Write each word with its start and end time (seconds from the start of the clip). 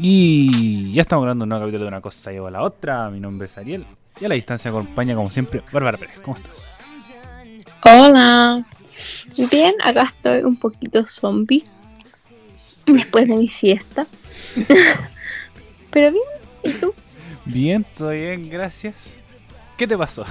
Y 0.00 0.92
ya 0.92 1.02
estamos 1.02 1.22
grabando 1.24 1.44
un 1.44 1.48
nuevo 1.48 1.64
capítulo 1.64 1.84
de 1.84 1.88
una 1.88 2.00
cosa 2.00 2.30
lleva 2.30 2.48
a 2.48 2.50
la 2.50 2.62
otra. 2.62 3.08
Mi 3.10 3.20
nombre 3.20 3.46
es 3.46 3.56
Ariel. 3.56 3.86
Y 4.20 4.24
a 4.24 4.28
la 4.28 4.34
distancia 4.34 4.70
acompaña, 4.70 5.14
como 5.14 5.30
siempre, 5.30 5.62
Bárbara 5.72 5.98
Pérez. 5.98 6.20
¿Cómo 6.20 6.36
estás? 6.36 6.78
Hola. 7.84 8.64
Bien, 9.50 9.74
acá 9.82 10.12
estoy 10.14 10.42
un 10.42 10.56
poquito 10.56 11.06
zombie. 11.06 11.64
Después 12.86 13.28
de 13.28 13.36
mi 13.36 13.48
siesta. 13.48 14.06
Pero 15.90 16.12
bien, 16.12 16.24
¿y 16.62 16.72
tú? 16.72 16.92
Bien, 17.44 17.84
todo 17.96 18.10
bien, 18.10 18.50
gracias. 18.50 19.20
¿Qué 19.76 19.86
te 19.86 19.96
pasó? 19.96 20.24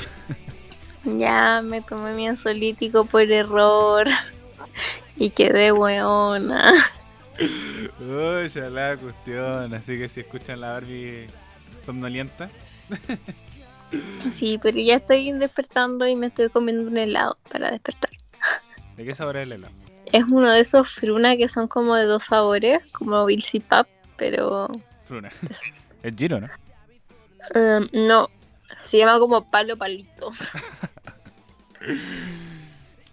Ya 1.06 1.62
me 1.62 1.82
tomé 1.82 2.14
mi 2.14 2.28
ansiolítico 2.28 3.06
por 3.06 3.24
error. 3.24 4.08
Y 5.18 5.32
quedé 5.32 5.72
weona. 5.72 6.74
Uy, 7.40 8.48
ya 8.50 8.70
la 8.70 8.98
cuestión. 8.98 9.74
Así 9.74 9.98
que 9.98 10.08
si 10.08 10.22
escuchan 10.22 10.62
la 10.62 10.72
Barbie 10.72 11.28
somnolienta. 11.86 12.50
Sí, 14.34 14.60
pero 14.62 14.78
ya 14.80 14.96
estoy 14.96 15.32
despertando 15.34 16.08
y 16.08 16.16
me 16.16 16.28
estoy 16.28 16.50
comiendo 16.50 16.90
un 16.90 16.98
helado 16.98 17.38
para 17.50 17.72
despertar. 17.72 18.10
¿De 18.96 19.06
qué 19.06 19.16
sabor 19.16 19.38
es 19.38 19.44
el 19.44 19.54
helado? 19.54 19.74
Es 20.12 20.24
uno 20.26 20.52
de 20.52 20.60
esos 20.60 20.90
fruna 20.90 21.38
que 21.38 21.48
son 21.48 21.68
como 21.68 21.96
de 21.96 22.06
dos 22.06 22.26
sabores, 22.26 22.84
como 22.92 23.26
Bilsy 23.26 23.60
Pap, 23.60 23.88
pero 24.18 24.70
Fruna. 25.06 25.30
Es 26.04 26.16
Giro, 26.16 26.40
¿no? 26.42 26.50
um, 27.56 27.88
no, 27.94 28.30
se 28.86 28.98
llama 28.98 29.20
como 29.20 29.50
palo 29.50 29.78
palito. 29.78 30.32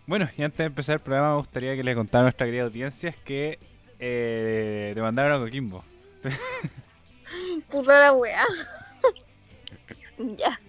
Bueno, 0.07 0.29
y 0.37 0.43
antes 0.43 0.59
de 0.59 0.65
empezar 0.65 0.95
el 0.95 1.01
programa, 1.01 1.31
me 1.31 1.37
gustaría 1.37 1.77
que 1.77 1.85
le 1.85 1.95
contara 1.95 2.23
a 2.23 2.25
nuestra 2.25 2.45
querida 2.45 2.65
audiencia 2.65 3.15
que 3.25 3.61
eh, 4.01 4.93
te 4.95 5.01
mandaron 5.01 5.41
a 5.41 5.45
Coquimbo. 5.45 5.85
Puta 7.71 7.99
la 7.99 8.13
weá. 8.13 8.47
ya. 10.37 10.61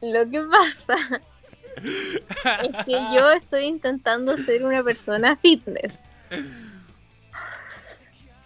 Lo 0.00 0.28
que 0.28 0.42
pasa 0.42 0.96
es 2.62 2.84
que 2.84 2.92
yo 3.14 3.30
estoy 3.30 3.64
intentando 3.64 4.36
ser 4.36 4.64
una 4.64 4.82
persona 4.82 5.36
fitness. 5.36 6.00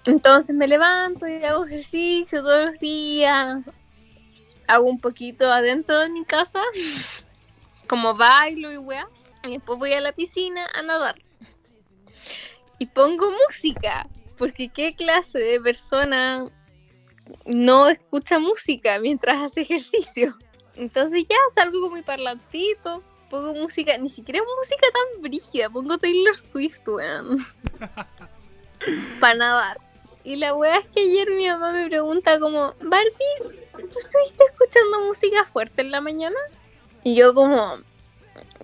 Entonces 0.05 0.55
me 0.55 0.67
levanto 0.67 1.27
y 1.27 1.43
hago 1.45 1.65
ejercicio 1.65 2.43
todos 2.43 2.67
los 2.67 2.79
días. 2.81 3.59
Hago 4.67 4.85
un 4.85 5.01
poquito 5.01 5.51
adentro 5.51 5.99
de 5.99 6.09
mi 6.09 6.25
casa, 6.25 6.61
como 7.89 8.15
bailo 8.15 8.71
y 8.71 8.77
weas. 8.77 9.31
Y 9.45 9.53
después 9.53 9.79
voy 9.79 9.93
a 9.93 10.01
la 10.01 10.13
piscina 10.13 10.67
a 10.75 10.83
nadar. 10.83 11.17
Y 12.83 12.87
pongo 12.87 13.31
música, 13.47 14.09
porque 14.37 14.69
qué 14.69 14.93
clase 14.93 15.39
de 15.39 15.61
persona 15.61 16.51
no 17.47 17.89
escucha 17.89 18.41
música 18.41 18.99
mientras 18.99 19.41
hace 19.41 19.61
ejercicio. 19.61 20.37
Entonces 20.75 21.23
ya 21.31 21.37
salgo 21.55 21.81
con 21.81 21.95
mi 21.95 22.03
parlantito, 22.03 23.01
pongo 23.31 23.55
música, 23.55 23.97
ni 23.99 24.11
siquiera 24.11 24.41
música 24.59 24.85
tan 24.93 25.23
brígida, 25.23 25.71
pongo 25.71 25.97
Taylor 25.97 26.37
Swift, 26.37 26.81
weón. 26.89 27.47
Para 29.21 29.35
nadar. 29.37 29.81
Y 30.25 30.35
la 30.35 30.53
wea 30.53 30.79
es 30.79 30.89
que 30.89 31.03
ayer 31.03 31.31
mi 31.31 31.47
mamá 31.47 31.71
me 31.71 31.87
pregunta 31.87 32.41
como, 32.41 32.75
Barbie, 32.81 33.61
¿tú 33.77 33.97
estuviste 33.97 34.43
escuchando 34.51 35.05
música 35.07 35.45
fuerte 35.45 35.83
en 35.83 35.93
la 35.93 36.01
mañana? 36.01 36.39
Y 37.05 37.15
yo 37.15 37.33
como, 37.33 37.77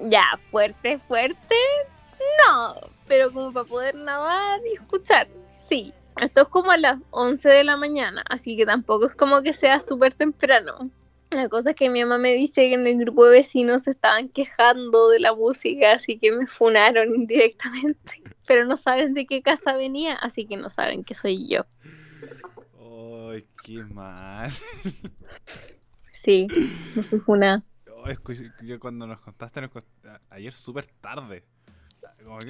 ya, 0.09 0.25
fuerte, 0.51 0.99
fuerte, 0.99 1.55
no, 2.45 2.98
pero 3.09 3.33
como 3.33 3.53
para 3.53 3.67
poder 3.67 3.95
nadar 3.97 4.61
y 4.71 4.75
escuchar, 4.75 5.29
sí. 5.57 5.95
Esto 6.21 6.43
es 6.43 6.49
como 6.49 6.71
a 6.73 6.77
las 6.77 6.99
11 7.11 7.49
de 7.49 7.63
la 7.65 7.77
mañana, 7.77 8.25
así 8.29 8.57
que 8.57 8.67
tampoco 8.67 9.07
es 9.07 9.15
como 9.15 9.43
que 9.43 9.53
sea 9.53 9.79
súper 9.81 10.15
temprano. 10.15 10.91
La 11.31 11.49
cosa 11.49 11.71
es 11.71 11.77
que 11.77 11.91
mi 11.91 12.01
mamá 12.01 12.19
me 12.19 12.33
dice 12.35 12.69
que 12.69 12.75
en 12.75 12.87
el 12.87 12.99
grupo 12.99 13.27
de 13.27 13.33
vecinos 13.39 13.83
se 13.85 13.91
estaban 13.93 14.29
quejando 14.31 15.11
de 15.11 15.21
la 15.21 15.35
música, 15.35 15.93
así 15.93 16.19
que 16.19 16.33
me 16.33 16.47
funaron 16.47 17.15
indirectamente. 17.15 18.23
Pero 18.47 18.65
no 18.65 18.77
saben 18.77 19.15
de 19.15 19.27
qué 19.27 19.43
casa 19.43 19.77
venía, 19.77 20.15
así 20.15 20.47
que 20.47 20.57
no 20.57 20.71
saben 20.71 21.05
que 21.05 21.15
soy 21.15 21.47
yo. 21.47 21.67
Ay, 22.81 23.47
qué 23.63 23.83
mal. 23.85 24.51
Sí, 26.13 26.51
me 26.95 27.03
fui 27.05 27.21
funada. 27.21 27.63
Oh, 27.91 28.05
yo 28.63 28.81
cuando 28.81 29.07
nos 29.07 29.21
contaste, 29.21 29.61
nos 29.61 29.71
cont- 29.71 30.09
a- 30.09 30.21
ayer 30.31 30.53
súper 30.53 30.87
tarde. 30.87 31.45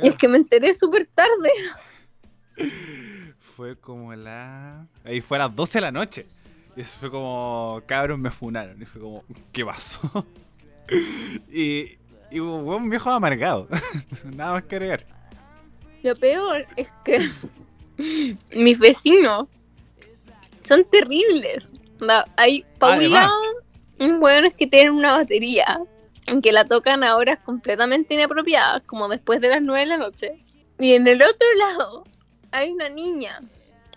Es 0.03 0.17
que 0.17 0.29
me 0.29 0.39
enteré 0.39 0.75
súper 0.75 1.09
tarde. 1.15 1.51
Fue 3.57 3.77
como 3.77 4.15
la. 4.15 4.87
Ahí 5.05 5.21
fue 5.21 5.37
a 5.37 5.41
las 5.41 5.57
12 5.57 5.79
de 5.79 5.83
la 5.83 5.91
noche. 5.91 6.27
Y 6.77 6.83
eso 6.83 6.97
fue 7.01 7.11
como. 7.11 7.83
Cabros 7.87 8.17
me 8.17 8.31
funaron. 8.31 8.81
Y 8.81 8.85
fue 8.85 9.01
como. 9.01 9.25
¿Qué 9.51 9.65
pasó? 9.65 10.27
y. 11.51 11.99
Y 12.31 12.39
fue 12.39 12.77
un 12.77 12.89
viejo 12.89 13.11
amargado. 13.11 13.67
Nada 14.37 14.53
más 14.53 14.65
que 14.65 14.77
agregar. 14.77 15.07
Lo 16.05 16.15
peor 16.15 16.67
es 16.77 16.89
que 17.05 17.29
mis 18.53 18.79
vecinos 18.79 19.49
son 20.63 20.85
terribles. 20.85 21.69
Hay 22.37 22.65
pa' 22.79 22.97
un 22.97 23.11
lado 23.11 23.43
un 23.99 24.23
hueones 24.23 24.55
que 24.55 24.67
tienen 24.69 24.93
una 24.93 25.17
batería 25.17 25.81
en 26.29 26.41
que 26.43 26.53
la 26.53 26.67
tocan 26.67 27.03
a 27.03 27.17
horas 27.17 27.39
completamente 27.45 28.15
inapropiadas, 28.15 28.83
como 28.85 29.09
después 29.09 29.41
de 29.41 29.49
las 29.49 29.63
9 29.63 29.81
de 29.81 29.87
la 29.87 29.97
noche. 29.97 30.45
Y 30.79 30.95
en 30.95 31.07
el 31.09 31.23
otro 31.23 31.47
lado 31.59 32.05
hay 32.53 32.71
una 32.71 32.89
niña 32.89 33.41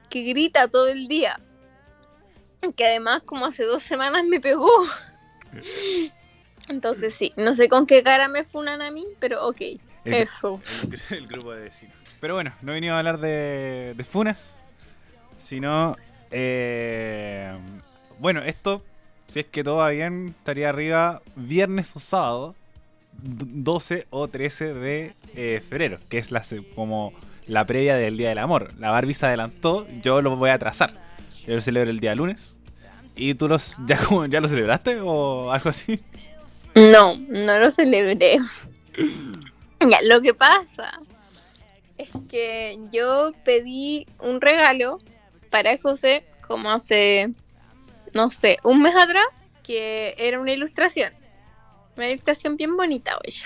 que 0.10 0.24
grita 0.24 0.68
todo 0.68 0.88
el 0.88 1.08
día. 1.08 1.40
Que 2.76 2.86
además 2.86 3.22
como 3.26 3.46
hace 3.46 3.64
dos 3.64 3.84
semanas 3.84 4.24
me 4.26 4.40
pegó. 4.40 4.70
Entonces 6.68 7.14
sí, 7.14 7.34
no 7.36 7.56
sé 7.56 7.68
con 7.70 7.86
qué 7.86 8.04
cara 8.04 8.28
me 8.28 8.44
funan 8.44 8.82
a 8.82 8.92
mí, 8.92 9.06
pero 9.20 9.48
ok, 9.48 9.62
El, 10.06 10.14
eso. 10.14 10.62
el- 11.10 11.18
el 11.18 11.28
grupo 11.28 11.52
de 11.54 11.64
vecinos. 11.64 11.96
Pero 12.20 12.36
bueno, 12.36 12.54
no 12.62 12.72
venimos 12.74 12.96
a 12.96 13.00
hablar 13.00 13.20
de, 13.20 13.94
de 13.96 14.04
funas. 14.04 14.58
Sino. 15.38 15.96
eh, 16.30 17.52
bueno, 18.20 18.42
esto. 18.44 18.84
Si 19.32 19.40
es 19.40 19.46
que 19.46 19.64
todo 19.64 19.78
va 19.78 19.90
bien, 19.90 20.36
estaría 20.38 20.70
arriba 20.70 21.22
viernes 21.36 21.96
o 21.96 22.00
sábado. 22.00 22.56
d- 23.14 23.46
12 23.64 24.08
o 24.10 24.28
13 24.28 24.74
de 24.74 25.14
eh, 25.36 25.62
febrero, 25.68 25.98
que 26.10 26.18
es 26.18 26.32
la, 26.32 26.44
se- 26.44 26.64
como 26.76 27.14
la 27.48 27.66
previa 27.66 27.96
del 27.98 28.18
Día 28.18 28.30
del 28.30 28.38
Amor. 28.40 28.74
La 28.80 28.92
Barbie 28.92 29.14
se 29.14 29.26
adelantó, 29.26 29.86
yo 30.02 30.22
lo 30.22 30.36
voy 30.36 30.50
a 30.50 30.56
atrasar. 30.56 30.94
Yo 31.48 31.56
lo 31.56 31.62
celebro 31.62 31.90
el 31.90 32.00
día 32.00 32.14
lunes. 32.16 32.58
¿Y 33.16 33.34
tú 33.36 33.48
los, 33.48 33.76
ya, 33.86 33.98
como- 34.06 34.26
ya 34.26 34.40
lo 34.42 34.48
celebraste 34.48 35.00
o 35.02 35.52
algo 35.52 35.70
así? 35.70 36.00
No, 36.76 37.16
no 37.18 37.60
lo 37.60 37.70
celebré. 37.72 38.38
ya, 39.80 40.00
lo 40.04 40.22
que 40.22 40.34
pasa 40.34 41.00
es 41.98 42.10
que 42.30 42.80
yo 42.92 43.32
pedí 43.44 44.08
un 44.20 44.42
regalo 44.42 45.00
para 45.50 45.78
José 45.78 46.24
como 46.48 46.72
hace, 46.72 47.30
no 48.14 48.30
sé, 48.30 48.58
un 48.64 48.82
mes 48.82 48.96
atrás, 48.96 49.26
que 49.64 50.16
era 50.18 50.40
una 50.40 50.52
ilustración. 50.52 51.14
Una 51.96 52.10
ilustración 52.10 52.58
bien 52.58 52.76
bonita, 52.78 53.18
oye. 53.26 53.44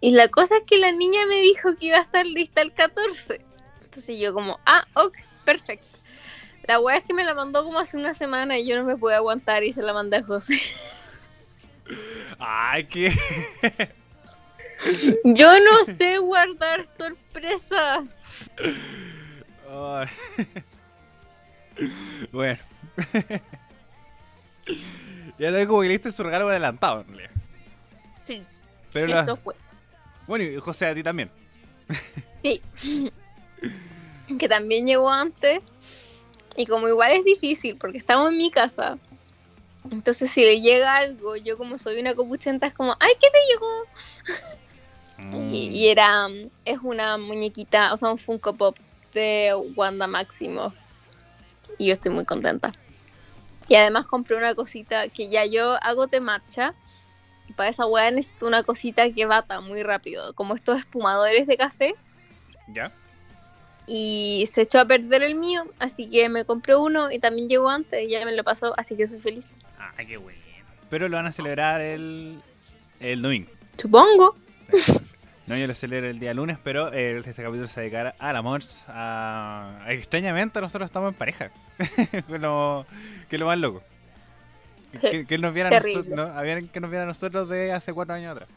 Y 0.00 0.12
la 0.12 0.28
cosa 0.28 0.58
es 0.58 0.62
que 0.64 0.78
la 0.78 0.92
niña 0.92 1.26
me 1.26 1.36
dijo 1.36 1.76
que 1.76 1.86
iba 1.86 1.96
a 1.96 2.02
estar 2.02 2.26
lista 2.26 2.62
el 2.62 2.72
14. 2.72 3.40
Entonces 3.82 4.18
yo 4.18 4.32
como, 4.34 4.60
ah, 4.66 4.86
ok, 4.94 5.16
perfecto. 5.44 5.86
La 6.64 6.80
wea 6.80 6.98
es 6.98 7.04
que 7.04 7.14
me 7.14 7.24
la 7.24 7.34
mandó 7.34 7.64
como 7.64 7.78
hace 7.78 7.96
una 7.96 8.12
semana 8.12 8.58
y 8.58 8.66
yo 8.66 8.76
no 8.76 8.84
me 8.84 8.96
pude 8.96 9.14
aguantar 9.14 9.62
y 9.62 9.72
se 9.72 9.82
la 9.82 9.92
mandé 9.92 10.18
a 10.18 10.22
José. 10.22 10.60
Ay, 12.38 12.84
qué. 12.84 13.12
Yo 15.24 15.58
no 15.60 15.84
sé 15.84 16.18
guardar 16.18 16.84
sorpresas. 16.84 18.04
Bueno. 22.32 22.58
ya 25.38 25.50
sabes 25.50 25.66
como 25.66 25.80
que 25.82 25.88
le 25.88 25.94
diste 25.94 26.12
su 26.12 26.22
regalo 26.22 26.48
adelantado, 26.48 27.00
en 27.02 27.06
realidad. 27.08 27.30
Sí, 28.26 28.42
Pero 28.92 29.06
la- 29.08 29.22
eso 29.22 29.36
fue. 29.36 29.54
Bueno, 30.26 30.44
y 30.44 30.56
José, 30.56 30.86
a 30.86 30.94
ti 30.94 31.02
también. 31.02 31.30
Sí. 32.42 32.62
Que 34.40 34.48
también 34.48 34.86
llegó 34.88 35.08
antes. 35.08 35.60
Y 36.56 36.66
como 36.66 36.88
igual 36.88 37.12
es 37.12 37.24
difícil 37.24 37.76
porque 37.76 37.98
estamos 37.98 38.32
en 38.32 38.38
mi 38.38 38.50
casa. 38.50 38.98
Entonces 39.88 40.32
si 40.32 40.40
le 40.40 40.60
llega 40.60 40.96
algo, 40.96 41.36
yo 41.36 41.56
como 41.56 41.78
soy 41.78 42.00
una 42.00 42.12
copuchenta 42.16 42.66
es 42.66 42.74
como, 42.74 42.96
ay, 42.98 43.12
¿qué 43.20 43.28
te 43.30 43.38
llegó? 43.52 44.46
Mm. 45.18 45.54
Y, 45.54 45.68
y 45.68 45.88
era, 45.88 46.28
es 46.66 46.78
una 46.82 47.16
muñequita, 47.16 47.94
o 47.94 47.96
sea, 47.96 48.10
un 48.10 48.18
Funko 48.18 48.52
Pop 48.54 48.76
de 49.14 49.54
Wanda 49.74 50.06
Maximoff. 50.06 50.76
Y 51.78 51.86
yo 51.86 51.94
estoy 51.94 52.12
muy 52.12 52.26
contenta. 52.26 52.70
Y 53.68 53.74
además 53.74 54.06
compré 54.06 54.36
una 54.36 54.54
cosita 54.54 55.08
que 55.08 55.28
ya 55.28 55.44
yo 55.44 55.76
hago 55.82 56.06
de 56.06 56.20
matcha. 56.20 56.74
Y 57.48 57.52
para 57.52 57.68
esa 57.68 57.86
weá 57.86 58.10
necesito 58.10 58.46
una 58.46 58.62
cosita 58.62 59.10
que 59.10 59.26
bata 59.26 59.60
muy 59.60 59.82
rápido. 59.82 60.34
Como 60.34 60.54
estos 60.54 60.78
espumadores 60.78 61.46
de 61.46 61.56
café. 61.56 61.94
¿Ya? 62.68 62.92
y 63.86 64.48
se 64.50 64.62
echó 64.62 64.80
a 64.80 64.84
perder 64.84 65.22
el 65.22 65.36
mío, 65.36 65.64
así 65.78 66.10
que 66.10 66.28
me 66.28 66.44
compré 66.44 66.74
uno 66.74 67.10
y 67.10 67.18
también 67.18 67.48
llegó 67.48 67.70
antes 67.70 68.04
y 68.04 68.10
ya 68.10 68.24
me 68.24 68.34
lo 68.34 68.42
pasó, 68.42 68.74
así 68.76 68.96
que 68.96 69.06
soy 69.06 69.20
feliz. 69.20 69.46
Ah, 69.78 69.92
qué 70.04 70.16
bueno. 70.16 70.38
Pero 70.90 71.08
lo 71.08 71.16
van 71.16 71.26
a 71.26 71.32
celebrar 71.32 71.80
el, 71.80 72.40
el 73.00 73.22
domingo. 73.22 73.50
Supongo. 73.80 74.36
No, 75.46 75.56
yo 75.56 75.66
lo 75.68 75.74
celebro 75.74 76.08
el 76.08 76.18
día 76.18 76.34
lunes, 76.34 76.58
pero 76.62 76.92
eh, 76.92 77.18
este 77.18 77.42
capítulo 77.42 77.68
se 77.68 77.80
dedicará 77.80 78.16
al 78.18 78.34
amor. 78.34 78.62
A... 78.88 79.84
Extrañamente, 79.88 80.60
nosotros 80.60 80.88
estamos 80.88 81.12
en 81.12 81.14
pareja. 81.14 81.52
lo, 82.28 82.84
que 83.28 83.38
lo 83.38 83.46
más 83.46 83.58
loco. 83.58 83.82
Que, 85.00 85.24
que 85.24 85.38
nos 85.38 85.54
viera 85.54 85.68
a 85.68 85.80
nosotros. 85.80 86.08
¿no? 86.08 86.70
Que 86.72 86.80
nos 86.80 86.90
viera 86.90 87.06
nosotros 87.06 87.48
de 87.48 87.70
hace 87.70 87.92
cuatro 87.92 88.14
años 88.14 88.32
atrás. 88.32 88.48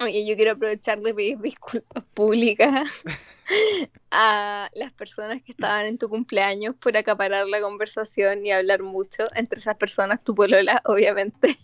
Oye, 0.00 0.26
yo 0.26 0.36
quiero 0.36 0.52
aprovechar 0.52 1.00
de 1.00 1.14
pedir 1.14 1.38
disculpas 1.38 2.04
públicas 2.12 2.88
a 4.10 4.68
las 4.74 4.92
personas 4.92 5.42
que 5.42 5.52
estaban 5.52 5.86
en 5.86 5.96
tu 5.96 6.08
cumpleaños 6.08 6.74
por 6.74 6.96
acaparar 6.96 7.46
la 7.48 7.60
conversación 7.60 8.44
y 8.44 8.52
hablar 8.52 8.82
mucho. 8.82 9.28
Entre 9.34 9.60
esas 9.60 9.76
personas, 9.76 10.22
tu 10.22 10.34
polola, 10.34 10.82
obviamente. 10.84 11.58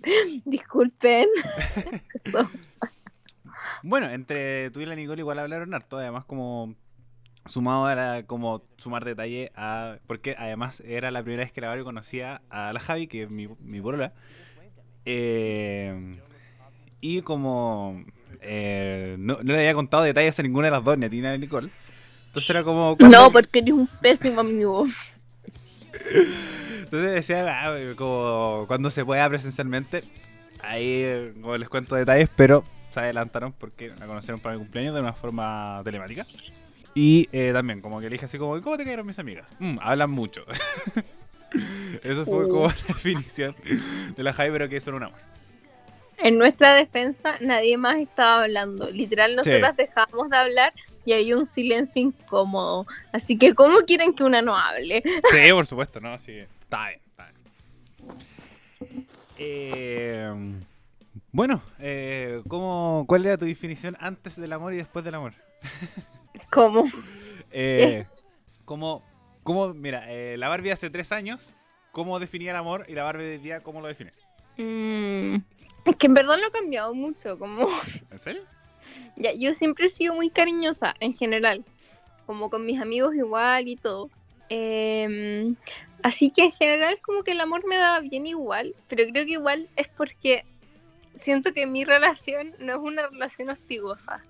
Disculpen. 0.44 1.28
Bueno, 3.82 4.10
entre 4.10 4.70
tú 4.70 4.80
y 4.80 4.86
la 4.86 4.94
Nicole 4.94 5.20
igual 5.20 5.38
hablaron 5.38 5.74
harto, 5.74 5.98
además 5.98 6.24
como 6.24 6.74
sumado 7.46 7.86
a 7.86 7.94
la, 7.94 8.22
como 8.24 8.62
sumar 8.76 9.04
detalle 9.04 9.52
a 9.54 9.98
porque 10.06 10.34
además 10.36 10.80
era 10.80 11.10
la 11.10 11.22
primera 11.22 11.44
vez 11.44 11.52
que 11.52 11.60
la 11.60 11.68
Barbie 11.68 11.84
conocía 11.84 12.42
a 12.50 12.72
la 12.72 12.80
Javi, 12.80 13.06
que 13.06 13.24
es 13.24 13.30
mi, 13.30 13.48
mi 13.60 13.80
polola. 13.80 14.12
Eh, 15.04 16.18
y 17.00 17.22
como 17.22 18.04
eh, 18.40 19.16
no, 19.18 19.38
no 19.42 19.52
le 19.52 19.58
había 19.58 19.74
contado 19.74 20.02
detalles 20.02 20.38
a 20.38 20.42
ninguna 20.42 20.66
de 20.66 20.72
las 20.72 20.84
dos, 20.84 20.98
ni 20.98 21.06
a 21.06 21.10
ti 21.10 21.20
ni 21.20 21.26
a 21.26 21.30
la 21.30 21.38
Nicole. 21.38 21.70
Entonces 22.26 22.50
era 22.50 22.62
como... 22.64 22.96
No, 22.98 23.32
porque 23.32 23.60
eres 23.60 23.72
un 23.72 23.86
pésimo 24.00 24.40
amigo. 24.40 24.86
Entonces 26.78 27.14
decía, 27.14 27.46
ah, 27.48 27.74
como 27.96 28.64
cuando 28.66 28.90
se 28.90 29.04
pueda 29.04 29.28
presencialmente, 29.28 30.04
ahí 30.60 31.32
como 31.40 31.56
les 31.56 31.68
cuento 31.68 31.94
detalles, 31.94 32.28
pero 32.36 32.64
se 32.96 33.00
adelantaron 33.00 33.52
porque 33.52 33.88
la 33.98 34.06
conocieron 34.06 34.40
para 34.40 34.54
mi 34.56 34.60
cumpleaños 34.62 34.94
de 34.94 35.00
una 35.00 35.12
forma 35.12 35.80
telemática. 35.84 36.26
Y 36.94 37.28
eh, 37.30 37.50
también, 37.52 37.82
como 37.82 37.98
que 38.00 38.04
le 38.04 38.10
dije 38.14 38.24
así 38.24 38.38
como, 38.38 38.58
¿cómo 38.62 38.76
te 38.78 38.84
cayeron 38.84 39.06
mis 39.06 39.18
amigas? 39.18 39.54
"Mm, 39.58 39.78
hablan 39.82 40.10
mucho. 40.10 40.44
Eso 42.02 42.24
fue 42.24 42.46
Uh. 42.46 42.48
como 42.48 42.68
la 42.68 42.74
definición 42.88 43.54
de 44.16 44.22
la 44.22 44.32
Javi, 44.32 44.50
pero 44.50 44.68
que 44.68 44.80
son 44.80 44.94
un 44.94 45.02
amor. 45.04 45.18
En 46.18 46.38
nuestra 46.38 46.74
defensa, 46.74 47.34
nadie 47.42 47.76
más 47.76 47.96
estaba 47.98 48.44
hablando. 48.44 48.90
Literal, 48.90 49.36
nosotras 49.36 49.76
dejamos 49.76 50.30
de 50.30 50.36
hablar 50.38 50.72
y 51.04 51.12
había 51.12 51.36
un 51.36 51.44
silencio 51.44 52.00
incómodo. 52.00 52.86
Así 53.12 53.36
que, 53.36 53.54
¿cómo 53.54 53.80
quieren 53.80 54.14
que 54.14 54.24
una 54.24 54.40
no 54.40 54.56
hable? 54.56 55.02
Sí, 55.30 55.52
por 55.52 55.66
supuesto, 55.66 56.00
¿no? 56.00 56.16
Sí, 56.18 56.32
está 56.62 56.88
bien, 56.88 57.00
está 57.10 57.30
bien. 57.30 59.06
Eh, 59.38 60.32
bueno, 61.36 61.60
eh, 61.78 62.40
¿cómo, 62.48 63.04
¿cuál 63.06 63.26
era 63.26 63.36
tu 63.36 63.44
definición 63.44 63.94
antes 64.00 64.36
del 64.36 64.54
amor 64.54 64.72
y 64.72 64.78
después 64.78 65.04
del 65.04 65.16
amor? 65.16 65.34
¿Cómo? 66.50 66.84
Eh, 67.50 68.06
como, 68.64 69.04
como, 69.42 69.74
mira, 69.74 70.10
eh, 70.10 70.38
la 70.38 70.48
Barbie 70.48 70.70
hace 70.70 70.88
tres 70.88 71.12
años, 71.12 71.58
¿cómo 71.92 72.18
definía 72.18 72.52
el 72.52 72.56
amor? 72.56 72.86
Y 72.88 72.94
la 72.94 73.02
Barbie 73.02 73.26
de 73.26 73.38
día, 73.38 73.62
¿cómo 73.62 73.82
lo 73.82 73.88
define? 73.88 74.12
Mm, 74.56 75.36
es 75.84 75.96
que 75.96 76.06
en 76.06 76.14
verdad 76.14 76.38
no 76.38 76.46
ha 76.46 76.50
cambiado 76.50 76.94
mucho. 76.94 77.38
Como 77.38 77.68
¿En 78.10 78.18
serio? 78.18 78.42
ya, 79.16 79.34
yo 79.34 79.52
siempre 79.52 79.84
he 79.84 79.90
sido 79.90 80.14
muy 80.14 80.30
cariñosa 80.30 80.94
en 81.00 81.12
general. 81.12 81.66
Como 82.24 82.48
con 82.48 82.64
mis 82.64 82.80
amigos 82.80 83.14
igual 83.14 83.68
y 83.68 83.76
todo. 83.76 84.08
Em, 84.48 85.54
así 86.02 86.30
que 86.30 86.44
en 86.44 86.52
general 86.52 86.96
como 87.02 87.24
que 87.24 87.32
el 87.32 87.40
amor 87.42 87.66
me 87.66 87.76
daba 87.76 88.00
bien 88.00 88.26
igual. 88.26 88.74
Pero 88.88 89.04
creo 89.12 89.26
que 89.26 89.32
igual 89.32 89.68
es 89.76 89.88
porque 89.88 90.46
siento 91.18 91.52
que 91.52 91.66
mi 91.66 91.84
relación 91.84 92.54
no 92.58 92.74
es 92.74 92.78
una 92.78 93.08
relación 93.08 93.50
hostigosa. 93.50 94.20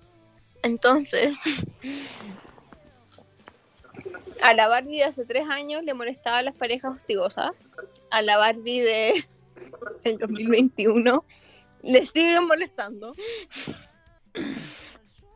Entonces, 0.63 1.37
a 4.41 4.53
la 4.53 4.67
Barbie 4.67 4.97
de 4.97 5.03
hace 5.05 5.25
tres 5.25 5.47
años 5.49 5.83
le 5.83 5.93
molestaba 5.93 6.39
a 6.39 6.43
las 6.43 6.55
parejas 6.55 6.95
hostigosas. 6.95 7.51
A 8.11 8.21
la 8.21 8.37
Barbie 8.37 8.81
de 8.81 9.25
el 10.03 10.17
2021 10.17 11.23
le 11.83 12.05
siguen 12.05 12.47
molestando. 12.47 13.13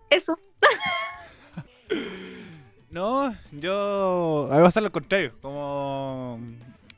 Eso. 0.10 0.38
No, 2.90 3.34
yo. 3.54 4.50
A 4.52 4.56
mí 4.56 4.58
me 4.58 4.64
pasa 4.64 4.82
lo 4.82 4.92
contrario, 4.92 5.34
como. 5.42 6.38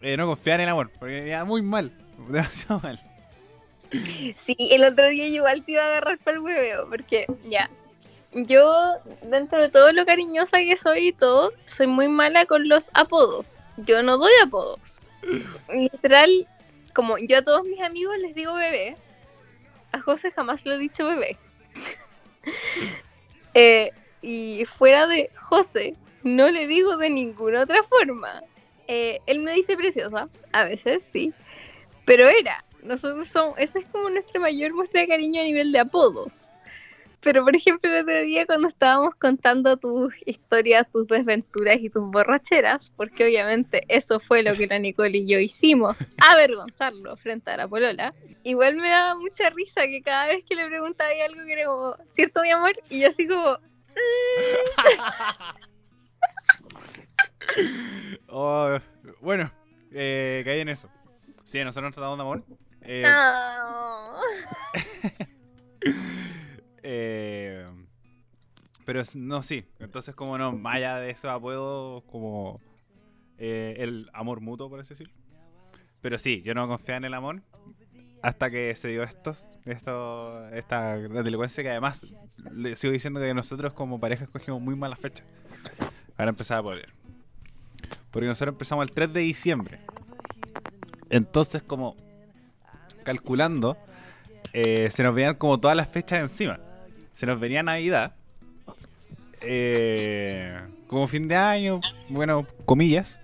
eh, 0.01 0.17
no 0.17 0.25
confiar 0.25 0.59
en 0.59 0.63
el 0.63 0.69
amor, 0.71 0.89
porque 0.99 1.21
me 1.21 1.29
da 1.29 1.45
muy 1.45 1.61
mal, 1.61 1.91
demasiado 2.29 2.79
mal. 2.81 2.99
Sí, 4.35 4.55
el 4.71 4.83
otro 4.83 5.07
día 5.09 5.27
igual 5.27 5.63
te 5.63 5.73
iba 5.73 5.83
a 5.83 5.87
agarrar 5.87 6.17
para 6.19 6.37
el 6.37 6.43
hueveo, 6.43 6.89
porque 6.89 7.27
ya. 7.49 7.69
Yo, 8.33 8.95
dentro 9.21 9.61
de 9.61 9.69
todo 9.69 9.93
lo 9.93 10.05
cariñosa 10.05 10.57
que 10.57 10.75
soy 10.75 11.09
y 11.09 11.13
todo, 11.13 11.53
soy 11.67 11.85
muy 11.85 12.07
mala 12.07 12.47
con 12.47 12.67
los 12.67 12.89
apodos. 12.95 13.61
Yo 13.77 14.01
no 14.01 14.17
doy 14.17 14.31
apodos. 14.43 14.79
Literal, 15.71 16.47
como 16.93 17.19
yo 17.19 17.37
a 17.37 17.41
todos 17.43 17.63
mis 17.63 17.79
amigos 17.81 18.17
les 18.19 18.33
digo 18.33 18.55
bebé, 18.55 18.97
a 19.91 19.99
José 19.99 20.31
jamás 20.31 20.65
le 20.65 20.75
he 20.75 20.79
dicho 20.79 21.05
bebé. 21.05 21.37
Eh, 23.55 23.91
y 24.23 24.65
fuera 24.65 25.05
de 25.05 25.29
José, 25.37 25.93
no 26.23 26.49
le 26.49 26.65
digo 26.65 26.97
de 26.97 27.11
ninguna 27.11 27.61
otra 27.61 27.83
forma. 27.83 28.41
Eh, 28.87 29.19
él 29.27 29.39
me 29.39 29.53
dice 29.53 29.77
preciosa, 29.77 30.27
a 30.53 30.63
veces 30.63 31.03
sí, 31.13 31.33
pero 32.05 32.27
era, 32.27 32.63
nosotros 32.85 33.27
somos, 33.27 33.57
esa 33.57 33.79
es 33.79 33.85
como 33.85 34.09
nuestra 34.09 34.39
mayor 34.39 34.73
muestra 34.73 35.01
de 35.01 35.07
cariño 35.07 35.41
a 35.41 35.45
nivel 35.45 35.71
de 35.71 35.79
apodos. 35.79 36.49
Pero 37.21 37.45
por 37.45 37.55
ejemplo 37.55 37.89
el 37.89 38.03
otro 38.03 38.21
día 38.21 38.45
cuando 38.45 38.67
estábamos 38.67 39.15
contando 39.15 39.77
tus 39.77 40.13
historias, 40.25 40.91
tus 40.91 41.07
desventuras 41.07 41.77
y 41.79 41.89
tus 41.89 42.03
borracheras, 42.11 42.91
porque 42.97 43.23
obviamente 43.23 43.85
eso 43.87 44.19
fue 44.19 44.43
lo 44.43 44.53
que 44.55 44.67
la 44.67 44.77
Nicole 44.77 45.19
y 45.19 45.25
yo 45.25 45.39
hicimos, 45.39 45.95
avergonzarlo 46.17 47.15
frente 47.15 47.51
a 47.51 47.57
la 47.57 47.67
polola, 47.67 48.13
igual 48.43 48.75
me 48.75 48.89
daba 48.89 49.15
mucha 49.15 49.49
risa 49.51 49.87
que 49.87 50.01
cada 50.01 50.27
vez 50.27 50.43
que 50.43 50.55
le 50.55 50.67
preguntaba 50.67 51.11
algo 51.25 51.45
que 51.45 51.53
era 51.53 51.65
como, 51.65 51.95
¿cierto 52.11 52.41
mi 52.41 52.51
amor? 52.51 52.73
Y 52.89 52.99
yo 52.99 53.07
así 53.07 53.25
como, 53.25 53.57
Oh, 58.27 58.77
bueno, 59.21 59.51
eh, 59.91 60.41
caí 60.45 60.61
en 60.61 60.69
eso. 60.69 60.89
Sí, 61.43 61.63
nosotros 61.63 61.89
nos 61.89 61.95
tratamos 61.95 62.17
de 62.17 62.21
amor. 62.21 62.43
Eh, 62.85 63.03
"No". 63.03 64.13
eh, 66.83 67.67
pero 68.85 69.01
no, 69.15 69.41
sí. 69.41 69.65
Entonces, 69.79 70.15
como 70.15 70.37
no, 70.37 70.51
más 70.51 70.75
allá 70.75 70.97
de 70.97 71.11
eso, 71.11 71.39
puedo 71.41 72.01
como 72.07 72.59
eh, 73.37 73.75
el 73.79 74.09
amor 74.13 74.41
mutuo, 74.41 74.69
por 74.69 74.79
así 74.79 74.89
decirlo. 74.89 75.13
Pero 76.01 76.19
sí, 76.19 76.41
yo 76.43 76.53
no 76.53 76.67
confiaba 76.67 76.97
en 76.97 77.05
el 77.05 77.13
amor 77.13 77.41
hasta 78.21 78.49
que 78.49 78.75
se 78.75 78.89
dio 78.89 79.03
esto. 79.03 79.35
Esto, 79.65 80.49
esta 80.49 80.97
delincuencia 80.97 81.63
que 81.63 81.69
además 81.69 82.05
le 82.51 82.75
sigo 82.75 82.91
diciendo 82.91 83.21
que 83.21 83.33
nosotros 83.33 83.71
como 83.71 83.97
pareja 83.97 84.25
escogimos 84.25 84.61
muy 84.61 84.75
malas 84.75 84.99
fechas. 84.99 85.25
Ahora 86.17 86.29
empezaba 86.31 86.59
a 86.59 86.63
poder. 86.63 86.89
Porque 88.11 88.27
nosotros 88.27 88.53
empezamos 88.53 88.83
el 88.83 88.91
3 88.91 89.13
de 89.13 89.21
diciembre. 89.21 89.79
Entonces, 91.09 91.63
como 91.63 91.95
calculando, 93.03 93.77
eh, 94.53 94.89
se 94.91 95.03
nos 95.03 95.13
venían 95.15 95.35
como 95.35 95.57
todas 95.57 95.75
las 95.77 95.87
fechas 95.87 96.19
encima. 96.21 96.59
Se 97.13 97.25
nos 97.25 97.39
venía 97.39 97.63
Navidad, 97.63 98.13
eh, 99.41 100.59
como 100.87 101.07
fin 101.07 101.27
de 101.27 101.35
año, 101.35 101.81
bueno, 102.09 102.45
comillas. 102.65 103.19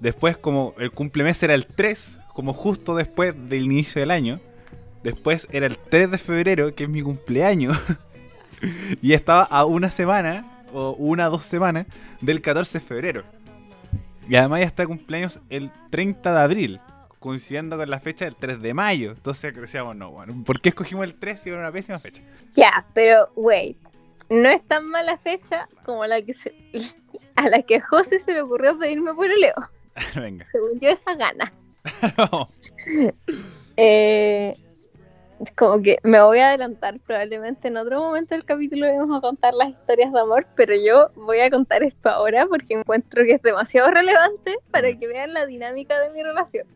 Después, 0.00 0.36
como 0.36 0.74
el 0.78 0.92
cumplemes 0.92 1.42
era 1.42 1.54
el 1.54 1.66
3, 1.66 2.20
como 2.34 2.52
justo 2.52 2.94
después 2.94 3.34
del 3.48 3.64
inicio 3.64 4.00
del 4.00 4.10
año. 4.10 4.40
Después 5.02 5.48
era 5.50 5.66
el 5.66 5.78
3 5.78 6.10
de 6.10 6.18
febrero, 6.18 6.74
que 6.74 6.84
es 6.84 6.90
mi 6.90 7.02
cumpleaños. 7.02 7.76
y 9.02 9.12
estaba 9.12 9.42
a 9.42 9.64
una 9.64 9.90
semana, 9.90 10.64
o 10.72 10.90
una 10.92 11.26
dos 11.26 11.44
semanas, 11.44 11.86
del 12.20 12.40
14 12.40 12.78
de 12.78 12.84
febrero. 12.84 13.24
Y 14.28 14.36
además 14.36 14.60
ya 14.60 14.66
está 14.66 14.86
cumpleaños 14.86 15.40
el 15.48 15.70
30 15.90 16.32
de 16.32 16.40
abril, 16.40 16.80
coincidiendo 17.18 17.76
con 17.76 17.90
la 17.90 18.00
fecha 18.00 18.24
del 18.24 18.36
3 18.36 18.60
de 18.60 18.74
mayo. 18.74 19.12
Entonces 19.12 19.54
decíamos, 19.54 19.96
no, 19.96 20.10
bueno, 20.10 20.42
¿por 20.44 20.60
qué 20.60 20.70
escogimos 20.70 21.04
el 21.04 21.14
3 21.14 21.40
si 21.40 21.50
era 21.50 21.58
una 21.58 21.72
pésima 21.72 21.98
fecha? 21.98 22.22
Ya, 22.54 22.86
pero 22.94 23.30
wait. 23.36 23.76
No 24.30 24.48
es 24.48 24.62
tan 24.68 24.84
mala 24.84 25.16
fecha 25.18 25.68
como 25.84 26.04
la 26.04 26.20
que 26.20 26.34
se, 26.34 26.54
a 27.36 27.48
la 27.48 27.62
que 27.62 27.80
José 27.80 28.20
se 28.20 28.32
le 28.32 28.42
ocurrió 28.42 28.78
pedirme 28.78 29.14
por 29.14 29.30
el 29.30 29.40
Leo. 29.40 29.54
Venga. 30.14 30.46
Según 30.50 30.78
yo, 30.78 30.90
esa 30.90 31.14
gana. 31.14 31.52
Eh, 33.80 34.56
como 35.56 35.80
que 35.80 35.98
me 36.02 36.20
voy 36.20 36.40
a 36.40 36.48
adelantar, 36.48 36.98
probablemente 37.06 37.68
en 37.68 37.76
otro 37.76 38.00
momento 38.00 38.34
del 38.34 38.44
capítulo 38.44 38.92
vamos 38.92 39.18
a 39.18 39.20
contar 39.20 39.54
las 39.54 39.68
historias 39.68 40.12
de 40.12 40.18
amor, 40.18 40.46
pero 40.56 40.74
yo 40.74 41.10
voy 41.14 41.38
a 41.38 41.48
contar 41.48 41.84
esto 41.84 42.08
ahora 42.08 42.46
porque 42.46 42.74
encuentro 42.74 43.22
que 43.22 43.34
es 43.34 43.42
demasiado 43.42 43.88
relevante 43.92 44.56
para 44.72 44.92
que 44.98 45.06
vean 45.06 45.32
la 45.32 45.46
dinámica 45.46 46.00
de 46.00 46.10
mi 46.10 46.24
relación. 46.24 46.66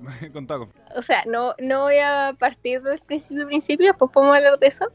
Contado. 0.32 0.68
O 0.96 1.02
sea, 1.02 1.22
no, 1.26 1.54
no 1.58 1.82
voy 1.82 1.98
a 1.98 2.34
partir 2.38 2.82
del 2.82 2.98
principio 3.00 3.46
principio, 3.46 3.94
pues 3.96 4.10
podemos 4.10 4.36
hablar 4.36 4.58
de 4.58 4.66
eso, 4.66 4.86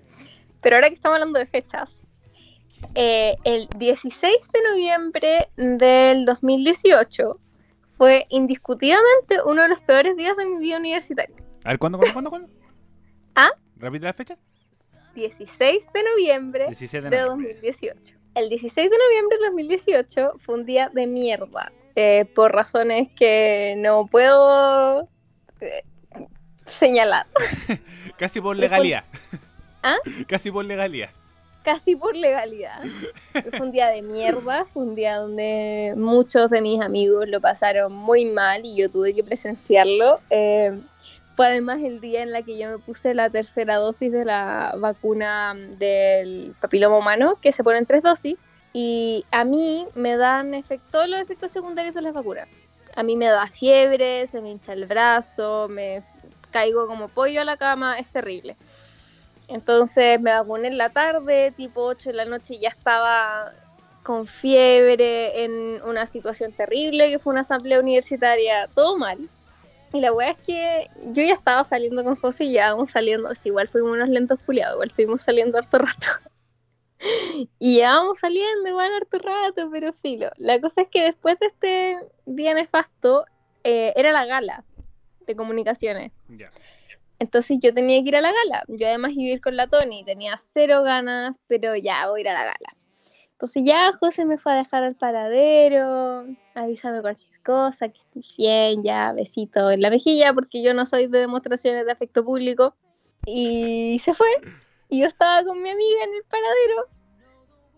pero 0.61 0.75
ahora 0.75 0.89
que 0.89 0.95
estamos 0.95 1.15
hablando 1.15 1.39
de 1.39 1.45
fechas, 1.45 2.07
eh, 2.95 3.35
el 3.43 3.67
16 3.77 4.51
de 4.51 4.63
noviembre 4.69 5.49
del 5.55 6.25
2018 6.25 7.39
fue 7.89 8.25
indiscutidamente 8.29 9.41
uno 9.45 9.63
de 9.63 9.69
los 9.69 9.81
peores 9.81 10.15
días 10.17 10.35
de 10.37 10.45
mi 10.45 10.57
vida 10.57 10.77
universitaria. 10.77 11.35
A 11.63 11.69
ver, 11.69 11.79
¿cuándo, 11.79 11.97
cuándo, 11.97 12.13
cuándo? 12.13 12.29
cuándo? 12.29 12.49
¿Ah? 13.35 13.51
¿Repite 13.77 14.05
la 14.05 14.13
fecha? 14.13 14.37
16 15.15 15.93
de 15.93 16.03
noviembre 16.03 16.67
17 16.67 17.09
de 17.09 17.15
de 17.15 17.23
noviembre. 17.23 17.53
2018. 17.53 18.15
El 18.35 18.49
16 18.49 18.89
de 18.91 18.97
noviembre 18.97 19.37
de 19.37 19.45
2018 19.45 20.33
fue 20.39 20.55
un 20.55 20.65
día 20.65 20.89
de 20.93 21.07
mierda, 21.07 21.71
eh, 21.95 22.25
por 22.35 22.53
razones 22.53 23.09
que 23.15 23.75
no 23.77 24.07
puedo 24.07 25.07
eh, 25.61 25.83
señalar. 26.65 27.25
Casi 28.17 28.41
por 28.41 28.57
legalidad. 28.57 29.03
¿Ah? 29.83 29.97
Casi 30.27 30.51
por 30.51 30.65
legalidad. 30.65 31.09
casi 31.63 31.95
por 31.95 32.15
legalidad. 32.15 32.79
Fue 33.31 33.61
un 33.61 33.71
día 33.71 33.87
de 33.87 34.03
mierda, 34.03 34.65
fue 34.65 34.83
un 34.83 34.93
día 34.93 35.17
donde 35.17 35.93
muchos 35.97 36.51
de 36.51 36.61
mis 36.61 36.79
amigos 36.79 37.27
lo 37.27 37.41
pasaron 37.41 37.91
muy 37.91 38.25
mal 38.25 38.61
y 38.63 38.75
yo 38.75 38.89
tuve 38.91 39.15
que 39.15 39.23
presenciarlo. 39.23 40.19
Eh, 40.29 40.77
fue 41.35 41.47
además 41.47 41.81
el 41.83 41.99
día 42.01 42.23
en 42.23 42.31
la 42.31 42.43
que 42.43 42.57
yo 42.57 42.69
me 42.69 42.77
puse 42.77 43.13
la 43.13 43.29
tercera 43.29 43.75
dosis 43.75 44.11
de 44.11 44.25
la 44.25 44.75
vacuna 44.77 45.55
del 45.77 46.55
papiloma 46.61 46.97
humano, 46.97 47.37
que 47.41 47.51
se 47.51 47.63
ponen 47.63 47.85
tres 47.85 48.03
dosis, 48.03 48.37
y 48.77 49.23
a 49.31 49.45
mí 49.45 49.87
me 49.95 50.17
dan 50.17 50.53
efecto, 50.53 50.85
todos 50.91 51.07
los 51.07 51.21
efectos 51.21 51.49
secundarios 51.49 51.95
de 51.95 52.01
las 52.01 52.13
vacunas. 52.13 52.49
A 52.97 53.03
mí 53.03 53.15
me 53.15 53.27
da 53.27 53.47
fiebre, 53.47 54.27
se 54.27 54.41
me 54.41 54.51
hincha 54.51 54.73
el 54.73 54.85
brazo, 54.85 55.69
me 55.69 56.03
caigo 56.51 56.85
como 56.85 57.07
pollo 57.07 57.39
a 57.39 57.45
la 57.45 57.55
cama, 57.55 57.97
es 57.97 58.09
terrible. 58.09 58.57
Entonces 59.47 60.19
me 60.19 60.31
vacuné 60.31 60.67
en 60.67 60.77
la 60.77 60.89
tarde, 60.89 61.53
tipo 61.55 61.83
8 61.83 62.09
de 62.09 62.15
la 62.17 62.25
noche, 62.25 62.55
y 62.55 62.59
ya 62.59 62.67
estaba 62.67 63.53
con 64.03 64.27
fiebre, 64.27 65.45
en 65.45 65.81
una 65.83 66.05
situación 66.05 66.51
terrible, 66.51 67.09
que 67.09 67.17
fue 67.17 67.31
una 67.31 67.41
asamblea 67.41 67.79
universitaria, 67.79 68.67
todo 68.75 68.97
mal. 68.97 69.19
Y 69.93 70.01
la 70.01 70.11
weá 70.11 70.31
es 70.31 70.37
que 70.39 70.89
yo 71.13 71.23
ya 71.23 71.33
estaba 71.33 71.63
saliendo 71.63 72.03
con 72.03 72.17
José 72.17 72.43
y 72.43 72.51
ya 72.51 72.73
vamos 72.73 72.91
saliendo, 72.91 73.33
sí, 73.35 73.47
igual 73.47 73.69
fuimos 73.69 73.93
unos 73.93 74.09
lentos 74.09 74.37
culiados, 74.45 74.73
igual 74.75 74.89
estuvimos 74.89 75.21
saliendo 75.21 75.57
harto 75.57 75.77
rato. 75.77 76.34
Y 77.59 77.77
ya 77.77 77.95
vamos 77.95 78.19
saliendo 78.19 78.69
igual 78.69 78.93
harto 78.93 79.19
rato, 79.19 79.69
pero 79.71 79.93
filo. 79.93 80.29
La 80.37 80.59
cosa 80.59 80.81
es 80.81 80.87
que 80.89 81.03
después 81.03 81.37
de 81.39 81.47
este 81.47 81.97
día 82.25 82.53
nefasto, 82.53 83.25
eh, 83.63 83.93
era 83.95 84.11
la 84.11 84.25
gala 84.25 84.63
de 85.25 85.35
comunicaciones. 85.35 86.11
Entonces 87.17 87.59
yo 87.61 87.73
tenía 87.73 88.01
que 88.03 88.09
ir 88.09 88.15
a 88.15 88.21
la 88.21 88.31
gala. 88.31 88.63
Yo 88.67 88.87
además 88.87 89.13
iba 89.15 89.31
a 89.31 89.35
ir 89.35 89.41
con 89.41 89.55
la 89.55 89.67
Tony, 89.67 90.03
tenía 90.03 90.35
cero 90.37 90.83
ganas, 90.83 91.35
pero 91.47 91.75
ya 91.75 92.07
voy 92.09 92.19
a 92.19 92.21
ir 92.21 92.29
a 92.29 92.33
la 92.33 92.45
gala. 92.45 92.75
Entonces 93.31 93.63
ya 93.65 93.91
José 93.93 94.25
me 94.25 94.37
fue 94.37 94.53
a 94.53 94.57
dejar 94.57 94.83
al 94.83 94.95
paradero, 94.95 96.25
avísame 96.53 97.01
cualquier 97.01 97.41
cosa, 97.41 97.89
que 97.89 97.99
estoy 97.99 98.23
bien, 98.37 98.83
ya 98.83 99.11
besito 99.11 99.71
en 99.71 99.81
la 99.81 99.89
mejilla, 99.89 100.33
porque 100.33 100.63
yo 100.63 100.73
no 100.73 100.85
soy 100.85 101.07
de 101.07 101.19
demostraciones 101.19 101.85
de 101.85 101.91
afecto 101.91 102.23
público. 102.23 102.75
Y 103.25 103.99
se 104.03 104.13
fue. 104.13 104.27
Y 104.89 105.01
yo 105.01 105.07
estaba 105.07 105.43
con 105.43 105.61
mi 105.61 105.69
amiga 105.69 106.03
en 106.03 106.13
el 106.13 106.23
paradero 106.23 106.87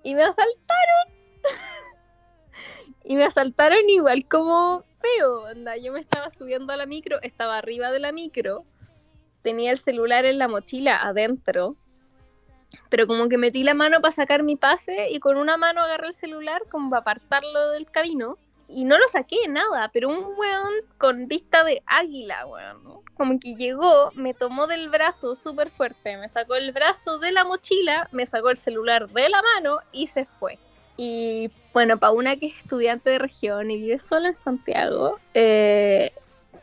y 0.03 0.15
me 0.15 0.23
asaltaron. 0.23 1.13
y 3.03 3.15
me 3.15 3.25
asaltaron 3.25 3.89
igual 3.89 4.27
como 4.27 4.83
feo. 4.99 5.43
Onda. 5.51 5.77
Yo 5.77 5.93
me 5.93 5.99
estaba 5.99 6.29
subiendo 6.29 6.73
a 6.73 6.77
la 6.77 6.85
micro, 6.85 7.21
estaba 7.21 7.57
arriba 7.57 7.91
de 7.91 7.99
la 7.99 8.11
micro 8.11 8.65
tenía 9.47 9.71
el 9.71 9.77
celular 9.77 10.25
en 10.25 10.39
la 10.39 10.49
mochila 10.49 10.97
adentro, 10.97 11.77
pero 12.89 13.07
como 13.07 13.29
que 13.29 13.37
metí 13.37 13.63
la 13.63 13.73
mano 13.73 14.01
para 14.01 14.11
sacar 14.11 14.43
mi 14.43 14.57
pase 14.57 15.09
y 15.09 15.21
con 15.21 15.37
una 15.37 15.55
mano 15.55 15.79
agarré 15.79 16.07
el 16.07 16.13
celular 16.13 16.63
como 16.69 16.89
para 16.89 16.99
apartarlo 16.99 17.69
del 17.69 17.89
camino 17.89 18.37
y 18.67 18.83
no 18.83 18.97
lo 18.97 19.07
saqué 19.07 19.37
nada, 19.47 19.89
pero 19.93 20.09
un 20.09 20.37
weón 20.37 20.73
con 20.97 21.27
vista 21.27 21.63
de 21.63 21.81
águila, 21.85 22.45
weón, 22.45 23.01
como 23.13 23.39
que 23.39 23.55
llegó, 23.55 24.11
me 24.13 24.33
tomó 24.33 24.67
del 24.67 24.89
brazo 24.89 25.35
súper 25.35 25.71
fuerte, 25.71 26.17
me 26.17 26.29
sacó 26.29 26.55
el 26.55 26.71
brazo 26.71 27.17
de 27.17 27.31
la 27.31 27.45
mochila, 27.45 28.09
me 28.11 28.25
sacó 28.25 28.49
el 28.49 28.57
celular 28.57 29.09
de 29.09 29.29
la 29.29 29.41
mano 29.41 29.79
y 29.91 30.07
se 30.07 30.25
fue. 30.25 30.59
Y 30.97 31.51
bueno, 31.73 31.97
para 31.97 32.11
una 32.11 32.35
que 32.35 32.47
es 32.47 32.57
estudiante 32.57 33.09
de 33.11 33.19
región 33.19 33.71
y 33.71 33.77
vive 33.77 33.99
sola 33.99 34.29
en 34.29 34.35
Santiago, 34.35 35.19
eh, 35.33 36.11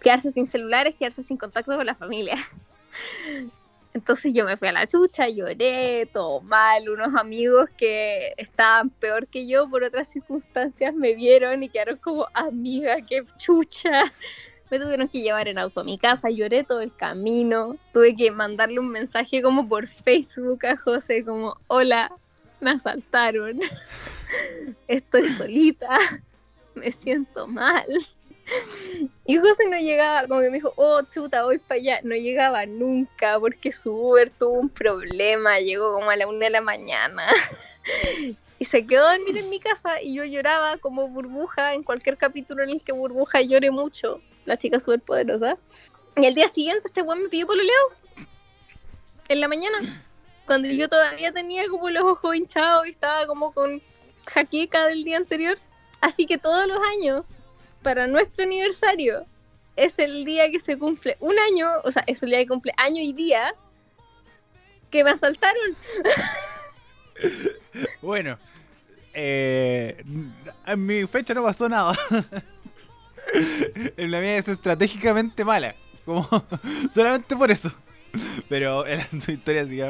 quedarse 0.00 0.30
sin 0.30 0.46
celular 0.46 0.86
es 0.86 0.96
quedarse 0.96 1.22
sin 1.22 1.36
contacto 1.36 1.74
con 1.74 1.86
la 1.86 1.94
familia. 1.94 2.36
Entonces 3.94 4.32
yo 4.34 4.44
me 4.44 4.56
fui 4.56 4.66
a 4.66 4.72
la 4.72 4.88
chucha, 4.88 5.28
lloré, 5.28 6.06
todo 6.12 6.40
mal. 6.40 6.88
Unos 6.88 7.14
amigos 7.14 7.70
que 7.76 8.34
estaban 8.36 8.90
peor 8.90 9.28
que 9.28 9.46
yo 9.46 9.70
por 9.70 9.84
otras 9.84 10.08
circunstancias 10.08 10.92
me 10.94 11.14
vieron 11.14 11.62
y 11.62 11.68
quedaron 11.68 11.98
como, 11.98 12.26
amiga, 12.34 12.96
qué 13.06 13.24
chucha. 13.38 14.02
Me 14.70 14.80
tuvieron 14.80 15.08
que 15.08 15.20
llevar 15.20 15.46
en 15.46 15.58
auto 15.58 15.82
a 15.82 15.84
mi 15.84 15.98
casa, 15.98 16.30
lloré 16.30 16.64
todo 16.64 16.80
el 16.80 16.92
camino. 16.96 17.76
Tuve 17.92 18.16
que 18.16 18.30
mandarle 18.32 18.80
un 18.80 18.88
mensaje 18.88 19.40
como 19.42 19.68
por 19.68 19.86
Facebook 19.86 20.66
a 20.66 20.76
José, 20.76 21.22
como, 21.22 21.56
hola, 21.68 22.10
me 22.60 22.70
asaltaron. 22.70 23.60
Estoy 24.88 25.28
solita, 25.28 25.96
me 26.74 26.90
siento 26.90 27.46
mal. 27.46 27.86
Y 29.26 29.38
José 29.38 29.64
no 29.70 29.78
llegaba, 29.78 30.26
como 30.28 30.42
que 30.42 30.50
me 30.50 30.56
dijo, 30.58 30.74
oh 30.76 31.00
chuta, 31.02 31.44
voy 31.44 31.58
para 31.58 31.80
allá. 31.80 32.00
No 32.02 32.14
llegaba 32.14 32.66
nunca 32.66 33.40
porque 33.40 33.72
su 33.72 33.90
Uber 33.90 34.28
tuvo 34.28 34.52
un 34.60 34.68
problema, 34.68 35.60
llegó 35.60 35.94
como 35.94 36.10
a 36.10 36.16
la 36.16 36.26
una 36.26 36.46
de 36.46 36.50
la 36.50 36.60
mañana. 36.60 37.26
Y 38.56 38.66
se 38.66 38.86
quedó 38.86 39.08
a 39.08 39.16
dormir 39.16 39.36
en 39.36 39.50
mi 39.50 39.58
casa 39.58 40.00
y 40.00 40.14
yo 40.14 40.24
lloraba 40.24 40.78
como 40.78 41.08
burbuja 41.08 41.74
en 41.74 41.82
cualquier 41.82 42.16
capítulo 42.16 42.62
en 42.62 42.70
el 42.70 42.84
que 42.84 42.92
burbuja 42.92 43.42
llore 43.42 43.70
mucho, 43.72 44.20
la 44.46 44.56
chica 44.56 44.78
súper 44.78 45.00
poderosa. 45.00 45.58
Y 46.16 46.24
al 46.24 46.34
día 46.34 46.48
siguiente 46.48 46.86
este 46.86 47.02
weón 47.02 47.24
me 47.24 47.28
pidió 47.28 47.48
pololeado. 47.48 47.88
En 49.28 49.40
la 49.40 49.48
mañana. 49.48 50.02
Cuando 50.46 50.68
yo 50.68 50.88
todavía 50.88 51.32
tenía 51.32 51.68
como 51.68 51.90
los 51.90 52.04
ojos 52.04 52.36
hinchados 52.36 52.86
y 52.86 52.90
estaba 52.90 53.26
como 53.26 53.52
con 53.52 53.82
jaqueca 54.26 54.86
del 54.86 55.02
día 55.02 55.16
anterior. 55.16 55.58
Así 56.00 56.24
que 56.24 56.38
todos 56.38 56.66
los 56.68 56.78
años 56.96 57.40
para 57.84 58.08
nuestro 58.08 58.42
aniversario 58.44 59.24
es 59.76 59.96
el 60.00 60.24
día 60.24 60.50
que 60.50 60.58
se 60.58 60.76
cumple 60.76 61.16
un 61.20 61.38
año, 61.38 61.68
o 61.84 61.92
sea, 61.92 62.02
es 62.08 62.20
el 62.24 62.30
día 62.30 62.38
que 62.40 62.48
cumple 62.48 62.72
año 62.76 63.00
y 63.00 63.12
día 63.12 63.54
que 64.90 65.04
me 65.04 65.10
asaltaron. 65.10 65.76
Bueno, 68.02 68.38
eh, 69.12 70.04
en 70.66 70.86
mi 70.86 71.06
fecha 71.06 71.34
no 71.34 71.42
pasó 71.42 71.68
nada. 71.68 71.96
en 73.96 74.10
la 74.10 74.20
mía 74.20 74.36
es 74.36 74.48
estratégicamente 74.48 75.44
mala. 75.44 75.74
Como, 76.04 76.28
solamente 76.92 77.34
por 77.36 77.50
eso. 77.50 77.72
Pero 78.48 78.86
en 78.86 79.20
tu 79.20 79.32
historia 79.32 79.66
sí 79.66 79.80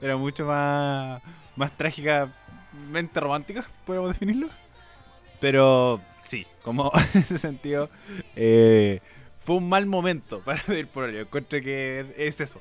era 0.00 0.16
mucho 0.16 0.44
más, 0.44 1.22
más 1.56 1.76
trágicamente 1.76 3.20
romántica, 3.20 3.64
podemos 3.86 4.08
definirlo. 4.08 4.48
Pero 5.40 6.00
sí, 6.22 6.46
como 6.62 6.90
en 7.14 7.20
ese 7.20 7.38
sentido, 7.38 7.90
eh, 8.36 9.00
fue 9.44 9.56
un 9.56 9.68
mal 9.68 9.86
momento 9.86 10.40
para 10.44 10.62
pedir 10.62 10.86
por 10.88 11.08
ello. 11.08 11.20
Encuentro 11.20 11.60
que 11.60 12.06
es 12.16 12.40
eso. 12.40 12.60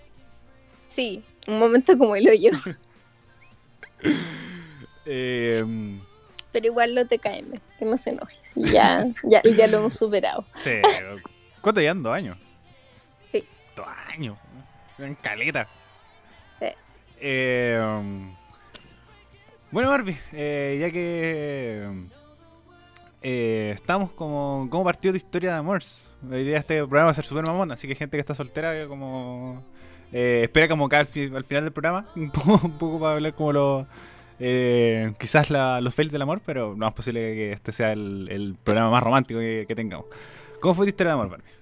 Sí, 0.90 1.24
un 1.48 1.60
momento 1.60 1.98
como 1.98 2.16
el 2.16 2.28
hoyo. 2.30 2.52
Eh, 5.06 5.64
Pero 6.52 6.66
igual 6.68 6.94
no 6.96 7.06
te 7.08 7.20
caen, 7.20 7.60
que 7.78 7.86
no 7.86 7.98
se 7.98 8.12
enojes. 8.12 8.40
y 8.56 8.70
Ya, 8.70 9.06
ya, 9.24 9.42
ya 9.44 9.68
lo 9.68 9.80
hemos 9.80 9.96
superado. 9.96 10.46
sí, 10.56 10.72
¿Cuánto 11.62 11.82
llevan? 11.82 12.04
¿Dos 12.04 12.14
años? 12.14 12.38
Sí. 13.32 13.44
Dos 13.76 13.88
años. 14.14 14.38
En 14.98 15.16
caleta. 15.16 15.68
Sí. 16.60 16.68
Eh, 17.20 17.82
bueno, 19.72 19.90
Barbie, 19.90 20.18
eh, 20.34 20.78
ya 20.80 20.92
que 20.92 21.90
eh, 23.22 23.72
estamos 23.76 24.12
como, 24.12 24.68
como 24.70 24.84
partido 24.84 25.12
de 25.14 25.18
historia 25.18 25.52
de 25.54 25.58
amores. 25.58 26.14
Hoy 26.30 26.44
día 26.44 26.58
este 26.58 26.78
programa 26.80 27.06
va 27.06 27.12
a 27.12 27.14
ser 27.16 27.26
súper 27.26 27.46
mamón, 27.46 27.72
así 27.72 27.88
que 27.88 27.96
gente 27.96 28.18
que 28.18 28.22
está 28.22 28.36
soltera 28.36 28.88
como 28.88 29.64
eh, 30.12 30.42
espera 30.44 30.68
como 30.68 30.86
acá 30.86 31.00
al, 31.00 31.08
fi- 31.08 31.32
al 31.34 31.44
final 31.44 31.64
del 31.66 31.74
programa, 31.74 32.08
un 32.16 32.32
poco, 32.32 32.60
un 32.66 32.78
poco 32.78 33.00
para 33.00 33.14
hablar 33.14 33.34
como 33.36 33.54
los 33.54 33.86
eh, 34.40 35.14
quizás 35.20 35.50
los 35.50 35.94
fails 35.94 36.12
del 36.12 36.22
amor, 36.22 36.42
pero 36.46 36.74
no 36.76 36.88
es 36.88 36.94
posible 36.94 37.22
que 37.22 37.52
este 37.54 37.72
sea 37.72 37.92
el, 37.92 38.56
programa 38.64 38.92
más 38.92 39.04
romántico 39.04 39.40
que, 39.40 39.66
que 39.68 39.76
tengamos. 39.76 40.08
¿Cómo 40.62 40.74
fue 40.74 40.86
tu 40.86 40.90
historia 40.90 41.14
de 41.14 41.20
amor, 41.20 41.30
Barbie? 41.30 41.60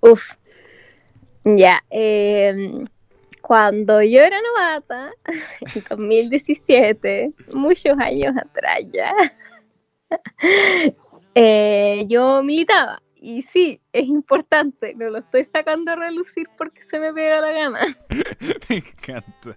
Uf. 0.00 0.32
Ya, 1.44 1.82
eh, 1.90 2.84
cuando 3.46 4.02
yo 4.02 4.22
era 4.22 4.38
novata, 4.42 5.12
en 5.76 5.84
2017, 5.88 7.32
muchos 7.54 7.96
años 7.96 8.34
atrás 8.36 8.80
ya, 8.92 9.14
eh, 11.36 12.04
yo 12.08 12.42
militaba. 12.42 13.00
Y 13.14 13.42
sí, 13.42 13.80
es 13.92 14.08
importante, 14.08 14.96
no 14.96 15.10
lo 15.10 15.18
estoy 15.18 15.44
sacando 15.44 15.92
a 15.92 15.96
relucir 15.96 16.48
porque 16.58 16.82
se 16.82 16.98
me 16.98 17.12
pega 17.12 17.40
la 17.40 17.52
gana. 17.52 17.98
Me 18.68 18.76
encanta. 18.78 19.56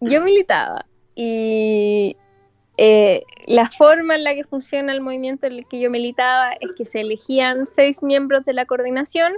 Yo 0.00 0.20
militaba 0.20 0.84
y 1.14 2.14
eh, 2.76 3.24
la 3.46 3.70
forma 3.70 4.16
en 4.16 4.24
la 4.24 4.34
que 4.34 4.44
funciona 4.44 4.92
el 4.92 5.00
movimiento 5.00 5.46
en 5.46 5.54
el 5.54 5.66
que 5.66 5.80
yo 5.80 5.90
militaba 5.90 6.52
es 6.60 6.72
que 6.76 6.84
se 6.84 7.00
elegían 7.00 7.66
seis 7.66 8.02
miembros 8.02 8.44
de 8.44 8.52
la 8.52 8.66
coordinación 8.66 9.32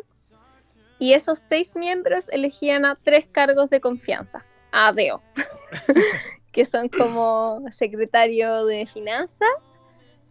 y 1.03 1.15
esos 1.15 1.41
seis 1.41 1.75
miembros 1.75 2.29
elegían 2.29 2.85
a 2.85 2.95
tres 2.95 3.27
cargos 3.27 3.71
de 3.71 3.81
confianza, 3.81 4.47
a 4.71 4.93
que 6.53 6.65
son 6.65 6.89
como 6.89 7.61
secretario 7.73 8.67
de 8.67 8.87
finanzas, 8.87 9.49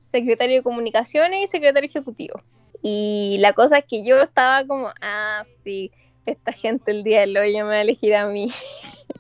secretario 0.02 0.56
de 0.56 0.64
comunicaciones 0.64 1.44
y 1.44 1.48
secretario 1.48 1.90
ejecutivo. 1.90 2.42
Y 2.82 3.36
la 3.42 3.52
cosa 3.52 3.80
es 3.80 3.86
que 3.86 4.06
yo 4.06 4.22
estaba 4.22 4.66
como, 4.66 4.90
ah, 5.02 5.42
sí, 5.62 5.92
esta 6.26 6.54
gente 6.54 6.92
el 6.92 7.04
día 7.04 7.20
del 7.20 7.36
hoyo 7.36 7.66
me 7.66 7.72
va 7.72 7.74
a 7.74 7.82
elegir 7.82 8.16
a 8.16 8.28
mí. 8.28 8.50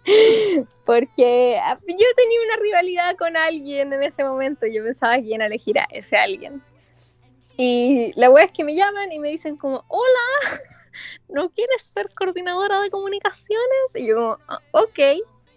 Porque 0.86 1.60
ah, 1.62 1.77
yo 1.86 2.08
tenía 2.15 2.39
una 2.46 2.63
rivalidad 2.63 3.17
con 3.17 3.36
alguien 3.36 3.91
en 3.91 4.03
ese 4.03 4.24
momento, 4.24 4.67
yo 4.67 4.86
pensaba 4.86 5.20
quién 5.20 5.41
elegir 5.41 5.79
a 5.79 5.88
ese 5.91 6.15
alguien. 6.15 6.63
Y 7.58 8.13
la 8.15 8.29
wea 8.29 8.46
es 8.46 8.53
que 8.53 8.63
me 8.63 8.74
llaman 8.74 9.12
y 9.12 9.20
me 9.20 9.27
dicen 9.27 9.58
como, 9.58 9.84
hola, 9.89 10.62
¿no 11.29 11.50
quieres 11.50 11.83
ser 11.83 12.10
coordinadora 12.13 12.81
de 12.81 12.89
comunicaciones? 12.89 13.95
Y 13.95 14.07
yo 14.07 14.15
como, 14.15 14.38
ah, 14.48 14.60
ok. 14.71 15.00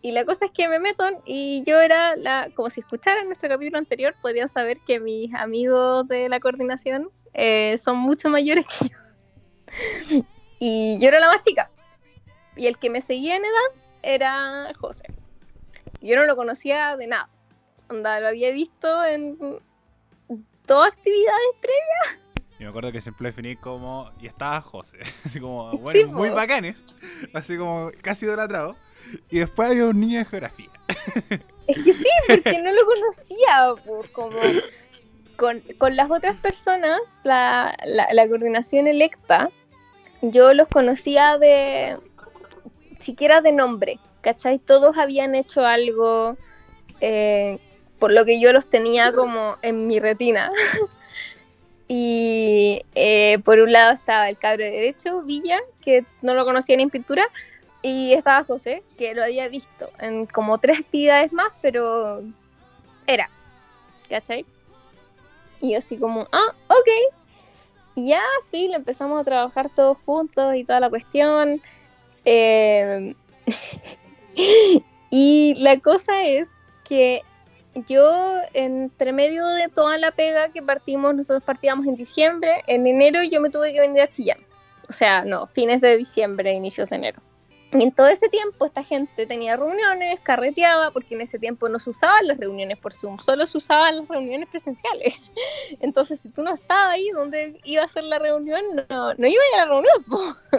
Y 0.02 0.12
la 0.12 0.24
cosa 0.26 0.44
es 0.44 0.50
que 0.50 0.68
me 0.68 0.78
meto 0.78 1.04
y 1.24 1.62
yo 1.64 1.80
era 1.80 2.14
la, 2.16 2.50
como 2.54 2.68
si 2.68 2.80
escucharan 2.80 3.26
nuestro 3.26 3.48
capítulo 3.48 3.78
anterior, 3.78 4.14
podrían 4.20 4.48
saber 4.48 4.78
que 4.80 5.00
mis 5.00 5.32
amigos 5.34 6.06
de 6.08 6.28
la 6.28 6.40
coordinación 6.40 7.08
eh, 7.32 7.76
son 7.78 7.96
mucho 7.96 8.28
mayores 8.28 8.66
que 8.66 8.88
yo. 8.90 10.24
y 10.58 10.98
yo 10.98 11.08
era 11.08 11.20
la 11.20 11.28
más 11.28 11.40
chica. 11.40 11.70
Y 12.54 12.66
el 12.66 12.78
que 12.78 12.90
me 12.90 13.00
seguía 13.00 13.36
en 13.36 13.44
edad 13.44 13.82
era 14.02 14.72
José. 14.78 15.04
Yo 16.00 16.16
no 16.16 16.26
lo 16.26 16.36
conocía 16.36 16.96
de 16.98 17.06
nada. 17.06 17.30
Onda, 17.88 18.20
lo 18.20 18.28
había 18.28 18.50
visto 18.50 19.04
en 19.04 19.38
dos 20.66 20.86
actividades 20.86 21.48
previas. 21.60 22.23
Y 22.58 22.64
me 22.64 22.68
acuerdo 22.68 22.92
que 22.92 23.00
siempre 23.00 23.28
definí 23.28 23.56
como. 23.56 24.10
Y 24.20 24.26
estaba 24.26 24.60
José. 24.60 24.98
Así 25.24 25.40
como, 25.40 25.72
bueno, 25.78 26.00
Sí, 26.00 26.04
muy 26.06 26.30
bacanes. 26.30 26.84
Así 27.32 27.56
como 27.56 27.90
casi 28.02 28.26
idolatrado. 28.26 28.76
Y 29.30 29.40
después 29.40 29.70
había 29.70 29.86
un 29.86 30.00
niño 30.00 30.18
de 30.18 30.24
geografía. 30.24 30.70
Es 31.66 31.78
que 31.82 31.94
sí, 31.94 32.06
porque 32.28 32.60
no 32.60 32.70
lo 32.72 32.84
conocía, 32.84 33.72
pues, 33.86 34.10
como 34.10 34.38
con, 35.36 35.62
con 35.78 35.96
las 35.96 36.10
otras 36.10 36.36
personas, 36.36 37.00
la, 37.22 37.74
la, 37.86 38.06
la 38.12 38.28
coordinación 38.28 38.86
electa, 38.86 39.48
yo 40.20 40.52
los 40.54 40.68
conocía 40.68 41.38
de, 41.38 41.96
siquiera 43.00 43.40
de 43.40 43.52
nombre, 43.52 43.98
¿cachai? 44.20 44.58
Todos 44.58 44.96
habían 44.96 45.34
hecho 45.34 45.64
algo, 45.64 46.36
eh, 47.00 47.58
por 47.98 48.12
lo 48.12 48.24
que 48.24 48.40
yo 48.40 48.52
los 48.52 48.68
tenía 48.68 49.12
como 49.12 49.56
en 49.62 49.86
mi 49.86 50.00
retina. 50.00 50.50
Y 51.96 52.84
eh, 52.96 53.38
por 53.44 53.60
un 53.60 53.70
lado 53.70 53.92
estaba 53.92 54.28
el 54.28 54.36
cabro 54.36 54.64
de 54.64 54.72
derecho, 54.72 55.22
Villa, 55.22 55.60
que 55.80 56.04
no 56.22 56.34
lo 56.34 56.44
conocía 56.44 56.76
ni 56.76 56.82
en 56.82 56.90
pintura, 56.90 57.24
y 57.82 58.14
estaba 58.14 58.42
José, 58.42 58.82
que 58.98 59.14
lo 59.14 59.22
había 59.22 59.46
visto 59.46 59.90
en 60.00 60.26
como 60.26 60.58
tres 60.58 60.80
actividades 60.80 61.32
más, 61.32 61.52
pero 61.62 62.20
era, 63.06 63.30
¿cachai? 64.10 64.44
Y 65.60 65.76
así 65.76 65.96
como, 65.96 66.26
ah, 66.32 66.52
ok. 66.66 67.14
Y 67.94 68.08
ya, 68.08 68.22
fin, 68.50 68.74
empezamos 68.74 69.20
a 69.20 69.24
trabajar 69.24 69.70
todos 69.72 69.96
juntos 69.98 70.56
y 70.56 70.64
toda 70.64 70.80
la 70.80 70.90
cuestión. 70.90 71.62
Eh, 72.24 73.14
y 75.10 75.54
la 75.58 75.78
cosa 75.78 76.24
es 76.24 76.50
que 76.82 77.22
yo, 77.86 78.36
entre 78.52 79.12
medio 79.12 79.46
de 79.46 79.68
toda 79.68 79.98
la 79.98 80.12
pega 80.12 80.50
que 80.50 80.62
partimos, 80.62 81.14
nosotros 81.14 81.42
partíamos 81.42 81.86
en 81.86 81.96
diciembre, 81.96 82.62
en 82.66 82.86
enero 82.86 83.22
yo 83.22 83.40
me 83.40 83.50
tuve 83.50 83.72
que 83.72 83.80
venir 83.80 84.02
a 84.02 84.08
Chillán. 84.08 84.38
O 84.88 84.92
sea, 84.92 85.24
no, 85.24 85.46
fines 85.48 85.80
de 85.80 85.96
diciembre, 85.96 86.52
inicios 86.52 86.90
de 86.90 86.96
enero. 86.96 87.22
Y 87.72 87.82
en 87.82 87.90
todo 87.90 88.06
ese 88.06 88.28
tiempo 88.28 88.66
esta 88.66 88.84
gente 88.84 89.26
tenía 89.26 89.56
reuniones, 89.56 90.20
carreteaba, 90.20 90.92
porque 90.92 91.16
en 91.16 91.22
ese 91.22 91.40
tiempo 91.40 91.68
no 91.68 91.80
se 91.80 91.90
usaban 91.90 92.28
las 92.28 92.38
reuniones 92.38 92.78
por 92.78 92.94
Zoom, 92.94 93.18
solo 93.18 93.46
se 93.46 93.58
usaban 93.58 93.98
las 93.98 94.08
reuniones 94.08 94.48
presenciales. 94.48 95.14
Entonces, 95.80 96.20
si 96.20 96.28
tú 96.28 96.42
no 96.42 96.54
estabas 96.54 96.94
ahí 96.94 97.10
donde 97.10 97.58
iba 97.64 97.82
a 97.82 97.88
ser 97.88 98.04
la 98.04 98.20
reunión, 98.20 98.62
no, 98.88 99.14
no 99.14 99.26
iba 99.26 99.42
a 99.42 99.56
ir 99.56 99.60
a 99.60 99.64
la 99.64 99.72
reunión. 99.72 100.04
po. 100.04 100.36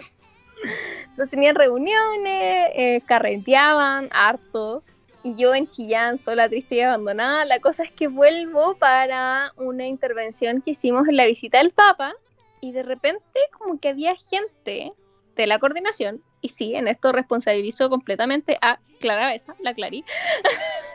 Entonces 1.10 1.30
tenían 1.30 1.56
reuniones, 1.56 2.70
eh, 2.76 3.02
carreteaban 3.06 4.10
harto. 4.12 4.84
Y 5.26 5.34
yo 5.34 5.56
en 5.56 5.68
Chillán, 5.68 6.20
sola, 6.20 6.48
triste 6.48 6.76
y 6.76 6.82
abandonada, 6.82 7.46
la 7.46 7.60
cosa 7.60 7.82
es 7.82 7.92
que 7.92 8.08
vuelvo 8.08 8.76
para 8.76 9.54
una 9.58 9.88
intervención 9.88 10.62
que 10.62 10.70
hicimos 10.70 11.08
en 11.08 11.16
la 11.18 11.26
visita 11.26 11.58
del 11.58 11.72
Papa 11.72 12.14
y 12.62 12.72
de 12.74 12.84
repente 12.84 13.40
como 13.58 13.80
que 13.80 13.90
había 13.90 14.16
gente 14.16 14.94
de 15.36 15.48
la 15.48 15.58
coordinación, 15.58 16.22
y 16.42 16.50
sí, 16.50 16.76
en 16.76 16.88
esto 16.88 17.12
responsabilizo 17.12 17.90
completamente 17.90 18.60
a 18.62 18.78
Clara 19.00 19.30
Besa, 19.30 19.56
la 19.62 19.74
Clary, 19.74 20.06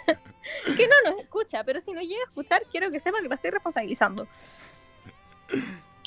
que 0.77 0.87
no 0.87 1.11
nos 1.11 1.21
escucha, 1.21 1.65
pero 1.65 1.81
si 1.81 1.91
no 1.91 2.01
llega 2.01 2.21
a 2.21 2.29
escuchar, 2.29 2.63
quiero 2.71 2.93
que 2.93 3.01
sepa 3.01 3.21
que 3.21 3.29
la 3.29 3.35
estoy 3.35 3.51
responsabilizando. 3.51 4.29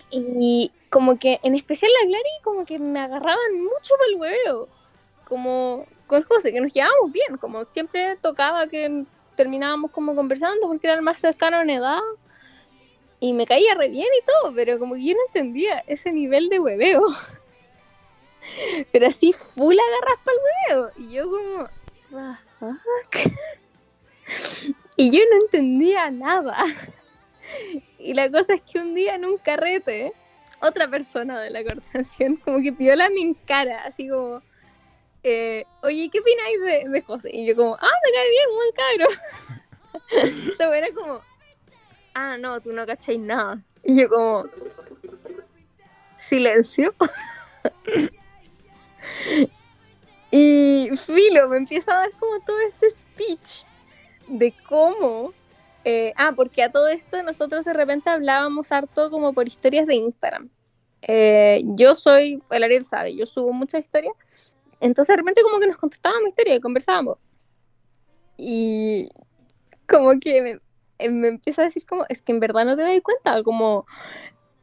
Y 0.10 0.72
como 0.90 1.20
que, 1.20 1.42
en 1.44 1.56
especial 1.56 1.92
la 2.02 2.08
Clary, 2.08 2.42
como 2.42 2.64
que 2.64 2.80
me 2.80 3.02
agarraban 3.02 3.62
mucho 3.62 3.96
por 3.98 4.08
el 4.08 4.16
hueveo, 4.16 4.70
como 5.26 5.86
con 6.08 6.24
José, 6.24 6.52
que 6.52 6.62
nos 6.62 6.74
llevábamos 6.74 7.12
bien, 7.12 7.38
como 7.38 7.66
siempre 7.66 8.18
tocaba 8.22 8.68
que 8.68 9.06
terminábamos 9.36 9.92
como 9.92 10.16
conversando, 10.16 10.68
porque 10.68 10.88
era 10.88 10.96
el 10.96 11.02
más 11.02 11.20
cercano 11.20 11.62
en 11.62 11.70
edad, 11.70 12.02
y 13.24 13.32
me 13.32 13.46
caía 13.46 13.74
re 13.76 13.88
bien 13.88 14.08
y 14.22 14.26
todo, 14.26 14.54
pero 14.54 14.78
como 14.80 14.96
que 14.96 15.06
yo 15.06 15.14
no 15.14 15.20
entendía 15.28 15.80
ese 15.88 16.12
nivel 16.12 16.50
de 16.50 16.60
hueveo. 16.60 17.08
Pero 18.92 19.08
así, 19.08 19.34
full 19.56 19.78
agarras 19.80 20.20
para 20.26 20.36
el 20.36 20.44
hueveo. 20.44 20.92
Y 20.98 21.14
yo 21.14 21.30
como, 21.30 21.70
"What 22.12 22.36
the 22.60 22.66
fuck?". 22.66 23.34
Y 24.98 25.10
yo 25.10 25.24
no 25.32 25.38
entendía 25.42 26.12
nada. 26.12 26.66
Y 27.98 28.14
la 28.14 28.30
cosa 28.30 28.56
es 28.56 28.62
que 28.62 28.80
un 28.80 28.94
día 28.94 29.16
en 29.16 29.24
un 29.24 29.38
carrete, 29.38 30.12
otra 30.60 30.90
persona 30.90 31.40
de 31.40 31.50
la 31.50 31.64
coordinación 31.64 32.36
como 32.36 32.62
que 32.62 32.74
piola 32.74 33.10
mi 33.10 33.34
cara, 33.36 33.86
así 33.86 34.10
como, 34.10 34.42
eh, 35.24 35.66
oye, 35.82 36.10
¿qué 36.12 36.20
opináis 36.20 36.92
de, 36.92 37.02
José? 37.02 37.30
Y 37.34 37.46
yo 37.46 37.56
como, 37.56 37.76
ah, 37.76 37.92
me 38.04 38.12
cae 38.12 38.30
bien, 38.30 38.50
buen 38.56 38.72
cabro. 38.74 39.08
Esta 40.52 40.68
buena 40.68 40.88
como, 40.94 41.22
ah, 42.14 42.38
no, 42.38 42.60
tú 42.62 42.74
no 42.74 42.86
cacháis 42.86 43.20
nada. 43.20 43.62
Y 43.84 44.02
yo 44.02 44.10
como, 44.10 44.46
silencio. 46.18 46.94
y 50.32 50.90
Filo 50.96 51.48
me 51.50 51.58
empieza 51.58 51.94
a 51.94 52.00
dar 52.00 52.12
como 52.20 52.40
todo 52.42 52.60
este 52.62 52.92
speech 52.92 53.64
de 54.28 54.54
cómo... 54.68 55.34
eh, 55.86 56.14
ah, 56.18 56.34
porque 56.36 56.64
a 56.64 56.72
todo 56.72 56.88
esto 56.88 57.22
nosotros 57.24 57.66
de 57.66 57.74
repente 57.74 58.10
hablábamos 58.10 58.72
harto 58.72 59.10
como 59.10 59.34
por 59.34 59.48
historias 59.48 59.88
de 59.88 59.96
Instagram. 59.96 60.50
Eh, 61.02 61.62
yo 61.76 61.96
soy, 61.96 62.42
el 62.50 62.64
Ariel 62.64 62.86
sabe, 62.86 63.16
yo 63.16 63.26
subo 63.26 63.52
muchas 63.52 63.82
historias. 63.84 64.16
Entonces 64.84 65.14
de 65.14 65.18
repente 65.18 65.42
como 65.44 65.62
que 65.62 65.68
nos 65.68 65.78
contestábamos 65.78 66.28
historias 66.28 66.58
y 66.58 66.62
conversábamos. 66.62 67.18
Y 68.36 69.10
como 69.88 70.20
que 70.20 70.42
me, 70.42 70.60
eh, 71.00 71.10
me 71.10 71.30
empieza 71.30 71.62
a 71.62 71.66
decir 71.66 71.86
como, 71.86 72.06
es 72.10 72.22
que 72.22 72.34
en 72.34 72.42
verdad 72.42 72.66
no 72.66 72.76
te 72.76 72.82
das 72.82 73.02
cuenta, 73.02 73.42
como 73.44 73.86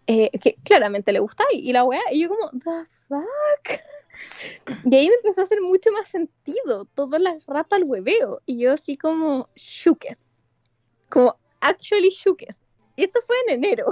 eh, 0.06 0.30
que 0.38 0.56
claramente 0.62 1.11
le 1.12 1.20
gusta 1.20 1.44
y, 1.50 1.70
y 1.70 1.72
la 1.72 1.85
weá, 1.85 2.02
y 2.12 2.20
yo 2.20 2.28
como, 2.28 2.50
the 2.50 2.87
fuck. 3.09 3.80
Y 4.85 4.94
ahí 4.94 5.09
me 5.09 5.14
empezó 5.14 5.40
a 5.40 5.44
hacer 5.44 5.62
mucho 5.62 5.90
más 5.90 6.09
sentido 6.09 6.85
todas 6.94 7.22
las 7.22 7.46
rapas 7.46 7.78
al 7.78 7.85
hueveo. 7.85 8.42
Y 8.44 8.59
yo 8.59 8.74
así 8.74 8.98
como, 8.98 9.48
shooked. 9.54 10.18
Como, 11.09 11.35
actually 11.61 12.11
shooked. 12.11 12.54
Y 12.96 13.04
esto 13.04 13.20
fue 13.26 13.37
en 13.46 13.54
enero. 13.54 13.87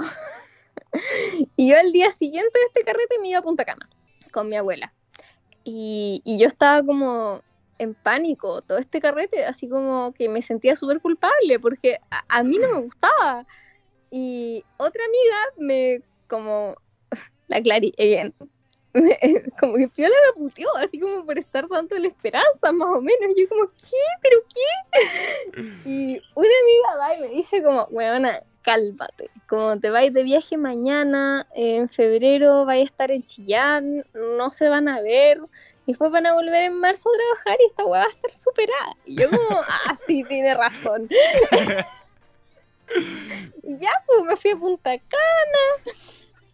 y 1.57 1.69
yo 1.69 1.79
al 1.79 1.91
día 1.91 2.11
siguiente 2.11 2.59
de 2.59 2.65
este 2.67 2.83
carrete 2.83 3.17
me 3.17 3.29
iba 3.29 3.39
a 3.39 3.41
Punta 3.41 3.65
Cana 3.65 3.89
con 4.31 4.47
mi 4.47 4.55
abuela. 4.55 4.93
Y, 5.63 6.21
y 6.25 6.39
yo 6.39 6.47
estaba 6.47 6.83
como 6.83 7.41
en 7.77 7.93
pánico 7.93 8.61
todo 8.61 8.77
este 8.77 8.99
carrete, 8.99 9.45
así 9.45 9.69
como 9.69 10.13
que 10.13 10.27
me 10.29 10.41
sentía 10.41 10.75
súper 10.75 10.99
culpable 10.99 11.59
porque 11.59 11.99
a, 12.11 12.23
a 12.27 12.43
mí 12.43 12.57
no 12.57 12.67
me 12.69 12.81
gustaba. 12.81 13.45
Y 14.11 14.63
otra 14.77 15.03
amiga 15.05 15.37
me, 15.57 16.01
como, 16.27 16.75
la 17.47 17.61
Clary, 17.61 17.93
again, 17.97 18.33
como 19.59 19.75
que 19.75 19.87
Piola 19.87 20.15
me 20.27 20.43
puteó, 20.43 20.75
así 20.77 20.99
como 20.99 21.25
por 21.25 21.37
estar 21.37 21.67
dando 21.67 21.97
la 21.97 22.07
esperanza, 22.07 22.71
más 22.71 22.89
o 22.89 23.01
menos. 23.01 23.35
Yo 23.37 23.47
como, 23.47 23.67
¿qué? 23.69 24.03
¿Pero 24.21 24.37
qué? 24.53 25.69
Y 25.85 26.21
una 26.35 26.47
amiga 26.63 26.97
va 26.99 27.15
y 27.15 27.21
me 27.21 27.27
dice 27.29 27.61
como, 27.63 27.85
weona, 27.85 28.43
cálmate. 28.61 29.29
Como 29.47 29.79
te 29.79 29.89
vais 29.89 30.13
de 30.13 30.23
viaje 30.23 30.57
mañana, 30.57 31.47
en 31.55 31.89
febrero 31.89 32.65
vais 32.65 32.81
a 32.81 32.85
estar 32.85 33.11
en 33.11 33.23
Chillán, 33.23 34.05
no 34.13 34.51
se 34.51 34.69
van 34.69 34.87
a 34.87 35.01
ver. 35.01 35.39
Y 35.85 35.93
después 35.93 36.11
van 36.11 36.25
a 36.27 36.33
volver 36.33 36.65
en 36.65 36.73
marzo 36.79 37.09
a 37.09 37.17
trabajar 37.17 37.57
y 37.59 37.65
esta 37.69 37.85
weá 37.85 38.01
va 38.01 38.07
a 38.07 38.11
estar 38.11 38.31
superada. 38.31 38.95
Y 39.05 39.19
yo 39.19 39.29
como, 39.29 39.61
ah, 39.67 39.95
sí, 39.95 40.23
tiene 40.25 40.53
razón. 40.53 41.09
ya, 43.63 43.91
pues 44.05 44.23
me 44.23 44.35
fui 44.35 44.51
a 44.51 44.57
Punta 44.57 44.97
Cana. 44.97 45.95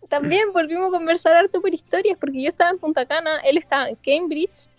También 0.08 0.54
volvimos 0.54 0.90
a 0.90 0.98
conversar 0.98 1.36
harto 1.36 1.62
por 1.62 1.74
historias, 1.74 2.18
porque 2.18 2.42
yo 2.42 2.48
estaba 2.48 2.70
en 2.70 2.80
Punta 2.80 3.06
Cana, 3.06 3.40
él 3.40 3.58
estaba 3.58 3.90
en 3.90 3.96
Cambridge, 3.96 4.70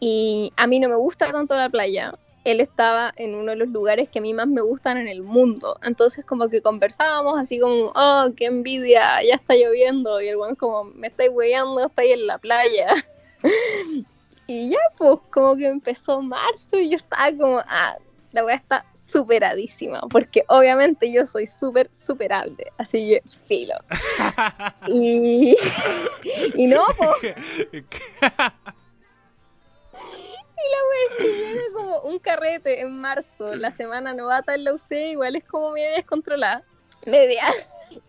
y 0.00 0.50
a 0.56 0.66
mí 0.66 0.80
no 0.80 0.88
me 0.88 0.96
gusta 0.96 1.30
tanto 1.30 1.54
la 1.54 1.68
playa. 1.68 2.14
Él 2.44 2.60
estaba 2.60 3.12
en 3.16 3.34
uno 3.34 3.50
de 3.50 3.56
los 3.56 3.68
lugares 3.68 4.08
que 4.08 4.18
a 4.18 4.22
mí 4.22 4.32
más 4.32 4.46
me 4.46 4.62
gustan 4.62 4.96
en 4.96 5.08
el 5.08 5.22
mundo. 5.22 5.78
Entonces 5.82 6.24
como 6.24 6.48
que 6.48 6.62
conversábamos 6.62 7.38
así 7.38 7.58
como, 7.58 7.92
oh, 7.94 8.28
qué 8.36 8.46
envidia, 8.46 9.22
ya 9.22 9.34
está 9.34 9.54
lloviendo. 9.54 10.20
Y 10.20 10.28
el 10.28 10.36
buen 10.36 10.54
como, 10.54 10.84
me 10.84 11.08
estáis 11.08 11.30
weyando, 11.32 11.84
estáis 11.84 12.14
en 12.14 12.26
la 12.26 12.38
playa. 12.38 12.94
y 14.46 14.70
ya, 14.70 14.78
pues 14.96 15.18
como 15.30 15.56
que 15.56 15.66
empezó 15.66 16.22
marzo 16.22 16.78
y 16.78 16.90
yo 16.90 16.96
estaba 16.96 17.30
como, 17.36 17.60
ah, 17.66 17.96
la 18.32 18.44
weá 18.44 18.56
está 18.56 18.84
superadísima, 18.94 20.00
porque 20.10 20.44
obviamente 20.48 21.10
yo 21.12 21.26
soy 21.26 21.46
súper 21.46 21.88
superable, 21.92 22.72
así 22.78 23.08
que 23.08 23.22
filo. 23.46 23.74
y, 24.88 25.56
y 26.54 26.66
no, 26.66 26.84
pues. 26.96 27.34
Y 30.62 30.70
la 30.70 30.78
wea 30.88 31.02
es 31.08 31.16
que 31.16 31.38
llega 31.38 31.62
como 31.72 32.00
un 32.00 32.18
carrete 32.18 32.80
en 32.80 33.00
marzo, 33.00 33.54
la 33.54 33.70
semana 33.70 34.12
novata 34.14 34.54
en 34.54 34.64
la 34.64 34.74
UC, 34.74 34.90
igual 35.12 35.36
es 35.36 35.44
como 35.44 35.72
media 35.72 35.92
descontrolada. 35.92 36.62
Media. 37.06 37.44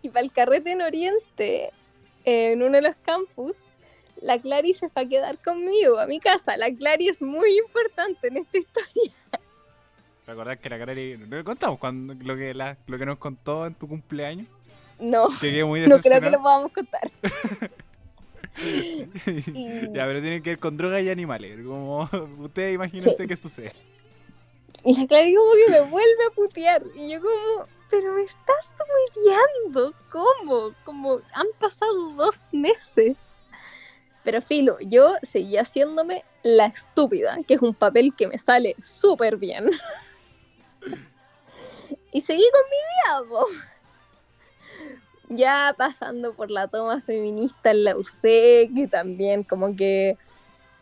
Y 0.02 0.10
para 0.10 0.24
el 0.24 0.32
carrete 0.32 0.72
en 0.72 0.82
Oriente, 0.82 1.72
en 2.24 2.62
uno 2.62 2.76
de 2.76 2.82
los 2.82 2.96
campus, 3.04 3.54
la 4.20 4.38
Clary 4.38 4.74
se 4.74 4.86
va 4.88 5.02
a 5.02 5.08
quedar 5.08 5.38
conmigo 5.38 5.98
a 5.98 6.06
mi 6.06 6.20
casa. 6.20 6.56
La 6.56 6.70
Clary 6.72 7.08
es 7.08 7.20
muy 7.20 7.58
importante 7.58 8.28
en 8.28 8.36
esta 8.36 8.58
historia. 8.58 9.12
¿Recordás 10.26 10.58
que 10.58 10.70
la 10.70 10.78
Clary... 10.78 11.16
¿No 11.18 11.36
le 11.36 11.44
contamos 11.44 11.78
cuando, 11.78 12.14
lo, 12.14 12.36
que 12.36 12.54
la, 12.54 12.76
lo 12.86 12.98
que 12.98 13.06
nos 13.06 13.18
contó 13.18 13.66
en 13.66 13.74
tu 13.74 13.88
cumpleaños? 13.88 14.46
No, 15.00 15.28
Que 15.40 15.64
muy 15.64 15.80
no 15.88 16.00
creo 16.00 16.20
que 16.20 16.30
lo 16.30 16.40
podamos 16.40 16.70
contar. 16.72 17.10
ya, 19.92 20.06
pero 20.06 20.20
tiene 20.20 20.42
que 20.42 20.50
ver 20.50 20.58
con 20.58 20.76
drogas 20.76 21.02
y 21.02 21.10
animales. 21.10 21.64
Como 21.64 22.08
ustedes 22.38 22.74
imagínense 22.74 23.16
Sí. 23.16 23.26
qué 23.26 23.36
sucede. 23.36 23.72
Y 24.84 24.98
la 24.98 25.06
Clary 25.06 25.34
como 25.34 25.52
que 25.52 25.70
me 25.70 25.80
vuelve 25.82 26.24
a 26.30 26.34
putear. 26.34 26.82
Y 26.94 27.12
yo 27.12 27.20
como, 27.20 27.66
pero 27.90 28.14
me 28.14 28.22
estás 28.22 28.72
puteando. 29.14 29.94
¿Cómo? 30.10 30.74
Como 30.84 31.20
han 31.34 31.46
pasado 31.58 32.10
dos 32.12 32.52
meses. 32.52 33.16
Pero 34.24 34.40
filo, 34.40 34.76
yo 34.80 35.14
seguía 35.22 35.62
haciéndome 35.62 36.24
la 36.42 36.66
estúpida, 36.66 37.38
que 37.46 37.54
es 37.54 37.62
un 37.62 37.74
papel 37.74 38.14
que 38.16 38.28
me 38.28 38.38
sale 38.38 38.76
súper 38.78 39.36
bien. 39.36 39.70
y 42.12 42.20
seguí 42.20 42.44
con 42.52 42.62
mi 43.24 43.28
po. 43.28 43.46
Ya 45.36 45.74
pasando 45.76 46.34
por 46.34 46.50
la 46.50 46.68
toma 46.68 47.00
feminista 47.00 47.70
en 47.70 47.84
la 47.84 47.96
UC, 47.96 48.22
que 48.22 48.88
también 48.90 49.44
como 49.44 49.74
que 49.76 50.16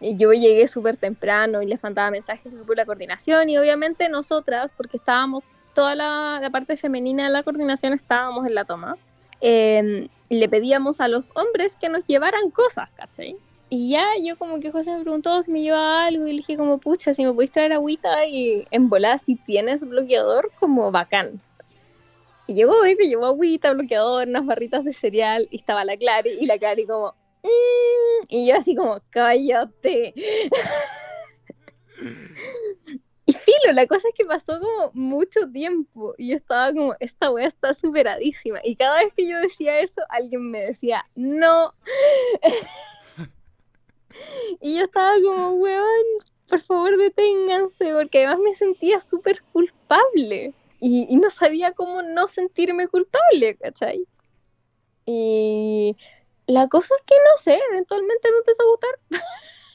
yo 0.01 0.33
llegué 0.33 0.67
súper 0.67 0.97
temprano 0.97 1.63
y 1.63 1.67
les 1.67 1.83
mandaba 1.83 2.11
mensajes 2.11 2.53
de 2.53 2.77
la 2.77 2.87
coordinación 2.87 3.51
y 3.51 3.59
obviamente 3.59 4.09
nosotras, 4.09 4.71
porque 4.77 4.97
estábamos, 4.97 5.45
toda 5.75 5.95
la, 5.95 6.39
la 6.41 6.51
parte 6.51 6.77
femenina 6.77 7.25
de 7.25 7.31
la 7.31 7.43
coordinación 7.43 7.93
estábamos 7.93 8.47
en 8.47 8.55
la 8.55 8.65
toma, 8.65 8.97
eh, 9.41 10.09
le 10.29 10.49
pedíamos 10.49 11.01
a 11.01 11.09
los 11.09 11.33
hombres 11.37 11.77
que 11.77 11.89
nos 11.89 12.05
llevaran 12.07 12.51
cosas, 12.51 12.89
¿cachai? 12.95 13.37
Y 13.69 13.91
ya 13.91 14.05
yo 14.23 14.37
como 14.37 14.59
que 14.59 14.73
José 14.73 14.93
me 14.93 15.03
preguntó 15.03 15.43
si 15.43 15.51
me 15.51 15.63
llevaba 15.63 16.07
algo 16.07 16.27
y 16.27 16.33
le 16.33 16.37
dije 16.39 16.57
como, 16.57 16.79
pucha, 16.79 17.15
si 17.15 17.25
me 17.25 17.33
podéis 17.33 17.53
traer 17.53 17.73
agüita 17.73 18.27
y 18.27 18.67
en 18.71 18.89
volada 18.89 19.19
si 19.19 19.37
tienes 19.37 19.81
bloqueador, 19.83 20.51
como 20.59 20.91
bacán. 20.91 21.41
Y 22.51 22.55
llegó 22.55 22.85
y 22.85 22.97
me 22.97 23.07
llevó 23.07 23.27
agüita, 23.27 23.73
bloqueador, 23.73 24.27
unas 24.27 24.45
barritas 24.45 24.85
de 24.85 24.93
cereal 24.93 25.47
y 25.53 25.59
estaba 25.59 25.85
la 25.85 25.97
Clary 25.97 26.31
y 26.41 26.47
la 26.47 26.59
Clary 26.59 26.85
como, 26.85 27.15
"Mm", 27.45 28.25
y 28.29 28.49
yo 28.49 28.57
así 28.57 28.75
como, 28.75 29.01
cállate. 29.11 30.15
Y 33.27 33.33
filo, 33.33 33.73
la 33.73 33.87
cosa 33.87 34.09
es 34.09 34.15
que 34.17 34.25
pasó 34.25 34.59
como 34.59 34.91
mucho 34.95 35.49
tiempo 35.53 36.17
y 36.19 36.31
yo 36.31 36.37
estaba 36.37 36.73
como, 36.73 36.95
esta 36.99 37.31
wea 37.31 37.47
está 37.47 37.73
superadísima. 37.73 38.59
Y 38.65 38.75
cada 38.75 39.05
vez 39.05 39.13
que 39.17 39.29
yo 39.29 39.39
decía 39.39 39.79
eso, 39.79 40.03
alguien 40.09 40.51
me 40.51 40.63
decía, 40.63 41.05
no. 41.15 41.73
y 44.61 44.77
yo 44.77 44.85
estaba 44.87 45.15
como, 45.23 45.53
weón, 45.53 46.05
por 46.49 46.61
favor 46.61 46.97
deténganse, 46.97 47.93
porque 47.95 48.27
además 48.27 48.41
me 48.41 48.55
sentía 48.57 49.01
súper 49.01 49.41
culpable. 49.53 50.53
Y, 50.81 51.07
y 51.09 51.16
no 51.16 51.31
sabía 51.31 51.73
cómo 51.73 52.03
no 52.03 52.27
sentirme 52.27 52.88
culpable, 52.88 53.57
¿cachai? 53.57 54.07
Y 55.07 55.97
la 56.47 56.69
cosa 56.69 56.95
es 56.99 57.03
que 57.05 57.14
no 57.14 57.38
sé, 57.38 57.61
eventualmente 57.71 58.31
me 58.31 58.38
empezó 58.38 58.62
a 58.62 58.71
gustar 58.71 59.23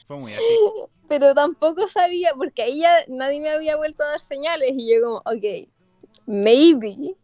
Fue 0.06 0.16
muy 0.16 0.34
así. 0.34 0.42
pero 1.08 1.34
tampoco 1.34 1.88
sabía, 1.88 2.32
porque 2.36 2.62
ahí 2.62 2.80
ya 2.80 2.98
nadie 3.08 3.40
me 3.40 3.50
había 3.50 3.76
vuelto 3.76 4.02
a 4.02 4.08
dar 4.08 4.20
señales 4.20 4.72
y 4.74 4.92
yo 4.92 5.02
como, 5.02 5.16
ok, 5.18 5.68
maybe, 6.26 7.14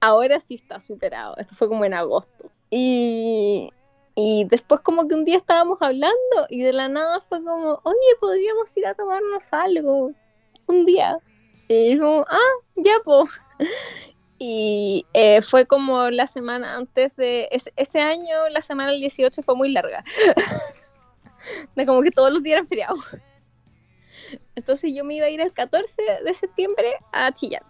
ahora 0.00 0.40
sí 0.40 0.54
está 0.54 0.80
superado. 0.80 1.36
Esto 1.36 1.54
fue 1.54 1.68
como 1.68 1.84
en 1.84 1.94
agosto. 1.94 2.50
Y, 2.70 3.70
y 4.14 4.44
después 4.44 4.80
como 4.80 5.06
que 5.06 5.14
un 5.14 5.24
día 5.24 5.38
estábamos 5.38 5.78
hablando 5.80 6.16
y 6.48 6.62
de 6.62 6.72
la 6.72 6.88
nada 6.88 7.20
fue 7.28 7.42
como, 7.42 7.80
oye, 7.84 8.16
podríamos 8.20 8.76
ir 8.76 8.86
a 8.86 8.94
tomarnos 8.94 9.52
algo 9.52 10.12
un 10.66 10.86
día. 10.86 11.18
Y 11.68 11.98
como, 11.98 12.26
ah, 12.28 12.52
ya 12.76 12.94
pues. 13.04 13.30
Y 14.38 15.06
eh, 15.14 15.40
fue 15.40 15.66
como 15.66 16.10
la 16.10 16.26
semana 16.26 16.76
antes 16.76 17.16
de 17.16 17.48
ese, 17.50 18.00
año, 18.00 18.48
la 18.50 18.60
semana 18.60 18.90
del 18.90 19.00
18 19.00 19.42
fue 19.42 19.56
muy 19.56 19.72
larga. 19.72 20.04
de 21.74 21.86
como 21.86 22.02
que 22.02 22.10
todos 22.10 22.32
los 22.32 22.42
días 22.42 22.66
eran. 22.70 22.96
Entonces 24.54 24.92
yo 24.94 25.04
me 25.04 25.14
iba 25.14 25.26
a 25.26 25.30
ir 25.30 25.40
el 25.40 25.52
14 25.52 26.02
de 26.22 26.34
septiembre 26.34 26.96
a 27.12 27.32
Chillán. 27.32 27.62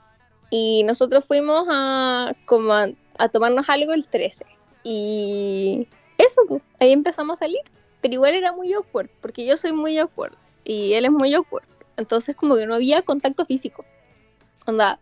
Y 0.51 0.83
nosotros 0.85 1.25
fuimos 1.25 1.67
a, 1.71 2.33
como 2.47 2.73
a, 2.73 3.29
tomarnos 3.29 3.69
algo 3.69 3.93
el 3.93 4.07
13. 4.09 4.45
Y 4.83 5.89
eso, 6.19 6.41
ahí 6.81 6.93
empezamos 6.93 7.37
a 7.37 7.45
salir. 7.45 7.61
Pero 8.01 8.15
igual 8.15 8.35
era 8.35 8.53
muy 8.53 8.73
awkward, 8.73 9.09
porque 9.21 9.47
yo 9.47 9.57
soy 9.57 9.73
muy 9.73 9.99
awkward. 9.99 10.35
Y 10.65 10.95
él 10.95 11.05
es 11.05 11.11
muy 11.13 11.33
awkward. 11.35 11.67
Entonces 11.97 12.37
como 12.37 12.57
que 12.57 12.67
no 12.67 12.75
había 12.75 13.03
contacto 13.03 13.45
físico. 13.47 13.85
Onda, 14.67 14.99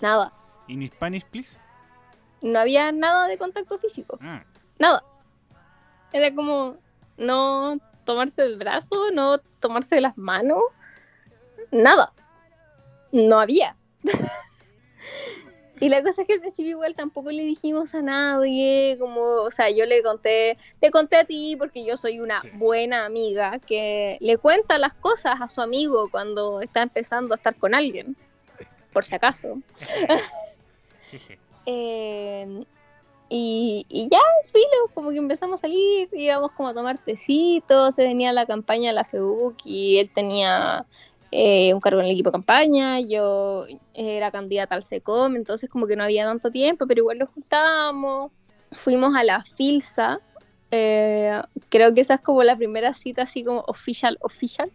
nada. 0.00 0.32
¿In 0.68 0.86
Spanish, 0.90 1.24
please? 1.24 1.58
No 2.42 2.58
había 2.58 2.92
nada 2.92 3.26
de 3.28 3.38
contacto 3.38 3.78
físico. 3.78 4.18
Ah, 4.20 4.44
Nada. 4.78 5.02
Era 6.12 6.34
como 6.34 6.76
no 7.16 7.78
tomarse 8.04 8.42
el 8.42 8.56
brazo, 8.56 9.10
no 9.12 9.38
tomarse 9.60 10.00
las 10.00 10.16
manos. 10.16 10.62
Nada. 11.70 12.12
No 13.12 13.38
había. 13.40 13.76
y 15.80 15.88
la 15.88 16.02
cosa 16.02 16.22
es 16.22 16.28
que 16.28 16.34
al 16.34 16.40
principio 16.40 16.70
igual 16.72 16.94
tampoco 16.94 17.30
le 17.30 17.42
dijimos 17.44 17.94
a 17.94 18.02
nadie, 18.02 18.96
como, 18.98 19.20
o 19.20 19.50
sea, 19.50 19.70
yo 19.70 19.86
le 19.86 20.02
conté, 20.02 20.56
te 20.80 20.90
conté 20.90 21.16
a 21.16 21.24
ti 21.24 21.56
porque 21.58 21.84
yo 21.84 21.96
soy 21.96 22.20
una 22.20 22.40
Sí. 22.40 22.50
buena 22.54 23.04
amiga 23.06 23.58
que 23.66 24.16
le 24.20 24.38
cuenta 24.38 24.78
las 24.78 24.94
cosas 24.94 25.36
a 25.40 25.48
su 25.48 25.60
amigo 25.60 26.08
cuando 26.10 26.60
está 26.60 26.82
empezando 26.82 27.34
a 27.34 27.36
estar 27.36 27.56
con 27.56 27.74
alguien, 27.74 28.16
por 28.92 29.04
si 29.04 29.14
acaso. 29.14 29.58
Eh, 31.66 32.64
y, 33.28 33.86
y 33.88 34.08
ya, 34.10 34.20
filo, 34.52 34.90
como 34.92 35.10
que 35.10 35.16
empezamos 35.16 35.60
a 35.60 35.62
salir, 35.62 36.08
íbamos 36.12 36.52
como 36.52 36.68
a 36.68 36.74
tomar 36.74 36.98
tecitos, 36.98 37.94
se 37.94 38.02
venía 38.02 38.32
la 38.32 38.46
campaña 38.46 38.90
de 38.90 38.94
la 38.94 39.04
FEUC 39.04 39.56
y 39.64 39.98
él 39.98 40.10
tenía 40.14 40.84
eh, 41.36 41.74
un 41.74 41.80
cargo 41.80 41.98
en 41.98 42.06
el 42.06 42.12
equipo 42.12 42.28
de 42.28 42.34
campaña, 42.34 43.00
yo 43.00 43.66
era 43.92 44.30
candidata 44.30 44.76
al 44.76 44.84
SECOM, 44.84 45.34
entonces 45.34 45.68
como 45.68 45.88
que 45.88 45.96
no 45.96 46.04
había 46.04 46.24
tanto 46.24 46.48
tiempo, 46.52 46.86
pero 46.86 47.00
igual 47.00 47.18
lo 47.18 47.26
juntábamos, 47.26 48.30
fuimos 48.70 49.16
a 49.16 49.24
la 49.24 49.42
FILSA, 49.56 50.20
eh, 50.70 51.42
creo 51.70 51.92
que 51.92 52.02
esa 52.02 52.14
es 52.14 52.20
como 52.20 52.44
la 52.44 52.56
primera 52.56 52.94
cita 52.94 53.22
así 53.22 53.42
como 53.42 53.64
official, 53.66 54.16
official, 54.20 54.70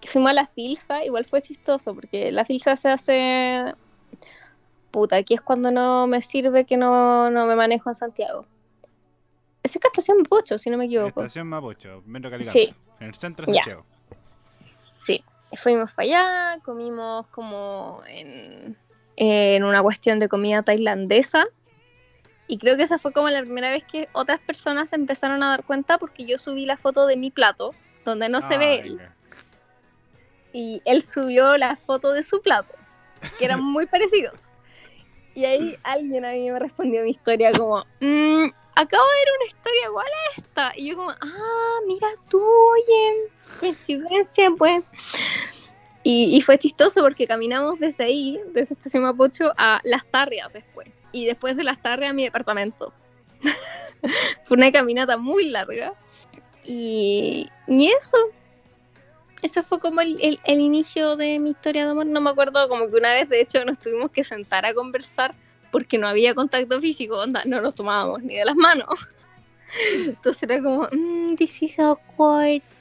que 0.00 0.08
fuimos 0.08 0.30
a 0.30 0.32
la 0.34 0.48
FILSA, 0.48 1.04
igual 1.04 1.26
fue 1.26 1.42
chistoso, 1.42 1.94
porque 1.94 2.32
la 2.32 2.44
FILSA 2.44 2.74
se 2.74 2.88
hace 2.88 3.74
puta, 4.90 5.14
aquí 5.14 5.34
es 5.34 5.40
cuando 5.40 5.70
no 5.70 6.08
me 6.08 6.22
sirve 6.22 6.64
que 6.64 6.76
no, 6.76 7.30
no 7.30 7.46
me 7.46 7.54
manejo 7.54 7.88
en 7.88 7.94
Santiago. 7.94 8.46
Ese 9.62 9.78
es 9.78 9.84
Estación 9.84 10.18
Mapocho, 10.22 10.58
si 10.58 10.70
no 10.70 10.76
me 10.76 10.86
equivoco. 10.86 11.20
Estación 11.20 11.46
Mapocho, 11.46 12.02
Metro 12.04 12.30
Calicante. 12.30 12.66
Sí. 12.66 12.74
En 12.98 13.06
el 13.06 13.14
centro 13.14 13.46
de. 13.46 13.54
Santiago. 13.54 13.84
Fuimos 15.56 15.92
para 15.92 16.06
allá, 16.06 16.62
comimos 16.64 17.26
como 17.28 18.02
en, 18.06 18.76
en 19.16 19.64
una 19.64 19.82
cuestión 19.82 20.20
de 20.20 20.28
comida 20.28 20.62
tailandesa. 20.62 21.46
Y 22.46 22.58
creo 22.58 22.76
que 22.76 22.82
esa 22.84 22.98
fue 22.98 23.12
como 23.12 23.28
la 23.28 23.40
primera 23.42 23.70
vez 23.70 23.84
que 23.84 24.08
otras 24.12 24.40
personas 24.40 24.90
se 24.90 24.96
empezaron 24.96 25.42
a 25.42 25.50
dar 25.50 25.64
cuenta 25.64 25.98
porque 25.98 26.26
yo 26.26 26.38
subí 26.38 26.64
la 26.64 26.76
foto 26.76 27.06
de 27.06 27.16
mi 27.16 27.30
plato, 27.30 27.74
donde 28.04 28.28
no 28.28 28.40
se 28.40 28.56
ve 28.56 28.80
él. 28.80 29.00
Y 30.52 30.80
él 30.86 31.02
subió 31.02 31.56
la 31.58 31.76
foto 31.76 32.12
de 32.12 32.22
su 32.22 32.40
plato, 32.40 32.74
que 33.38 33.44
eran 33.44 33.62
muy 33.62 33.86
parecidos. 33.86 34.34
Y 35.34 35.44
ahí 35.44 35.76
alguien 35.84 36.24
a 36.24 36.32
mí 36.32 36.50
me 36.50 36.58
respondió 36.58 37.02
mi 37.04 37.10
historia 37.10 37.52
como, 37.52 37.84
"Mm, 38.00 38.48
acabo 38.82 39.04
de 39.04 39.14
ver 39.18 39.28
una 39.38 39.46
historia 39.46 39.86
igual 39.86 40.06
a 40.06 40.40
esta. 40.40 40.72
Y 40.76 40.88
yo 40.90 40.96
como, 40.96 41.10
ah, 41.10 41.78
mira 41.86 42.08
tú, 42.30 42.40
oye, 42.42 43.30
coincidencia, 43.60 44.50
pues. 44.56 44.84
Y, 46.02 46.36
y 46.36 46.40
fue 46.42 46.58
chistoso 46.58 47.02
porque 47.02 47.26
caminamos 47.26 47.78
desde 47.78 48.04
ahí, 48.04 48.40
desde 48.52 48.74
Estación 48.74 49.02
Mapocho, 49.02 49.52
a 49.56 49.80
Las 49.84 50.06
Tarrias 50.06 50.52
después. 50.52 50.88
Y 51.12 51.26
después 51.26 51.56
de 51.56 51.64
Las 51.64 51.82
Tarrias 51.82 52.10
a 52.10 52.14
mi 52.14 52.24
departamento. 52.24 52.92
fue 54.44 54.56
una 54.56 54.70
caminata 54.72 55.16
muy 55.16 55.50
larga. 55.50 55.92
Y, 56.64 57.48
y 57.66 57.90
eso, 57.90 58.16
eso 59.42 59.62
fue 59.62 59.80
como 59.80 60.00
el, 60.00 60.18
el- 60.22 60.40
el 60.44 60.60
inicio 60.60 61.16
de 61.16 61.38
mi 61.38 61.50
historia 61.50 61.84
de 61.84 61.90
amor. 61.90 62.06
No 62.06 62.20
me 62.20 62.30
acuerdo, 62.30 62.68
como 62.68 62.88
que 62.90 62.96
una 62.96 63.12
vez 63.12 63.28
de 63.28 63.40
hecho 63.40 63.64
nos 63.64 63.78
tuvimos 63.78 64.10
que 64.10 64.24
sentar 64.24 64.64
a 64.66 64.74
conversar 64.74 65.34
porque 65.70 65.98
no 65.98 66.08
había 66.08 66.34
contacto 66.34 66.80
físico, 66.80 67.24
no 67.26 67.60
nos 67.60 67.74
tomábamos 67.74 68.22
ni 68.22 68.36
de 68.36 68.44
las 68.44 68.56
manos. 68.56 69.08
Entonces 69.92 70.42
era 70.42 70.62
como, 70.62 70.88
mmm, 70.90 71.36
this 71.36 71.62
is 71.62 71.78
awkward. 71.78 72.62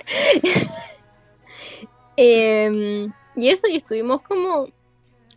Em, 2.20 3.14
y 3.36 3.50
eso, 3.50 3.68
y 3.68 3.76
estuvimos 3.76 4.22
como, 4.22 4.70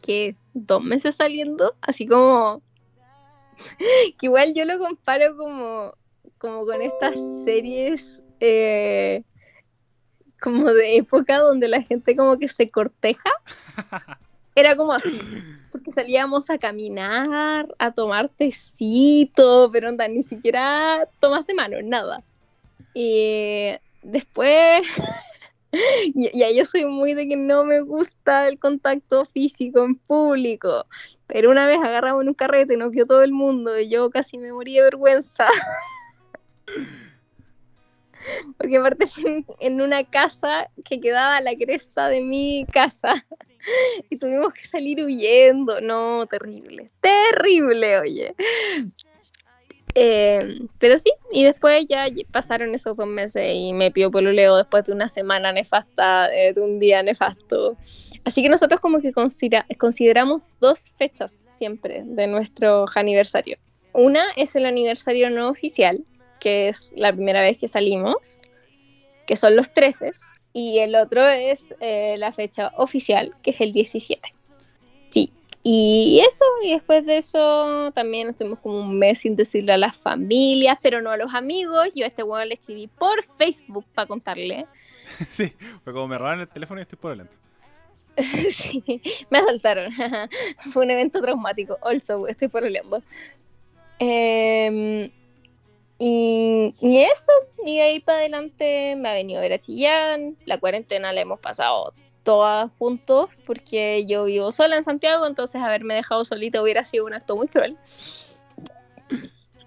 que 0.02 0.34
dos 0.54 0.82
meses 0.82 1.16
saliendo, 1.16 1.74
así 1.82 2.06
como, 2.06 2.62
que 4.18 4.26
igual 4.26 4.54
yo 4.54 4.64
lo 4.64 4.78
comparo 4.78 5.36
como, 5.36 5.92
como 6.38 6.64
con 6.64 6.80
estas 6.80 7.16
series 7.44 8.22
eh, 8.40 9.22
como 10.40 10.72
de 10.72 10.96
época 10.96 11.38
donde 11.38 11.68
la 11.68 11.82
gente 11.82 12.16
como 12.16 12.38
que 12.38 12.48
se 12.48 12.70
corteja. 12.70 13.30
Era 14.54 14.76
como 14.76 14.92
así, 14.92 15.20
porque 15.72 15.92
salíamos 15.92 16.50
a 16.50 16.58
caminar, 16.58 17.68
a 17.78 17.92
tomar 17.92 18.28
tecito, 18.28 19.70
pero 19.72 19.88
onda, 19.88 20.08
ni 20.08 20.22
siquiera 20.22 21.08
tomas 21.20 21.46
de 21.46 21.54
mano, 21.54 21.76
nada. 21.82 22.22
Y 22.94 23.72
después, 24.02 24.82
y, 25.72 26.36
y 26.36 26.42
ahí 26.42 26.56
yo 26.56 26.64
soy 26.64 26.84
muy 26.84 27.14
de 27.14 27.28
que 27.28 27.36
no 27.36 27.64
me 27.64 27.80
gusta 27.80 28.48
el 28.48 28.58
contacto 28.58 29.24
físico 29.26 29.84
en 29.84 29.94
público, 29.94 30.86
pero 31.26 31.50
una 31.50 31.66
vez 31.66 31.78
agarramos 31.78 32.22
en 32.22 32.28
un 32.28 32.34
carrete, 32.34 32.76
nos 32.76 32.90
vio 32.90 33.06
todo 33.06 33.22
el 33.22 33.32
mundo 33.32 33.78
y 33.78 33.88
yo 33.88 34.10
casi 34.10 34.38
me 34.38 34.52
morí 34.52 34.74
de 34.74 34.82
vergüenza. 34.82 35.46
Porque 38.58 38.76
aparte 38.76 39.06
fue 39.06 39.44
en, 39.58 39.80
una 39.80 40.04
casa 40.04 40.70
que 40.84 41.00
quedaba 41.00 41.36
a 41.36 41.40
la 41.40 41.56
cresta 41.56 42.08
de 42.08 42.20
mi 42.20 42.66
casa. 42.70 43.26
Y 44.08 44.16
tuvimos 44.16 44.54
que 44.54 44.64
salir 44.64 45.04
huyendo. 45.04 45.82
No, 45.82 46.26
terrible. 46.26 46.90
Terrible, 47.02 47.98
oye. 47.98 48.34
Eh, 49.94 50.60
pero 50.78 50.96
sí, 50.96 51.12
y 51.30 51.44
después 51.44 51.84
ya 51.86 52.06
pasaron 52.30 52.74
esos 52.74 52.96
dos 52.96 53.06
meses 53.06 53.52
y 53.54 53.74
me 53.74 53.90
pidió 53.90 54.10
pololeo 54.10 54.56
después 54.56 54.86
de 54.86 54.92
una 54.92 55.10
semana 55.10 55.52
nefasta, 55.52 56.34
eh, 56.34 56.54
de 56.54 56.60
un 56.62 56.78
día 56.78 57.02
nefasto. 57.02 57.76
Así 58.24 58.42
que 58.42 58.48
nosotros 58.48 58.80
como 58.80 59.00
que 59.00 59.12
considera- 59.12 59.66
consideramos 59.78 60.40
dos 60.58 60.92
fechas 60.96 61.38
siempre 61.54 62.02
de 62.04 62.26
nuestro 62.28 62.86
aniversario. 62.94 63.58
Una 63.92 64.24
es 64.36 64.54
el 64.56 64.66
aniversario 64.66 65.28
no 65.30 65.50
oficial, 65.50 66.02
que 66.40 66.68
es 66.68 66.92
la 66.96 67.12
primera 67.12 67.40
vez 67.40 67.58
que 67.58 67.68
salimos, 67.68 68.40
que 69.26 69.36
son 69.36 69.54
los 69.56 69.72
13, 69.72 70.12
y 70.52 70.78
el 70.78 70.96
otro 70.96 71.24
es 71.26 71.74
eh, 71.80 72.16
la 72.18 72.32
fecha 72.32 72.72
oficial, 72.76 73.32
que 73.42 73.50
es 73.52 73.60
el 73.60 73.72
17. 73.72 74.20
Sí, 75.10 75.32
y 75.62 76.22
eso, 76.26 76.44
y 76.64 76.72
después 76.72 77.04
de 77.04 77.18
eso 77.18 77.92
también 77.94 78.30
estuvimos 78.30 78.58
como 78.60 78.80
un 78.80 78.98
mes 78.98 79.18
sin 79.20 79.36
decirle 79.36 79.72
a 79.72 79.78
las 79.78 79.96
familias, 79.96 80.78
pero 80.82 81.02
no 81.02 81.10
a 81.10 81.16
los 81.16 81.34
amigos. 81.34 81.88
Yo 81.94 82.04
a 82.04 82.08
este 82.08 82.22
weón 82.22 82.48
le 82.48 82.54
escribí 82.54 82.88
por 82.88 83.22
Facebook 83.36 83.84
para 83.94 84.08
contarle. 84.08 84.66
sí, 85.28 85.52
fue 85.84 85.92
como 85.92 86.08
me 86.08 86.18
robaron 86.18 86.40
el 86.40 86.48
teléfono 86.48 86.80
y 86.80 86.82
estoy 86.82 86.98
por 86.98 87.10
delante. 87.10 87.34
sí, 88.50 88.82
me 89.30 89.38
asaltaron. 89.38 89.92
Fue 90.72 90.84
un 90.84 90.90
evento 90.90 91.22
traumático. 91.22 91.78
Also, 91.82 92.26
estoy 92.26 92.48
por 92.48 92.64
Eh, 93.98 95.10
y, 96.02 96.74
y 96.80 97.02
eso, 97.02 97.30
y 97.62 97.76
de 97.76 97.82
ahí 97.82 98.00
para 98.00 98.20
adelante 98.20 98.96
me 98.96 99.10
ha 99.10 99.12
venido 99.12 99.38
a 99.38 99.42
ver 99.42 99.52
a 99.52 99.58
Chillán. 99.58 100.38
La 100.46 100.58
cuarentena 100.58 101.12
la 101.12 101.20
hemos 101.20 101.38
pasado 101.40 101.92
todas 102.22 102.70
juntos 102.78 103.28
porque 103.44 104.06
yo 104.06 104.24
vivo 104.24 104.50
sola 104.50 104.76
en 104.76 104.82
Santiago, 104.82 105.26
entonces 105.26 105.60
haberme 105.60 105.94
dejado 105.94 106.24
solita 106.24 106.62
hubiera 106.62 106.86
sido 106.86 107.04
un 107.04 107.12
acto 107.12 107.36
muy 107.36 107.48
cruel. 107.48 107.76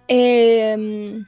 Eh, 0.07 1.23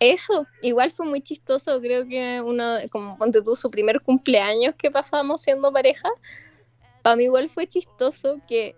eso, 0.00 0.46
igual 0.60 0.92
fue 0.92 1.06
muy 1.06 1.22
chistoso, 1.22 1.80
creo 1.80 2.06
que 2.06 2.42
uno, 2.42 2.76
como 2.90 3.16
ponte 3.16 3.40
tú, 3.40 3.56
su 3.56 3.70
primer 3.70 4.02
cumpleaños 4.02 4.74
que 4.74 4.90
pasamos 4.90 5.40
siendo 5.40 5.72
pareja, 5.72 6.10
para 7.00 7.16
mí 7.16 7.24
igual 7.24 7.48
fue 7.48 7.66
chistoso 7.66 8.38
que 8.46 8.76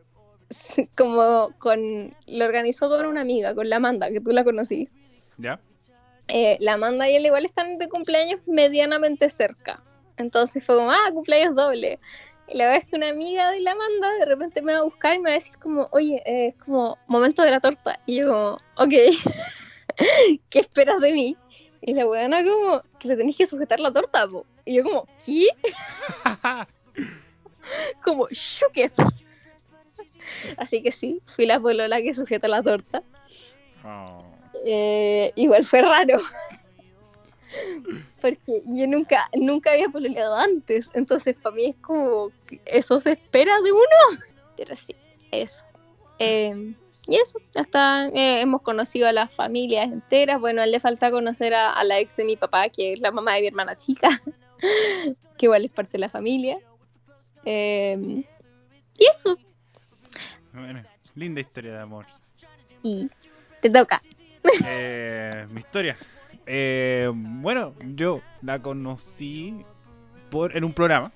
como 0.96 1.50
con, 1.58 2.14
lo 2.28 2.44
organizó 2.44 2.88
con 2.88 3.06
una 3.06 3.22
amiga, 3.22 3.56
con 3.56 3.68
la 3.68 3.76
Amanda, 3.76 4.10
que 4.10 4.20
tú 4.20 4.30
la 4.30 4.44
conocí. 4.44 4.88
¿Ya? 5.38 5.60
Eh, 6.28 6.58
la 6.60 6.74
Amanda 6.74 7.08
y 7.08 7.16
él 7.16 7.24
igual 7.24 7.46
están 7.46 7.78
de 7.78 7.88
cumpleaños 7.88 8.40
medianamente 8.46 9.30
cerca. 9.30 9.82
Entonces 10.18 10.62
fue 10.64 10.76
como, 10.76 10.90
ah, 10.90 11.10
cumpleaños 11.12 11.54
doble. 11.54 11.98
Y 12.48 12.56
la 12.56 12.64
verdad 12.64 12.82
es 12.82 12.88
que 12.88 12.96
una 12.96 13.08
amiga 13.08 13.50
de 13.50 13.60
la 13.60 13.72
Amanda 13.72 14.12
de 14.18 14.24
repente 14.24 14.62
me 14.62 14.74
va 14.74 14.80
a 14.80 14.84
buscar 14.84 15.14
y 15.14 15.18
me 15.18 15.30
va 15.30 15.36
a 15.36 15.38
decir 15.38 15.56
como, 15.58 15.86
oye, 15.90 16.22
eh, 16.26 16.48
es 16.48 16.54
como 16.56 16.98
momento 17.06 17.42
de 17.42 17.50
la 17.50 17.60
torta. 17.60 18.00
Y 18.04 18.16
yo 18.16 18.26
como, 18.26 18.56
ok, 18.76 18.92
¿qué 20.50 20.58
esperas 20.58 21.00
de 21.00 21.12
mí? 21.12 21.36
Y 21.80 21.94
la 21.94 22.06
weona 22.06 22.42
como, 22.44 22.82
que 22.98 23.08
le 23.08 23.16
tenés 23.16 23.36
que 23.36 23.46
sujetar 23.46 23.80
la 23.80 23.92
torta, 23.92 24.26
po. 24.26 24.44
Y 24.64 24.76
yo 24.76 24.84
como, 24.84 25.06
¿qué? 25.24 25.48
como, 28.04 28.28
shuket. 28.30 28.92
Así 30.56 30.82
que 30.82 30.92
sí, 30.92 31.20
fui 31.24 31.46
la 31.46 31.60
polola 31.60 32.02
que 32.02 32.12
sujeta 32.12 32.48
la 32.48 32.62
torta. 32.62 33.02
Oh. 33.84 34.37
Eh, 34.64 35.32
igual 35.36 35.64
fue 35.64 35.82
raro. 35.82 36.18
Porque 38.20 38.62
yo 38.66 38.86
nunca, 38.86 39.28
nunca 39.34 39.72
había 39.72 39.88
pololeado 39.88 40.34
antes. 40.34 40.90
Entonces 40.94 41.36
para 41.36 41.54
mí 41.56 41.66
es 41.66 41.76
como 41.76 42.30
eso 42.66 43.00
se 43.00 43.12
espera 43.12 43.60
de 43.62 43.72
uno. 43.72 44.22
Pero 44.56 44.76
sí, 44.76 44.94
eso. 45.30 45.64
Eh, 46.18 46.74
y 47.06 47.16
eso, 47.16 47.38
hasta 47.54 48.08
eh, 48.08 48.40
hemos 48.42 48.60
conocido 48.62 49.08
a 49.08 49.12
las 49.12 49.32
familias 49.32 49.90
enteras. 49.90 50.40
Bueno, 50.40 50.60
a 50.60 50.64
él 50.64 50.72
le 50.72 50.80
falta 50.80 51.10
conocer 51.10 51.54
a, 51.54 51.72
a 51.72 51.84
la 51.84 51.98
ex 52.00 52.16
de 52.16 52.24
mi 52.24 52.36
papá, 52.36 52.68
que 52.68 52.92
es 52.92 53.00
la 53.00 53.10
mamá 53.12 53.34
de 53.34 53.42
mi 53.42 53.46
hermana 53.46 53.76
chica, 53.76 54.08
que 55.38 55.46
igual 55.46 55.64
es 55.64 55.70
parte 55.70 55.92
de 55.92 55.98
la 56.00 56.10
familia. 56.10 56.58
Eh, 57.44 58.24
y 58.98 59.06
eso, 59.10 59.38
Bueno, 60.52 60.82
linda 61.14 61.40
historia 61.40 61.72
de 61.72 61.78
amor. 61.80 62.04
y 62.82 63.08
te 63.62 63.70
toca. 63.70 64.00
Eh, 64.64 65.46
mi 65.50 65.58
historia. 65.58 65.96
Eh, 66.46 67.10
bueno, 67.14 67.74
yo 67.94 68.22
la 68.40 68.60
conocí 68.62 69.64
por, 70.30 70.56
en 70.56 70.64
un 70.64 70.72
programa. 70.72 71.12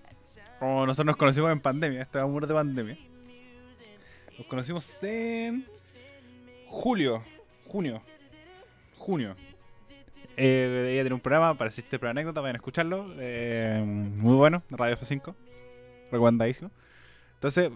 Como 0.59 0.87
nosotros 0.87 1.07
nos 1.07 1.17
conocimos 1.17 1.51
en 1.51 1.61
pandemia, 1.61 2.07
amor 2.15 2.47
de 2.47 2.55
pandemia. 2.55 2.99
Nos 4.39 4.47
conocimos 4.47 5.03
en 5.03 5.67
julio, 6.69 7.25
junio, 7.67 8.03
junio. 8.97 9.35
Eh, 10.37 10.91
ella 10.93 11.03
tiene 11.03 11.15
un 11.15 11.21
programa, 11.21 11.55
para 11.57 11.69
este 11.69 11.99
pero 11.99 12.11
anécdota, 12.11 12.41
vayan 12.41 12.57
a 12.57 12.59
escucharlo. 12.59 13.07
eh, 13.19 13.83
muy 13.85 14.35
bueno, 14.35 14.63
Radio 14.71 14.97
F5. 14.97 15.35
Recomendadísimo. 16.11 16.71
Entonces, 17.35 17.71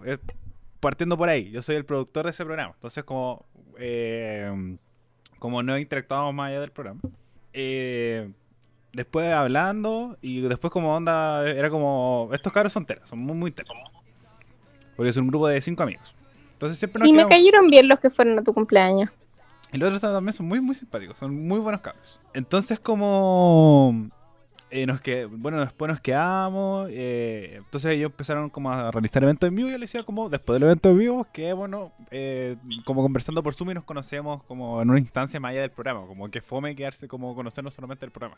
partiendo 0.79 1.17
por 1.17 1.27
ahí, 1.27 1.51
yo 1.51 1.61
soy 1.61 1.75
el 1.75 1.85
productor 1.85 2.25
de 2.25 2.31
ese 2.31 2.45
programa. 2.45 2.73
Entonces, 2.75 3.03
como, 3.03 3.45
como 5.39 5.63
no 5.63 5.77
interactuábamos 5.77 6.33
más 6.33 6.49
allá 6.49 6.61
del 6.61 6.71
programa, 6.71 7.01
eh, 7.53 8.29
después 8.93 9.31
hablando 9.33 10.17
y 10.21 10.41
después 10.41 10.71
como 10.71 10.95
onda, 10.95 11.47
era 11.49 11.69
como, 11.69 12.29
estos 12.33 12.51
cabros 12.51 12.73
son 12.73 12.85
telas, 12.85 13.09
son 13.09 13.19
muy, 13.19 13.35
muy 13.35 13.51
telas. 13.51 13.71
Porque 14.95 15.09
es 15.09 15.17
un 15.17 15.27
grupo 15.27 15.47
de 15.47 15.61
cinco 15.61 15.83
amigos. 15.83 16.15
Entonces 16.53 16.79
siempre 16.79 17.01
nos 17.01 17.09
Y 17.09 17.13
me 17.13 17.27
cayeron 17.27 17.67
bien 17.67 17.87
los 17.87 17.99
que 17.99 18.09
fueron 18.09 18.39
a 18.39 18.43
tu 18.43 18.53
cumpleaños. 18.53 19.11
Y 19.71 19.77
los 19.77 19.87
otros 19.87 20.01
también 20.01 20.33
son 20.33 20.47
muy, 20.47 20.61
muy 20.61 20.73
simpáticos, 20.73 21.17
son 21.17 21.47
muy 21.47 21.59
buenos 21.59 21.81
cabros. 21.81 22.19
Entonces, 22.33 22.79
como. 22.79 24.09
Eh, 24.69 24.85
nos 24.85 24.99
que, 25.01 25.25
bueno, 25.25 25.59
después 25.59 25.89
nos 25.89 25.99
quedamos. 26.01 26.89
eh, 26.91 27.55
entonces 27.57 27.93
ellos 27.93 28.11
empezaron 28.11 28.49
como 28.49 28.71
a 28.71 28.91
realizar 28.91 29.23
eventos 29.23 29.47
en 29.47 29.55
vivo. 29.55 29.69
Y 29.69 29.71
yo 29.71 29.77
les 29.77 29.91
decía, 29.91 30.03
como 30.05 30.29
después 30.29 30.55
del 30.55 30.63
evento 30.63 30.89
en 30.89 30.97
vivo, 30.97 31.27
que 31.31 31.53
bueno, 31.53 31.93
eh, 32.11 32.57
como 32.85 33.01
conversando 33.01 33.41
por 33.43 33.53
Zoom 33.55 33.71
y 33.71 33.73
nos 33.75 33.83
conocemos 33.83 34.43
como 34.43 34.81
en 34.81 34.89
una 34.89 34.99
instancia 34.99 35.39
más 35.39 35.51
allá 35.51 35.61
del 35.61 35.71
programa. 35.71 36.05
Como 36.07 36.29
que 36.29 36.41
fome 36.41 36.75
quedarse 36.75 37.07
como 37.07 37.33
conocernos 37.35 37.73
solamente 37.73 38.05
del 38.05 38.11
programa. 38.11 38.37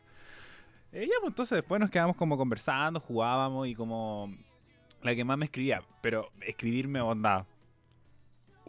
Eh, 0.91 1.07
ya, 1.07 1.15
pues 1.21 1.31
entonces 1.31 1.55
después 1.55 1.79
nos 1.79 1.89
quedamos 1.89 2.15
como 2.15 2.37
conversando, 2.37 2.99
jugábamos 2.99 3.67
y 3.67 3.75
como. 3.75 4.33
La 5.01 5.15
que 5.15 5.23
más 5.23 5.37
me 5.37 5.45
escribía, 5.45 5.81
pero 6.01 6.29
escribirme 6.41 6.99
onda 6.99 7.45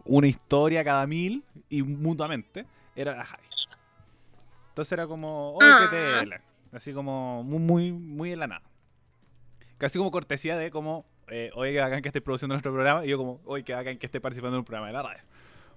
una 0.04 0.28
historia 0.28 0.84
cada 0.84 1.04
mil 1.06 1.44
y 1.68 1.82
mutuamente 1.82 2.66
era 2.94 3.16
la 3.16 3.24
Javi. 3.24 3.42
Entonces 4.68 4.92
era 4.92 5.06
como, 5.08 5.54
oh, 5.54 5.58
qué 5.58 5.66
Ah. 5.66 5.88
tela. 6.20 6.40
Así 6.72 6.92
como 6.92 7.42
muy, 7.42 7.58
muy, 7.58 7.92
muy 7.92 8.32
en 8.32 8.38
la 8.38 8.46
nada. 8.46 8.62
Casi 9.78 9.98
como 9.98 10.10
cortesía 10.10 10.56
de 10.56 10.70
como, 10.70 11.06
eh, 11.28 11.50
oye, 11.54 11.72
que 11.72 11.80
bacán 11.80 12.02
que 12.02 12.08
estés 12.08 12.22
produciendo 12.22 12.54
nuestro 12.54 12.72
programa. 12.72 13.04
Y 13.04 13.08
yo 13.08 13.18
como, 13.18 13.40
oye, 13.44 13.64
que 13.64 13.72
bacán 13.72 13.98
que 13.98 14.06
esté 14.06 14.20
participando 14.20 14.56
en 14.56 14.60
un 14.60 14.64
programa 14.64 14.88
de 14.88 14.92
la 14.92 15.02
radio. 15.02 15.22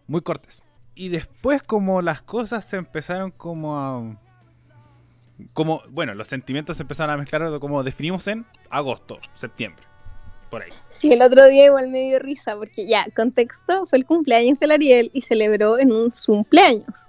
Muy 0.07 0.21
cortés. 0.21 0.61
Y 0.95 1.09
después 1.09 1.63
como 1.63 2.01
las 2.01 2.21
cosas 2.21 2.65
se 2.65 2.77
empezaron 2.77 3.31
como 3.31 3.77
a... 3.77 4.19
Como, 5.53 5.81
bueno, 5.89 6.13
los 6.13 6.27
sentimientos 6.27 6.77
se 6.77 6.83
empezaron 6.83 7.15
a 7.15 7.17
mezclar 7.17 7.59
como 7.59 7.83
definimos 7.83 8.27
en 8.27 8.45
agosto, 8.69 9.19
septiembre. 9.33 9.83
Por 10.51 10.61
ahí. 10.61 10.69
Sí, 10.89 11.11
el 11.11 11.23
otro 11.23 11.47
día 11.47 11.65
igual 11.65 11.87
me 11.87 12.01
dio 12.01 12.19
risa 12.19 12.55
porque 12.55 12.85
ya, 12.85 13.07
contexto, 13.15 13.87
fue 13.87 13.97
el 13.97 14.05
cumpleaños 14.05 14.59
del 14.59 14.71
Ariel 14.71 15.09
y 15.11 15.21
celebró 15.21 15.79
en 15.79 15.91
un 15.91 16.11
cumpleaños. 16.11 17.07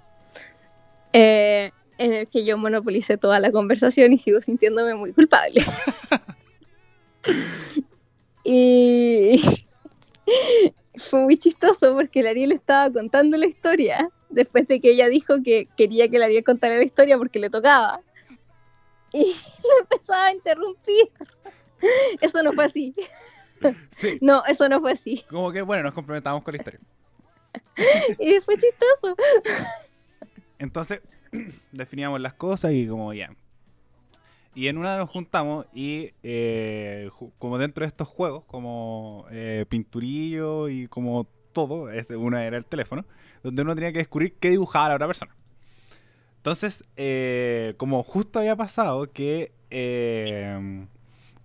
Eh, 1.13 1.71
en 1.97 2.13
el 2.13 2.29
que 2.29 2.45
yo 2.45 2.57
monopolicé 2.57 3.17
toda 3.17 3.39
la 3.39 3.51
conversación 3.51 4.13
y 4.13 4.17
sigo 4.17 4.41
sintiéndome 4.41 4.95
muy 4.95 5.13
culpable. 5.13 5.63
y 8.43 9.41
fue 10.97 11.21
muy 11.21 11.37
chistoso 11.37 11.93
porque 11.93 12.19
el 12.19 12.27
Ariel 12.27 12.51
estaba 12.51 12.91
contando 12.91 13.37
la 13.37 13.45
historia 13.45 14.09
después 14.29 14.67
de 14.67 14.79
que 14.79 14.91
ella 14.91 15.07
dijo 15.07 15.35
que 15.43 15.67
quería 15.77 16.09
que 16.09 16.17
el 16.17 16.23
Ariel 16.23 16.43
contara 16.43 16.75
la 16.75 16.83
historia 16.83 17.17
porque 17.17 17.39
le 17.39 17.49
tocaba. 17.49 18.01
Y 19.11 19.35
lo 19.63 19.81
empezaba 19.81 20.27
a 20.27 20.33
interrumpir. 20.33 21.09
Eso 22.21 22.43
no 22.43 22.53
fue 22.53 22.65
así. 22.65 22.95
Sí. 23.89 24.17
No, 24.21 24.43
eso 24.45 24.67
no 24.67 24.81
fue 24.81 24.91
así. 24.91 25.23
Como 25.29 25.51
que, 25.51 25.61
bueno, 25.61 25.83
nos 25.83 25.93
complementamos 25.93 26.43
con 26.43 26.53
la 26.53 26.57
historia. 26.57 26.79
Y 28.19 28.39
fue 28.41 28.57
chistoso. 28.57 29.15
Entonces, 30.59 31.01
definíamos 31.71 32.21
las 32.21 32.33
cosas 32.33 32.73
y 32.73 32.87
como 32.87 33.13
ya. 33.13 33.31
Y 34.55 34.69
en 34.69 34.77
una 34.77 34.97
nos 34.97 35.09
juntamos 35.09 35.65
y 35.73 36.11
eh, 36.23 37.09
como 37.37 37.57
dentro 37.57 37.83
de 37.83 37.87
estos 37.87 38.07
juegos, 38.07 38.45
como 38.45 39.25
eh, 39.29 39.65
pinturillo 39.67 40.69
y 40.69 40.87
como 40.87 41.27
todo, 41.51 41.91
este, 41.91 42.15
una 42.15 42.45
era 42.45 42.57
el 42.57 42.65
teléfono, 42.65 43.05
donde 43.43 43.63
uno 43.63 43.75
tenía 43.75 43.91
que 43.91 43.99
descubrir 43.99 44.35
qué 44.39 44.49
dibujaba 44.49 44.89
la 44.89 44.95
otra 44.95 45.07
persona. 45.07 45.35
Entonces, 46.37 46.85
eh, 46.95 47.73
como 47.77 48.01
justo 48.03 48.39
había 48.39 48.55
pasado 48.55 49.11
que 49.11 49.51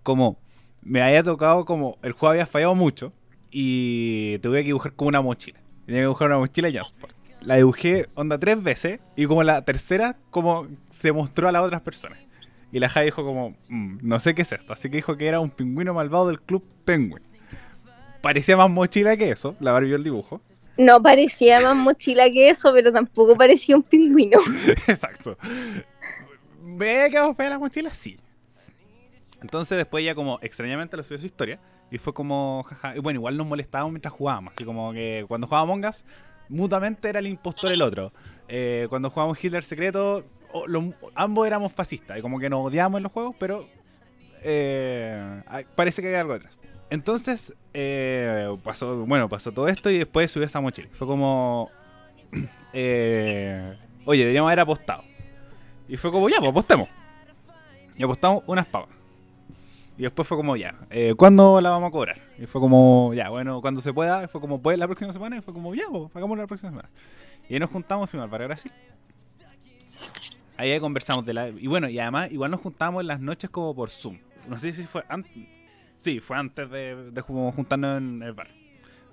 como 0.03 0.39
me 0.81 1.01
había 1.01 1.21
tocado 1.21 1.65
como 1.65 1.97
el 2.01 2.13
juego 2.13 2.31
había 2.31 2.45
fallado 2.45 2.75
mucho 2.75 3.11
y 3.51 4.37
tuve 4.39 4.61
que 4.61 4.67
dibujar 4.67 4.93
como 4.93 5.09
una 5.09 5.21
mochila. 5.21 5.59
Tenía 5.85 5.99
que 5.99 6.05
dibujar 6.05 6.29
una 6.29 6.37
mochila 6.37 6.69
y 6.69 6.75
Jansport. 6.75 7.20
La 7.41 7.55
dibujé 7.55 8.07
onda 8.15 8.37
tres 8.37 8.61
veces 8.61 8.99
y 9.15 9.25
como 9.25 9.43
la 9.43 9.63
tercera 9.63 10.15
como 10.29 10.67
se 10.89 11.11
mostró 11.11 11.47
a 11.47 11.51
las 11.51 11.63
otras 11.63 11.81
personas. 11.81 12.19
Y 12.71 12.79
la 12.79 12.87
Jai 12.87 13.05
dijo 13.05 13.23
como, 13.23 13.49
"Mm, 13.67 13.97
no 14.01 14.19
sé 14.19 14.33
qué 14.35 14.43
es 14.43 14.51
esto. 14.51 14.73
Así 14.73 14.89
que 14.89 14.97
dijo 14.97 15.17
que 15.17 15.27
era 15.27 15.39
un 15.39 15.49
pingüino 15.49 15.93
malvado 15.93 16.27
del 16.27 16.41
club 16.41 16.63
Penguin. 16.85 17.23
Parecía 18.21 18.55
más 18.55 18.69
mochila 18.69 19.17
que 19.17 19.31
eso, 19.31 19.55
la 19.59 19.71
Barbie 19.71 19.87
vio 19.87 19.95
el 19.97 20.03
dibujo. 20.03 20.39
No 20.77 21.01
parecía 21.01 21.59
más 21.61 21.75
mochila 21.75 22.29
que 22.31 22.49
eso, 22.49 22.71
pero 22.73 22.93
tampoco 22.93 23.35
parecía 23.35 23.75
un 23.75 23.83
pingüino. 23.83 24.39
Exacto. 24.87 25.37
¿Ve 26.61 27.09
que 27.11 27.17
vamos 27.19 27.33
a 27.33 27.37
pegar 27.37 27.51
la 27.51 27.59
mochila? 27.59 27.89
Sí. 27.89 28.17
Entonces 29.41 29.77
después 29.77 30.05
ya 30.05 30.15
como 30.15 30.39
extrañamente 30.41 30.95
lo 30.95 31.03
subió 31.03 31.17
su 31.17 31.25
historia. 31.25 31.59
Y 31.89 31.97
fue 31.97 32.13
como, 32.13 32.63
jaja. 32.63 32.95
Y 32.95 32.99
bueno, 32.99 33.19
igual 33.19 33.35
nos 33.35 33.45
molestábamos 33.47 33.91
mientras 33.91 34.13
jugábamos. 34.13 34.53
Así 34.53 34.63
como 34.63 34.93
que 34.93 35.25
cuando 35.27 35.47
jugábamos 35.47 35.73
Among 35.73 35.93
Us, 36.51 36.57
mutuamente 36.57 37.09
era 37.09 37.19
el 37.19 37.27
impostor 37.27 37.71
el 37.71 37.81
otro. 37.81 38.11
Eh, 38.47 38.87
cuando 38.89 39.09
jugábamos 39.09 39.43
Hitler 39.43 39.63
secreto, 39.63 40.23
ambos 41.15 41.47
éramos 41.47 41.73
fascistas. 41.73 42.17
Y 42.17 42.21
como 42.21 42.39
que 42.39 42.49
nos 42.49 42.65
odiábamos 42.65 42.99
en 42.99 43.03
los 43.03 43.11
juegos, 43.11 43.35
pero 43.39 43.67
eh, 44.43 45.41
parece 45.75 46.01
que 46.01 46.09
hay 46.09 46.15
algo 46.15 46.33
detrás. 46.33 46.59
Entonces, 46.89 47.53
eh, 47.73 48.53
pasó, 48.63 49.05
bueno, 49.05 49.29
pasó 49.29 49.51
todo 49.51 49.67
esto 49.69 49.89
y 49.89 49.97
después 49.97 50.29
subió 50.29 50.45
esta 50.45 50.59
mochila. 50.59 50.89
Fue 50.91 51.07
como, 51.07 51.71
oye, 52.73 53.77
deberíamos 54.05 54.49
haber 54.49 54.59
apostado. 54.59 55.03
Y 55.87 55.97
fue 55.97 56.11
como, 56.11 56.27
ya, 56.29 56.37
pues 56.39 56.51
apostemos. 56.51 56.89
Y 57.97 58.03
apostamos 58.03 58.43
unas 58.47 58.65
papas. 58.65 59.00
Y 60.01 60.05
después 60.05 60.27
fue 60.27 60.35
como, 60.35 60.55
ya, 60.57 60.73
eh, 60.89 61.13
¿cuándo 61.15 61.61
la 61.61 61.69
vamos 61.69 61.89
a 61.89 61.91
cobrar? 61.91 62.19
Y 62.39 62.47
fue 62.47 62.59
como, 62.59 63.13
ya, 63.13 63.29
bueno, 63.29 63.61
cuando 63.61 63.81
se 63.81 63.93
pueda. 63.93 64.23
Y 64.23 64.27
fue 64.27 64.41
como, 64.41 64.59
¿puede 64.59 64.75
la 64.75 64.87
próxima 64.87 65.13
semana? 65.13 65.37
Y 65.37 65.41
fue 65.41 65.53
como, 65.53 65.75
ya, 65.75 65.83
pues 65.91 66.09
hagámoslo 66.15 66.41
la 66.41 66.47
próxima 66.47 66.71
semana. 66.71 66.89
Y 67.47 67.53
ahí 67.53 67.59
nos 67.59 67.69
juntamos 67.69 68.09
fuimos 68.09 68.23
al 68.23 68.31
barrio 68.31 68.47
Brasil. 68.47 68.71
Ahí 70.57 70.79
conversamos 70.79 71.23
de 71.23 71.35
la... 71.35 71.49
Y 71.49 71.67
bueno, 71.67 71.87
y 71.87 71.99
además 71.99 72.31
igual 72.31 72.49
nos 72.49 72.61
juntamos 72.61 73.01
en 73.01 73.09
las 73.09 73.19
noches 73.19 73.51
como 73.51 73.75
por 73.75 73.91
Zoom. 73.91 74.17
No 74.47 74.57
sé 74.57 74.73
si 74.73 74.87
fue 74.87 75.03
antes... 75.07 75.31
Sí, 75.95 76.19
fue 76.19 76.35
antes 76.35 76.67
de, 76.71 77.11
de 77.11 77.21
juntarnos 77.21 77.99
en 77.99 78.23
el 78.23 78.33
bar. 78.33 78.47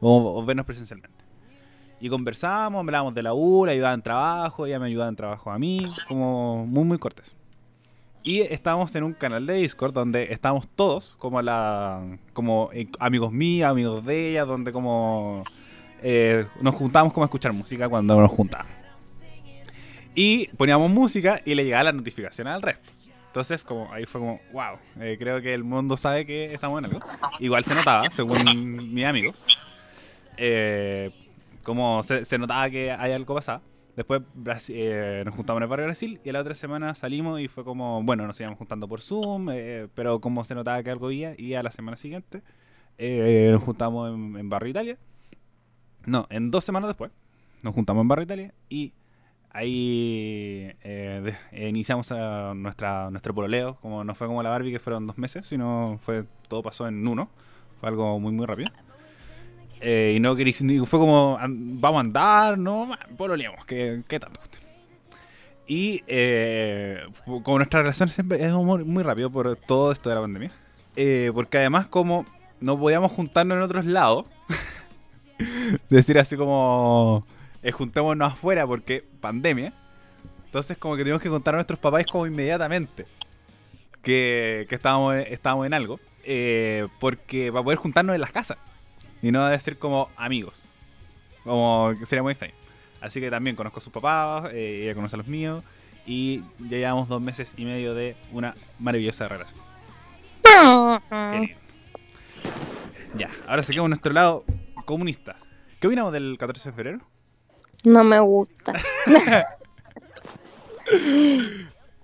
O, 0.00 0.40
o 0.40 0.42
vernos 0.42 0.64
presencialmente. 0.64 1.22
Y 2.00 2.08
conversábamos, 2.08 2.80
hablábamos 2.80 3.14
de 3.14 3.24
la 3.24 3.34
U, 3.34 3.66
ayudaba 3.66 3.92
en 3.92 4.00
trabajo, 4.00 4.64
ella 4.64 4.80
me 4.80 4.86
ayudaba 4.86 5.10
en 5.10 5.16
trabajo 5.16 5.50
a 5.50 5.58
mí, 5.58 5.82
como 6.08 6.64
muy, 6.64 6.84
muy 6.84 6.96
cortés. 6.96 7.36
Y 8.28 8.42
estábamos 8.42 8.94
en 8.94 9.04
un 9.04 9.14
canal 9.14 9.46
de 9.46 9.54
Discord 9.54 9.94
donde 9.94 10.30
estábamos 10.34 10.68
todos, 10.68 11.16
como 11.16 11.40
la 11.40 12.18
como 12.34 12.68
eh, 12.74 12.86
amigos 12.98 13.32
míos, 13.32 13.70
amigos 13.70 14.04
de 14.04 14.32
ella, 14.32 14.44
donde 14.44 14.70
como 14.70 15.44
eh, 16.02 16.44
nos 16.60 16.74
juntábamos 16.74 17.14
como 17.14 17.24
a 17.24 17.28
escuchar 17.28 17.54
música 17.54 17.88
cuando 17.88 18.20
nos 18.20 18.30
juntábamos. 18.30 18.70
Y 20.14 20.48
poníamos 20.58 20.90
música 20.90 21.40
y 21.42 21.54
le 21.54 21.64
llegaba 21.64 21.84
la 21.84 21.92
notificación 21.92 22.48
al 22.48 22.60
resto. 22.60 22.92
Entonces, 23.28 23.64
como 23.64 23.90
ahí 23.90 24.04
fue 24.04 24.20
como, 24.20 24.40
wow, 24.52 24.76
eh, 25.00 25.16
creo 25.18 25.40
que 25.40 25.54
el 25.54 25.64
mundo 25.64 25.96
sabe 25.96 26.26
que 26.26 26.52
estamos 26.52 26.80
en 26.80 26.84
algo. 26.84 27.00
Igual 27.38 27.64
se 27.64 27.74
notaba, 27.74 28.10
según 28.10 28.92
mis 28.92 29.06
amigos. 29.06 29.42
Como 31.62 32.02
se, 32.02 32.26
se 32.26 32.36
notaba 32.36 32.68
que 32.68 32.92
hay 32.92 33.12
algo 33.12 33.34
pasado. 33.34 33.62
Después 33.98 34.22
eh, 34.68 35.24
nos 35.26 35.34
juntamos 35.34 35.58
en 35.58 35.64
el 35.64 35.68
barrio 35.68 35.86
Brasil 35.86 36.20
y 36.22 36.30
la 36.30 36.38
otra 36.38 36.54
semana 36.54 36.94
salimos 36.94 37.40
y 37.40 37.48
fue 37.48 37.64
como, 37.64 38.00
bueno, 38.04 38.28
nos 38.28 38.38
íbamos 38.38 38.56
juntando 38.56 38.86
por 38.86 39.00
Zoom, 39.00 39.50
eh, 39.50 39.88
pero 39.92 40.20
como 40.20 40.44
se 40.44 40.54
notaba 40.54 40.80
que 40.84 40.90
algo 40.92 41.06
había, 41.06 41.34
y 41.36 41.54
a 41.54 41.64
la 41.64 41.72
semana 41.72 41.96
siguiente 41.96 42.44
eh, 42.96 43.48
nos 43.50 43.60
juntamos 43.64 44.08
en, 44.14 44.48
Barrio 44.48 44.70
Italia. 44.70 44.98
No, 46.06 46.28
en 46.30 46.52
dos 46.52 46.62
semanas 46.62 46.90
después 46.90 47.10
nos 47.64 47.74
juntamos 47.74 48.02
en 48.02 48.06
Barrio 48.06 48.22
Italia 48.22 48.54
y 48.68 48.92
ahí 49.50 50.72
eh, 50.84 51.34
iniciamos 51.50 52.08
nuestra, 52.54 53.10
nuestro 53.10 53.34
pololeo. 53.34 53.78
Como 53.80 54.04
no 54.04 54.14
fue 54.14 54.28
como 54.28 54.44
la 54.44 54.50
Barbie 54.50 54.70
que 54.70 54.78
fueron 54.78 55.08
dos 55.08 55.18
meses, 55.18 55.44
sino 55.44 55.98
fue 56.04 56.24
todo 56.46 56.62
pasó 56.62 56.86
en 56.86 57.04
uno. 57.04 57.30
Fue 57.80 57.88
algo 57.88 58.20
muy, 58.20 58.30
muy 58.30 58.46
rápido. 58.46 58.70
Eh, 59.80 60.14
y 60.16 60.20
no 60.20 60.34
querí, 60.34 60.54
ni- 60.62 60.84
fue 60.86 60.98
como, 60.98 61.38
vamos 61.40 61.98
a 61.98 62.00
andar, 62.00 62.58
no, 62.58 62.90
pololeamos, 63.16 63.64
¿qué, 63.64 64.02
qué 64.08 64.18
tanto? 64.18 64.40
Y 65.66 66.02
eh, 66.06 67.02
como 67.24 67.58
nuestra 67.58 67.80
relación 67.80 68.08
siempre 68.08 68.42
es 68.44 68.52
muy, 68.54 69.02
rápido 69.02 69.30
por 69.30 69.54
todo 69.56 69.92
esto 69.92 70.08
de 70.08 70.14
la 70.14 70.22
pandemia. 70.22 70.50
Eh, 70.96 71.30
porque 71.34 71.58
además 71.58 71.86
como 71.86 72.24
no 72.60 72.78
podíamos 72.78 73.12
juntarnos 73.12 73.58
en 73.58 73.62
otros 73.62 73.84
lados, 73.84 74.24
decir 75.90 76.18
así 76.18 76.36
como, 76.36 77.24
juntémonos 77.72 78.32
afuera 78.32 78.66
porque 78.66 79.04
pandemia. 79.20 79.72
Entonces 80.46 80.78
como 80.78 80.96
que 80.96 81.02
tuvimos 81.02 81.20
que 81.20 81.28
contar 81.28 81.54
a 81.54 81.58
nuestros 81.58 81.78
papás 81.78 82.06
como 82.06 82.26
inmediatamente 82.26 83.06
que, 84.02 84.66
que 84.68 84.74
estábamos, 84.74 85.16
estábamos 85.16 85.66
en 85.66 85.74
algo. 85.74 86.00
porque 86.98 87.52
para 87.52 87.62
poder 87.62 87.78
juntarnos 87.78 88.14
en 88.14 88.22
las 88.22 88.32
casas. 88.32 88.56
Y 89.22 89.30
no 89.32 89.46
decir 89.46 89.78
como 89.78 90.08
amigos. 90.16 90.64
Como 91.44 91.92
que 91.98 92.06
sería 92.06 92.22
muy 92.22 92.32
extraño. 92.32 92.54
Así 93.00 93.20
que 93.20 93.30
también 93.30 93.56
conozco 93.56 93.78
a 93.78 93.82
sus 93.82 93.92
papás, 93.92 94.50
eh, 94.52 94.82
ella 94.84 94.94
conoce 94.94 95.16
a 95.16 95.18
los 95.18 95.28
míos. 95.28 95.62
Y 96.06 96.42
ya 96.58 96.78
llevamos 96.78 97.08
dos 97.08 97.20
meses 97.20 97.52
y 97.56 97.64
medio 97.64 97.94
de 97.94 98.16
una 98.32 98.54
maravillosa 98.78 99.28
relación. 99.28 99.60
Ya, 103.14 103.30
ahora 103.46 103.62
seguimos 103.62 103.88
nuestro 103.88 104.12
lado 104.12 104.44
comunista. 104.84 105.36
¿Qué 105.80 105.86
opinamos 105.86 106.12
del 106.12 106.36
14 106.38 106.70
de 106.70 106.74
febrero? 106.74 107.00
No 107.84 108.02
me 108.04 108.18
gusta. 108.20 108.72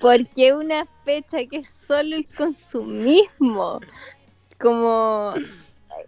Porque 0.01 0.53
una 0.53 0.87
fecha 1.05 1.39
que 1.51 1.59
es 1.59 1.69
solo 1.69 2.17
el 2.17 2.27
consumismo. 2.29 3.81
Como 4.59 5.35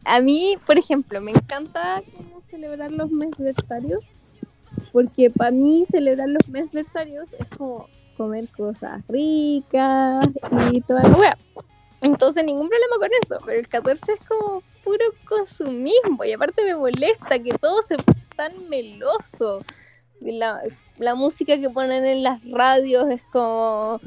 a 0.05 0.21
mí, 0.21 0.57
por 0.67 0.79
ejemplo, 0.79 1.21
me 1.21 1.33
encanta 1.33 2.03
como 2.15 2.43
celebrar 2.49 2.93
los 2.93 3.11
mesversarios. 3.11 4.05
Porque 4.93 5.31
para 5.31 5.51
mí 5.51 5.87
celebrar 5.91 6.29
los 6.29 6.49
mesversarios 6.49 7.27
es 7.39 7.49
como 7.57 7.89
comer 8.17 8.49
cosas 8.49 9.03
ricas 9.09 10.27
y 10.73 10.81
toda 10.83 11.03
la 11.03 11.17
wea. 11.17 11.39
Entonces 12.03 12.45
ningún 12.45 12.69
problema 12.69 12.97
con 12.99 13.09
eso, 13.23 13.39
pero 13.45 13.59
el 13.59 13.69
14 13.69 14.13
es 14.13 14.21
como 14.27 14.63
puro 14.85 15.05
consumismo 15.29 16.25
y 16.25 16.33
aparte 16.33 16.65
me 16.65 16.77
molesta 16.77 17.39
que 17.39 17.51
todo 17.59 17.83
se 17.83 17.97
tan 18.37 18.69
meloso. 18.69 19.65
La, 20.21 20.61
la 20.99 21.15
música 21.15 21.59
que 21.59 21.69
ponen 21.69 22.07
en 22.07 22.23
las 22.23 22.41
radios 22.51 23.09
es 23.11 23.23
como 23.33 24.01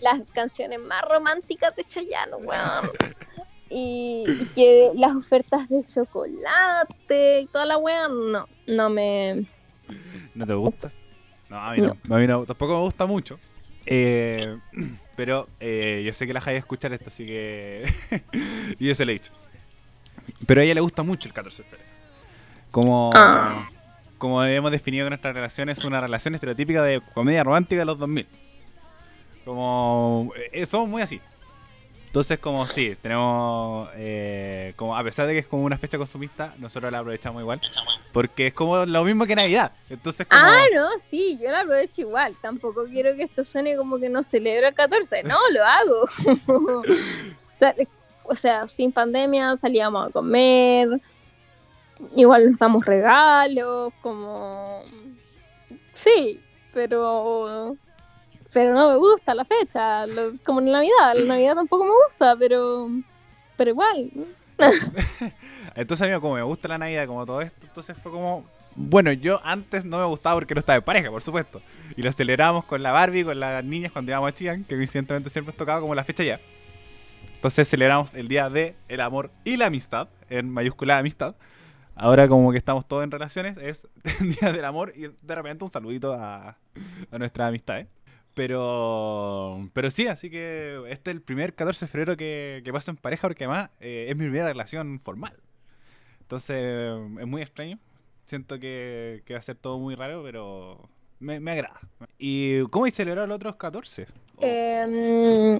las 0.00 0.22
canciones 0.32 0.80
más 0.80 1.02
románticas 1.02 1.74
de 1.76 1.84
Chayanne, 1.84 2.34
weón. 2.36 2.90
Y, 3.72 4.24
y 4.28 4.44
que 4.54 4.90
las 4.96 5.16
ofertas 5.16 5.68
de 5.68 5.82
chocolate 5.82 7.40
y 7.40 7.46
toda 7.46 7.64
la 7.64 7.78
weón, 7.78 8.32
no, 8.32 8.46
no 8.66 8.90
me... 8.90 9.46
¿No 10.34 10.46
te 10.46 10.54
gusta? 10.54 10.90
No, 11.48 11.58
a 11.58 11.72
mí 11.74 11.80
no. 11.82 11.96
A 12.14 12.18
mí 12.18 12.26
no, 12.26 12.46
tampoco 12.46 12.74
me 12.74 12.80
gusta 12.80 13.06
mucho. 13.06 13.38
Eh, 13.86 14.58
pero 15.16 15.48
eh, 15.60 16.02
yo 16.04 16.12
sé 16.12 16.26
que 16.26 16.32
la 16.32 16.40
Jai 16.40 16.56
escuchar 16.56 16.92
esto, 16.92 17.08
así 17.08 17.26
que. 17.26 17.92
y 18.78 18.86
yo 18.86 18.94
se 18.94 19.04
lo 19.04 19.10
he 19.10 19.14
dicho. 19.14 19.32
Pero 20.46 20.60
a 20.60 20.64
ella 20.64 20.74
le 20.74 20.80
gusta 20.80 21.02
mucho 21.02 21.28
el 21.28 21.34
14 21.34 21.62
de 21.62 21.68
febrero. 21.68 21.90
Como. 22.70 23.10
Ah. 23.14 23.68
Como 24.18 24.42
hemos 24.44 24.70
definido 24.70 25.04
que 25.04 25.10
nuestra 25.10 25.32
relación 25.32 25.68
es 25.68 25.84
una 25.84 26.00
relación 26.00 26.34
estereotípica 26.34 26.82
de 26.82 27.00
comedia 27.12 27.42
romántica 27.42 27.80
de 27.80 27.84
los 27.84 27.98
2000. 27.98 28.26
Como. 29.44 30.32
eh, 30.52 30.64
somos 30.64 30.88
muy 30.88 31.02
así. 31.02 31.20
Entonces, 32.12 32.38
como 32.40 32.66
sí, 32.66 32.94
tenemos. 33.00 33.88
eh, 33.94 34.74
como 34.76 34.94
A 34.94 35.02
pesar 35.02 35.26
de 35.26 35.32
que 35.32 35.38
es 35.38 35.46
como 35.46 35.64
una 35.64 35.78
fecha 35.78 35.96
consumista, 35.96 36.52
nosotros 36.58 36.92
la 36.92 36.98
aprovechamos 36.98 37.40
igual. 37.40 37.58
Porque 38.12 38.48
es 38.48 38.52
como 38.52 38.84
lo 38.84 39.02
mismo 39.02 39.24
que 39.24 39.34
Navidad. 39.34 39.72
Entonces. 39.88 40.26
Ah, 40.28 40.64
no, 40.74 40.88
sí, 41.08 41.38
yo 41.42 41.50
la 41.50 41.60
aprovecho 41.60 42.02
igual. 42.02 42.36
Tampoco 42.42 42.84
quiero 42.84 43.16
que 43.16 43.22
esto 43.22 43.42
suene 43.44 43.76
como 43.76 43.98
que 43.98 44.10
no 44.10 44.22
celebro 44.22 44.68
el 44.68 44.74
14. 44.74 45.22
No, 45.22 45.38
lo 45.52 45.64
hago. 45.64 46.08
O 48.24 48.36
sea, 48.36 48.68
sin 48.68 48.92
pandemia 48.92 49.56
salíamos 49.56 50.08
a 50.08 50.10
comer. 50.10 51.00
Igual 52.14 52.50
nos 52.50 52.58
damos 52.58 52.84
regalos, 52.84 53.92
como... 54.00 54.84
Sí, 55.94 56.40
pero... 56.72 57.76
Pero 58.52 58.74
no 58.74 58.90
me 58.90 58.96
gusta 58.96 59.34
la 59.34 59.44
fecha, 59.44 60.04
como 60.44 60.60
en 60.60 60.72
Navidad. 60.72 61.14
La 61.14 61.24
Navidad 61.24 61.54
tampoco 61.54 61.84
me 61.84 61.90
gusta, 62.06 62.36
pero... 62.38 62.90
Pero 63.56 63.70
igual. 63.70 64.10
Entonces 65.74 66.06
a 66.06 66.14
mí 66.14 66.20
como 66.20 66.34
me 66.34 66.42
gusta 66.42 66.68
la 66.68 66.78
Navidad, 66.78 67.06
como 67.06 67.24
todo 67.24 67.40
esto, 67.40 67.66
entonces 67.66 67.96
fue 67.96 68.12
como... 68.12 68.44
Bueno, 68.74 69.12
yo 69.12 69.40
antes 69.44 69.84
no 69.84 69.98
me 69.98 70.04
gustaba 70.06 70.36
porque 70.36 70.54
no 70.54 70.60
estaba 70.60 70.78
en 70.78 70.82
pareja, 70.82 71.10
por 71.10 71.22
supuesto. 71.22 71.60
Y 71.94 72.02
lo 72.02 72.10
celebramos 72.12 72.64
con 72.64 72.82
la 72.82 72.90
Barbie, 72.90 73.24
con 73.24 73.38
las 73.38 73.62
niñas 73.64 73.92
cuando 73.92 74.12
íbamos 74.12 74.28
a 74.28 74.32
Chillán, 74.32 74.64
que 74.64 74.76
coincidentemente 74.76 75.28
siempre 75.28 75.54
tocaba 75.54 75.80
como 75.80 75.94
la 75.94 76.04
fecha 76.04 76.24
ya. 76.24 76.40
Entonces 77.34 77.68
celebramos 77.68 78.14
el 78.14 78.28
día 78.28 78.48
de 78.48 78.74
el 78.88 79.02
amor 79.02 79.30
y 79.44 79.58
la 79.58 79.66
amistad, 79.66 80.08
en 80.30 80.48
mayúscula 80.48 80.96
amistad. 80.96 81.34
Ahora 81.94 82.28
como 82.28 82.50
que 82.50 82.56
estamos 82.56 82.86
todos 82.86 83.04
en 83.04 83.10
relaciones, 83.10 83.58
es 83.58 83.88
el 84.20 84.34
día 84.34 84.52
del 84.52 84.64
amor 84.64 84.92
y 84.96 85.02
de 85.02 85.34
repente 85.34 85.64
un 85.64 85.70
saludito 85.70 86.14
a, 86.14 86.56
a 87.10 87.18
nuestras 87.18 87.48
amistades. 87.48 87.88
Pero, 88.34 89.68
pero 89.74 89.90
sí, 89.90 90.06
así 90.06 90.30
que 90.30 90.82
este 90.88 91.10
es 91.10 91.16
el 91.16 91.22
primer 91.22 91.54
14 91.54 91.84
de 91.84 91.90
febrero 91.90 92.16
que, 92.16 92.62
que 92.64 92.72
paso 92.72 92.90
en 92.90 92.96
pareja 92.96 93.28
porque 93.28 93.44
además 93.44 93.70
eh, 93.80 94.06
es 94.08 94.16
mi 94.16 94.24
primera 94.24 94.48
relación 94.48 95.00
formal. 95.00 95.34
Entonces 96.20 96.98
es 97.20 97.26
muy 97.26 97.42
extraño. 97.42 97.78
Siento 98.24 98.58
que, 98.58 99.22
que 99.26 99.34
va 99.34 99.40
a 99.40 99.42
ser 99.42 99.56
todo 99.56 99.78
muy 99.78 99.94
raro, 99.94 100.22
pero 100.22 100.88
me, 101.20 101.50
agrada. 101.50 101.80
¿Y 102.18 102.62
cómo 102.68 102.86
hay 102.86 102.90
celebrado 102.90 103.26
los 103.26 103.36
otros 103.36 103.56
14? 103.56 104.06
Em, 104.40 105.58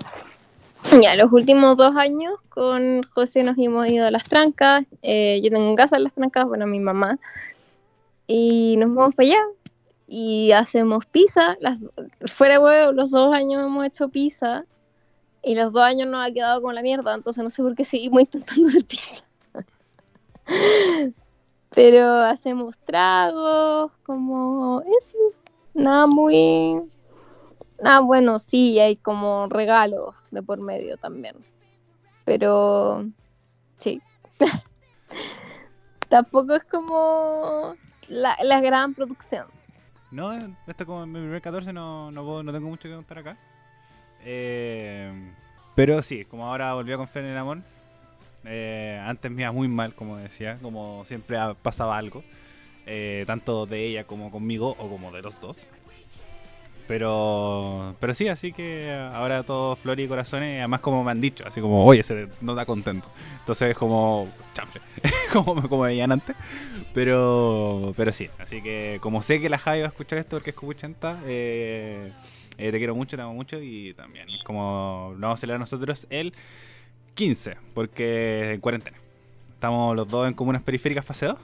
ya, 1.03 1.15
los 1.17 1.31
últimos 1.31 1.77
dos 1.77 1.95
años 1.97 2.35
con 2.49 3.03
José 3.15 3.43
nos 3.43 3.59
hemos 3.59 3.87
ido 3.89 4.07
a 4.07 4.11
las 4.11 4.25
trancas. 4.25 4.85
eh, 5.03 5.41
yo 5.43 5.51
tengo 5.51 5.69
en 5.69 5.77
casa 5.77 5.97
en 5.97 6.05
las 6.05 6.15
trancas, 6.15 6.47
bueno, 6.47 6.67
mi 6.67 6.81
mamá. 6.81 7.19
Y 8.27 8.77
nos 8.79 8.95
vamos 8.95 9.15
para 9.15 9.29
allá. 9.29 9.41
Y 10.15 10.53
hacemos 10.53 11.07
pizza. 11.07 11.57
Las, 11.59 11.79
fuera 12.27 12.59
de 12.59 12.61
huevo, 12.63 12.93
los 12.93 13.11
dos 13.11 13.35
años 13.35 13.65
hemos 13.65 13.87
hecho 13.87 14.11
pizza. 14.11 14.67
Y 15.43 15.55
los 15.55 15.73
dos 15.73 15.83
años 15.83 16.07
nos 16.07 16.29
ha 16.29 16.31
quedado 16.31 16.61
como 16.61 16.75
la 16.75 16.83
mierda. 16.83 17.15
Entonces 17.15 17.43
no 17.43 17.49
sé 17.49 17.63
por 17.63 17.75
qué 17.75 17.87
seguimos 17.87 18.21
intentando 18.21 18.69
hacer 18.69 18.85
pizza. 18.85 19.25
Pero 21.71 22.21
hacemos 22.25 22.77
tragos, 22.85 23.97
como 24.03 24.83
eso. 25.01 25.17
Nada 25.73 26.07
muy. 26.07 26.83
Ah, 27.83 28.01
bueno, 28.01 28.39
sí, 28.39 28.79
hay 28.81 28.97
como 28.97 29.47
regalos 29.47 30.15
de 30.31 30.43
por 30.43 30.61
medio 30.61 30.99
también. 30.99 31.37
Pero 32.27 33.07
sí. 33.79 34.03
Tampoco 36.11 36.55
es 36.55 36.65
como 36.65 37.77
la, 38.09 38.37
la 38.43 38.61
gran 38.61 38.93
producción. 38.93 39.47
No, 40.13 40.33
esto 40.67 40.87
como 40.87 41.07
mi 41.07 41.15
primer 41.21 41.41
14 41.43 41.73
no, 41.73 42.11
no, 42.13 42.23
puedo- 42.25 42.43
no 42.43 42.53
tengo 42.53 42.69
mucho 42.69 42.89
que 42.89 42.95
contar 42.95 43.19
acá. 43.19 43.37
Eh, 44.25 45.11
pero 45.75 46.01
sí, 46.03 46.25
como 46.27 46.47
ahora 46.47 46.75
volví 46.75 46.93
a 46.93 46.97
confiar 46.97 47.25
en 47.25 47.31
el 47.33 47.39
amor. 47.39 47.59
eh, 48.45 49.01
antes 49.07 49.31
me 49.31 49.43
iba 49.43 49.53
muy 49.53 49.69
mal, 49.69 49.95
como 49.95 50.17
decía, 50.17 50.59
como 50.63 51.05
siempre 51.07 51.39
pasaba 51.63 51.97
algo. 51.99 52.23
eh, 52.87 53.25
tanto 53.29 53.65
de 53.67 53.87
ella 53.87 54.05
como 54.05 54.31
conmigo 54.33 54.71
o 54.79 54.89
como 54.91 55.13
de 55.13 55.23
los 55.23 55.39
dos. 55.41 55.63
Pero, 56.89 57.95
pero 58.01 58.13
sí, 58.15 58.27
así 58.29 58.53
que 58.53 58.93
ahora 59.15 59.45
todo 59.45 59.77
flor 59.77 59.99
y 60.01 60.09
corazones, 60.09 60.59
además 60.59 60.81
como 60.81 61.05
me 61.05 61.13
han 61.13 61.21
dicho, 61.21 61.45
así 61.47 61.61
como, 61.61 61.85
oye, 61.87 62.03
se 62.03 62.29
no 62.41 62.55
da 62.57 62.67
contento. 62.67 63.09
Entonces 63.39 63.71
es 63.71 63.77
como, 63.79 64.29
chanfle, 64.53 64.81
como, 65.33 65.69
como 65.69 65.83
veían 65.83 66.11
antes. 66.13 66.35
Pero, 66.95 67.95
pero 67.97 68.13
sí, 68.13 68.29
así 68.39 68.63
que 68.63 68.99
como 69.01 69.23
sé 69.23 69.41
que 69.41 69.49
la 69.49 69.59
Javi 69.59 69.81
va 69.81 69.87
a 69.87 69.89
escuchar 69.89 70.19
esto 70.19 70.37
porque 70.37 70.51
es 70.51 70.57
Cupuchenta, 70.57 71.19
eh, 71.27 72.13
eh, 72.59 72.71
te 72.71 72.79
quiero 72.79 72.95
mucho, 72.95 73.17
te 73.17 73.23
amo 73.23 73.35
mucho 73.35 73.59
y 73.61 73.95
también 73.95 74.29
como 74.45 75.13
lo 75.15 75.21
vamos 75.21 75.39
a 75.39 75.41
celebrar 75.41 75.61
nosotros 75.61 76.07
el 76.11 76.35
15, 77.15 77.57
porque 77.75 78.53
en 78.55 78.61
cuarentena. 78.61 78.99
Estamos 79.55 79.95
los 79.95 80.09
dos 80.09 80.27
en 80.27 80.35
comunas 80.35 80.63
periféricas 80.63 81.05
fase 81.05 81.27
2, 81.27 81.39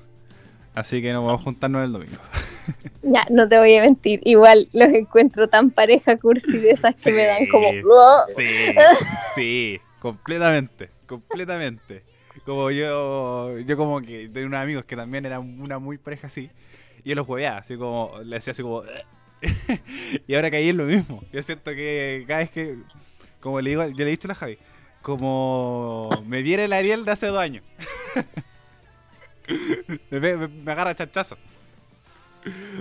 así 0.75 1.01
que 1.01 1.13
nos 1.13 1.25
vamos 1.25 1.41
a 1.41 1.45
juntarnos 1.45 1.85
el 1.85 1.93
domingo. 1.93 2.19
Ya, 3.01 3.25
no 3.31 3.49
te 3.49 3.57
voy 3.57 3.75
a 3.77 3.81
mentir. 3.81 4.21
Igual 4.25 4.69
los 4.75 4.91
encuentro 4.91 5.49
tan 5.49 5.71
pareja 5.71 6.19
cursi 6.19 6.59
de 6.59 6.73
esas 6.73 7.03
que 7.03 7.13
me 7.13 7.25
dan 7.25 7.47
como. 7.47 7.71
Sí. 8.37 8.45
Sí, 8.45 8.75
sí, 9.35 9.81
completamente, 10.01 10.91
completamente. 11.07 12.03
Como 12.49 12.71
yo, 12.71 13.59
yo 13.59 13.77
como 13.77 14.01
que 14.01 14.27
tenía 14.31 14.47
unos 14.47 14.61
amigos 14.61 14.87
que 14.87 14.97
también 14.97 15.27
eran 15.27 15.61
una 15.61 15.79
muy 15.79 15.99
pareja 15.99 16.29
así, 16.29 16.49
y 17.05 17.11
yo 17.11 17.15
los 17.15 17.27
juegueaba, 17.27 17.59
así 17.59 17.77
como, 17.77 18.13
le 18.25 18.37
decía 18.37 18.53
así 18.53 18.63
como, 18.63 18.85
y 20.27 20.35
ahora 20.35 20.51
caí 20.51 20.71
en 20.71 20.79
lo 20.79 20.85
mismo. 20.85 21.23
Yo 21.31 21.43
siento 21.43 21.73
que 21.73 22.25
cada 22.27 22.41
vez 22.41 22.51
que, 22.51 22.79
como 23.41 23.61
le 23.61 23.69
digo, 23.69 23.87
yo 23.87 23.97
le 23.99 24.05
he 24.05 24.11
dicho 24.13 24.29
a 24.29 24.31
la 24.31 24.35
Javi, 24.35 24.57
como 25.03 26.09
me 26.27 26.41
viene 26.41 26.65
el 26.65 26.73
Ariel 26.73 27.05
de 27.05 27.11
hace 27.11 27.27
dos 27.27 27.39
años. 27.39 27.63
me, 30.11 30.19
me- 30.21 30.49
me 30.49 30.73
agarra 30.73 30.95
chachazo. 30.95 31.37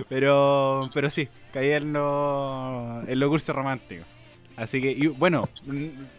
Pero, 0.08 0.88
pero 0.94 1.10
sí, 1.10 1.28
caí 1.52 1.72
en 1.72 1.92
lo, 1.92 3.02
en 3.06 3.20
lo 3.20 3.28
curso 3.28 3.52
romántico. 3.52 4.04
Así 4.58 4.82
que, 4.82 4.90
y, 4.90 5.06
bueno, 5.06 5.48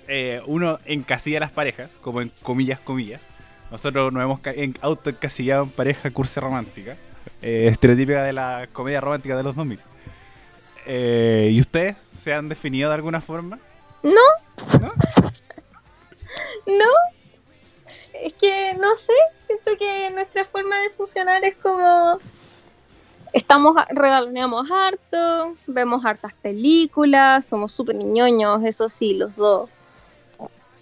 eh, 0.08 0.42
uno 0.46 0.80
encasilla 0.86 1.40
las 1.42 1.52
parejas, 1.52 1.92
como 2.02 2.22
en 2.22 2.32
comillas, 2.42 2.80
comillas. 2.80 3.30
Nosotros 3.70 4.14
nos 4.14 4.24
hemos 4.24 4.40
ca- 4.40 4.54
en, 4.54 4.76
autoencasillado 4.82 5.64
en 5.64 5.70
pareja 5.72 6.10
cursi 6.10 6.40
romántica, 6.40 6.96
eh, 7.42 7.68
estereotípica 7.70 8.24
de 8.24 8.32
la 8.34 8.68
comedia 8.72 9.02
romántica 9.02 9.36
de 9.36 9.44
los 9.44 9.56
2000. 9.56 9.80
Eh, 10.86 11.50
¿Y 11.52 11.60
ustedes 11.60 11.98
se 12.20 12.34
han 12.34 12.48
definido 12.50 12.90
de 12.90 12.96
alguna 12.96 13.20
forma? 13.22 13.60
No, 14.04 14.12
¿No? 14.80 14.94
no. 16.66 16.86
Es 18.14 18.34
que 18.34 18.74
no 18.80 18.96
sé. 18.96 19.14
Siento 19.48 19.72
que 19.78 20.10
nuestra 20.12 20.46
forma 20.46 20.78
de 20.82 20.90
funcionar 20.92 21.44
es 21.44 21.56
como. 21.58 22.20
Estamos, 23.34 23.76
regaloneamos 23.90 24.70
harto, 24.72 25.56
vemos 25.68 26.04
hartas 26.06 26.34
películas, 26.34 27.46
somos 27.46 27.72
súper 27.72 27.96
ñoños, 27.96 28.64
eso 28.64 28.90
sí, 28.90 29.14
los 29.14 29.36
dos. 29.36 29.70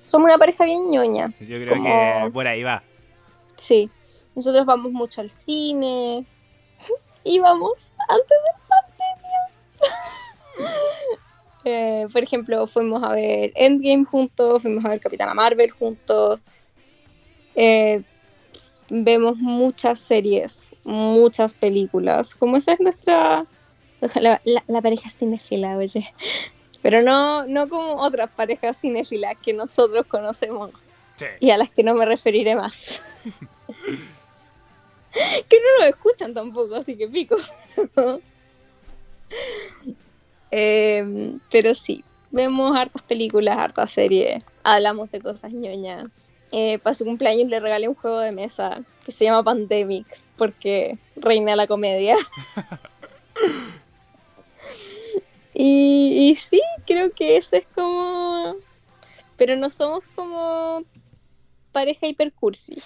Somos 0.01 0.25
una 0.29 0.37
pareja 0.37 0.63
bien 0.63 0.89
ñoña. 0.89 1.33
Yo 1.41 1.57
creo 1.57 1.69
Como- 1.69 1.83
que 2.25 2.31
por 2.31 2.47
ahí 2.47 2.63
va. 2.63 2.81
Sí, 3.57 3.89
nosotros 4.35 4.65
vamos 4.65 4.91
mucho 4.91 5.21
al 5.21 5.29
cine. 5.29 6.25
Y 7.23 7.39
vamos 7.39 7.73
antes 8.07 8.29
de 8.29 8.35
la 8.53 8.59
pandemia. 8.69 9.39
Eh, 11.69 12.07
por 12.13 12.23
ejemplo, 12.23 12.65
fuimos 12.65 13.03
a 13.03 13.09
ver 13.09 13.51
Endgame 13.55 14.05
juntos, 14.05 14.61
fuimos 14.61 14.85
a 14.85 14.89
ver 14.89 15.01
Capitana 15.01 15.33
Marvel 15.33 15.69
juntos. 15.71 16.39
Eh, 17.55 18.01
vemos 18.87 19.35
muchas 19.35 19.99
series, 19.99 20.69
muchas 20.87 21.53
películas. 21.53 22.33
Como 22.33 22.57
esa 22.57 22.73
es 22.73 22.79
nuestra. 22.79 23.45
La, 24.15 24.39
la, 24.45 24.63
la 24.67 24.81
pareja 24.81 25.09
cinéfila, 25.09 25.75
oye. 25.75 26.13
Pero 26.83 27.01
no, 27.01 27.47
no 27.47 27.67
como 27.67 27.95
otras 27.95 28.29
parejas 28.29 28.77
cinéfilas 28.79 29.35
que 29.43 29.53
nosotros 29.53 30.05
conocemos 30.05 30.69
Sí. 31.15 31.25
y 31.39 31.49
a 31.49 31.57
las 31.57 31.73
que 31.73 31.81
no 31.81 31.95
me 31.95 32.05
referiré 32.05 32.55
más. 32.55 33.01
que 35.49 35.57
no 35.59 35.79
nos 35.79 35.89
escuchan 35.89 36.35
tampoco, 36.35 36.75
así 36.75 36.95
que 36.95 37.07
pico. 37.07 37.37
Em, 40.51 41.39
pero 41.51 41.73
sí, 41.73 42.03
vemos 42.31 42.77
hartas 42.77 43.01
películas, 43.01 43.57
hartas 43.57 43.91
series, 43.91 44.41
hablamos 44.63 45.11
de 45.11 45.19
cosas 45.19 45.51
ñoñas. 45.51 46.05
Eh, 46.51 46.79
para 46.79 46.93
su 46.93 47.05
cumpleaños 47.05 47.49
le 47.49 47.59
regalé 47.59 47.87
un 47.87 47.95
juego 47.95 48.19
de 48.19 48.31
mesa 48.31 48.83
que 49.05 49.11
se 49.11 49.25
llama 49.25 49.43
Pandemic, 49.43 50.05
porque 50.37 50.97
reina 51.15 51.55
la 51.55 51.67
comedia. 51.67 52.15
y, 55.53 56.29
y 56.29 56.35
sí, 56.35 56.61
creo 56.85 57.11
que 57.11 57.37
eso 57.37 57.55
es 57.55 57.65
como... 57.75 58.55
Pero 59.35 59.55
no 59.55 59.69
somos 59.69 60.07
como 60.15 60.83
pareja 61.71 62.07
hipercursi. 62.07 62.81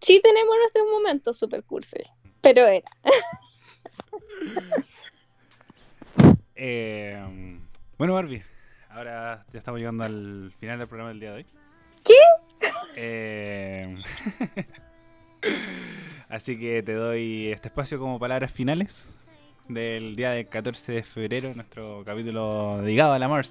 Sí 0.00 0.20
tenemos 0.22 0.56
nuestros 0.58 0.86
momentos 0.90 1.38
super 1.38 1.62
cursi, 1.62 2.02
pero 2.40 2.66
era. 2.66 2.90
Eh, 6.60 7.16
bueno, 7.98 8.14
Barbie, 8.14 8.42
ahora 8.90 9.46
ya 9.52 9.58
estamos 9.60 9.78
llegando 9.78 10.02
al 10.02 10.52
final 10.58 10.80
del 10.80 10.88
programa 10.88 11.10
del 11.10 11.20
día 11.20 11.30
de 11.30 11.36
hoy. 11.36 11.46
¿Qué? 12.02 12.16
Eh, 12.96 13.96
así 16.28 16.58
que 16.58 16.82
te 16.82 16.94
doy 16.94 17.48
este 17.48 17.68
espacio 17.68 17.98
como 17.98 18.18
palabras 18.18 18.50
finales 18.50 19.14
del 19.68 20.16
día 20.16 20.30
del 20.30 20.48
14 20.48 20.92
de 20.92 21.02
febrero, 21.02 21.54
nuestro 21.54 22.02
capítulo 22.04 22.78
dedicado 22.82 23.12
al 23.12 23.22
amor. 23.22 23.46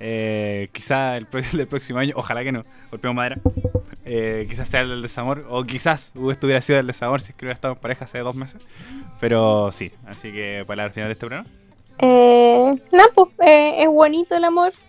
Eh, 0.00 0.68
quizá 0.72 1.16
el, 1.16 1.26
el 1.58 1.66
próximo 1.66 1.98
año, 1.98 2.14
ojalá 2.16 2.44
que 2.44 2.52
no, 2.52 2.62
golpeamos 2.90 3.16
madera. 3.16 3.40
Eh, 4.04 4.46
quizás 4.48 4.68
sea 4.68 4.82
el 4.82 5.02
desamor, 5.02 5.46
o 5.50 5.64
quizás 5.64 6.12
hubiera 6.14 6.60
sido 6.60 6.78
el 6.78 6.86
desamor 6.86 7.20
si 7.20 7.32
es 7.32 7.36
que 7.36 7.44
hubiera 7.44 7.54
estado 7.54 7.74
en 7.74 7.80
pareja 7.80 8.04
hace 8.04 8.18
dos 8.20 8.34
meses. 8.34 8.62
Pero 9.20 9.70
sí, 9.72 9.92
así 10.06 10.32
que 10.32 10.64
palabras 10.66 10.94
finales 10.94 11.10
de 11.10 11.12
este 11.12 11.26
programa. 11.26 11.48
Eh, 11.98 12.74
no, 12.92 13.04
pues 13.14 13.28
eh, 13.46 13.82
es 13.82 13.88
bonito 13.88 14.36
el 14.36 14.44
amor. 14.44 14.72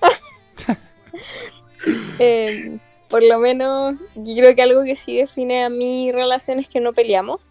Eh, 2.20 2.78
por 3.10 3.24
lo 3.24 3.40
menos, 3.40 3.96
yo 4.16 4.36
creo 4.36 4.56
que 4.56 4.62
algo 4.62 4.84
que 4.84 4.96
sí 4.96 5.18
define 5.18 5.64
a 5.64 5.70
mi 5.70 6.12
relación 6.12 6.60
es 6.60 6.68
que 6.68 6.80
no 6.80 6.94
peleamos. 6.94 7.42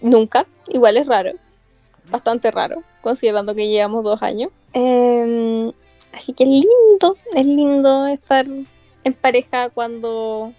Nunca. 0.00 0.46
Igual 0.68 0.96
es 0.96 1.06
raro. 1.06 1.32
Bastante 2.10 2.50
raro, 2.50 2.82
considerando 3.00 3.54
que 3.54 3.68
llevamos 3.68 4.02
dos 4.02 4.22
años. 4.22 4.50
Eh, 4.74 5.70
así 6.12 6.32
que 6.32 6.44
es 6.44 6.50
lindo, 6.50 7.16
es 7.34 7.46
lindo 7.46 8.06
estar 8.06 8.46
en 9.04 9.14
pareja 9.14 9.70
cuando, 9.70 10.52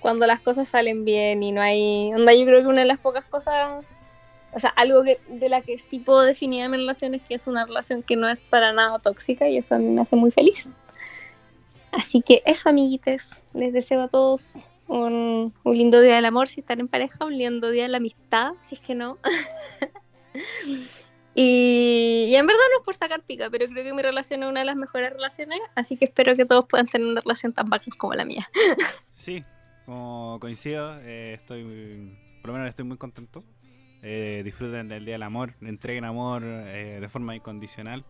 cuando 0.00 0.26
las 0.26 0.40
cosas 0.40 0.68
salen 0.68 1.04
bien 1.04 1.42
y 1.42 1.52
no 1.52 1.60
hay... 1.60 2.12
Onda, 2.14 2.32
yo 2.32 2.46
creo 2.46 2.62
que 2.62 2.68
una 2.68 2.82
de 2.82 2.86
las 2.86 2.98
pocas 2.98 3.24
cosas 3.24 3.84
o 4.56 4.60
sea, 4.60 4.70
algo 4.70 5.02
que, 5.02 5.20
de 5.28 5.50
la 5.50 5.60
que 5.60 5.78
sí 5.78 5.98
puedo 5.98 6.22
definir 6.22 6.64
a 6.64 6.70
mi 6.70 6.78
relación 6.78 7.14
es 7.14 7.20
que 7.22 7.34
es 7.34 7.46
una 7.46 7.66
relación 7.66 8.02
que 8.02 8.16
no 8.16 8.26
es 8.26 8.40
para 8.40 8.72
nada 8.72 8.98
tóxica 8.98 9.46
y 9.46 9.58
eso 9.58 9.74
a 9.74 9.78
mí 9.78 9.84
me 9.84 10.00
hace 10.00 10.16
muy 10.16 10.30
feliz. 10.30 10.70
Así 11.96 12.20
que 12.20 12.42
eso, 12.44 12.68
amiguites. 12.68 13.26
Les 13.54 13.72
deseo 13.72 14.02
a 14.02 14.08
todos 14.08 14.58
un, 14.86 15.52
lindo 15.64 16.00
día 16.02 16.16
del 16.16 16.26
amor 16.26 16.46
si 16.46 16.60
están 16.60 16.80
en 16.80 16.88
pareja, 16.88 17.24
un 17.24 17.36
lindo 17.36 17.70
día 17.70 17.84
de 17.84 17.88
la 17.88 17.96
amistad, 17.96 18.52
si 18.60 18.74
es 18.74 18.82
que 18.82 18.94
no. 18.94 19.16
y, 21.34 22.34
en 22.34 22.46
verdad 22.46 22.60
no 22.72 22.80
es 22.80 22.84
por 22.84 22.94
sacar 22.94 23.22
pica, 23.22 23.48
pero 23.50 23.66
creo 23.66 23.82
que 23.82 23.94
mi 23.94 24.02
relación 24.02 24.42
es 24.42 24.50
una 24.50 24.60
de 24.60 24.66
las 24.66 24.76
mejores 24.76 25.10
relaciones, 25.10 25.58
así 25.74 25.96
que 25.96 26.04
espero 26.04 26.36
que 26.36 26.44
todos 26.44 26.66
puedan 26.66 26.86
tener 26.86 27.08
una 27.08 27.22
relación 27.22 27.54
tan 27.54 27.70
bacán 27.70 27.94
como 27.96 28.14
la 28.14 28.24
mía. 28.24 28.46
Sí, 29.14 29.42
como 29.86 30.36
coincido, 30.38 31.00
eh, 31.00 31.32
estoy 31.32 32.12
por 32.42 32.48
lo 32.48 32.52
menos 32.52 32.68
estoy 32.68 32.84
muy 32.84 32.98
contento. 32.98 33.42
Eh, 34.02 34.42
disfruten 34.44 34.88
del 34.88 35.06
Día 35.06 35.14
del 35.14 35.22
Amor, 35.22 35.54
entreguen 35.62 36.04
amor 36.04 36.42
eh, 36.44 36.98
de 37.00 37.08
forma 37.08 37.34
incondicional 37.34 38.04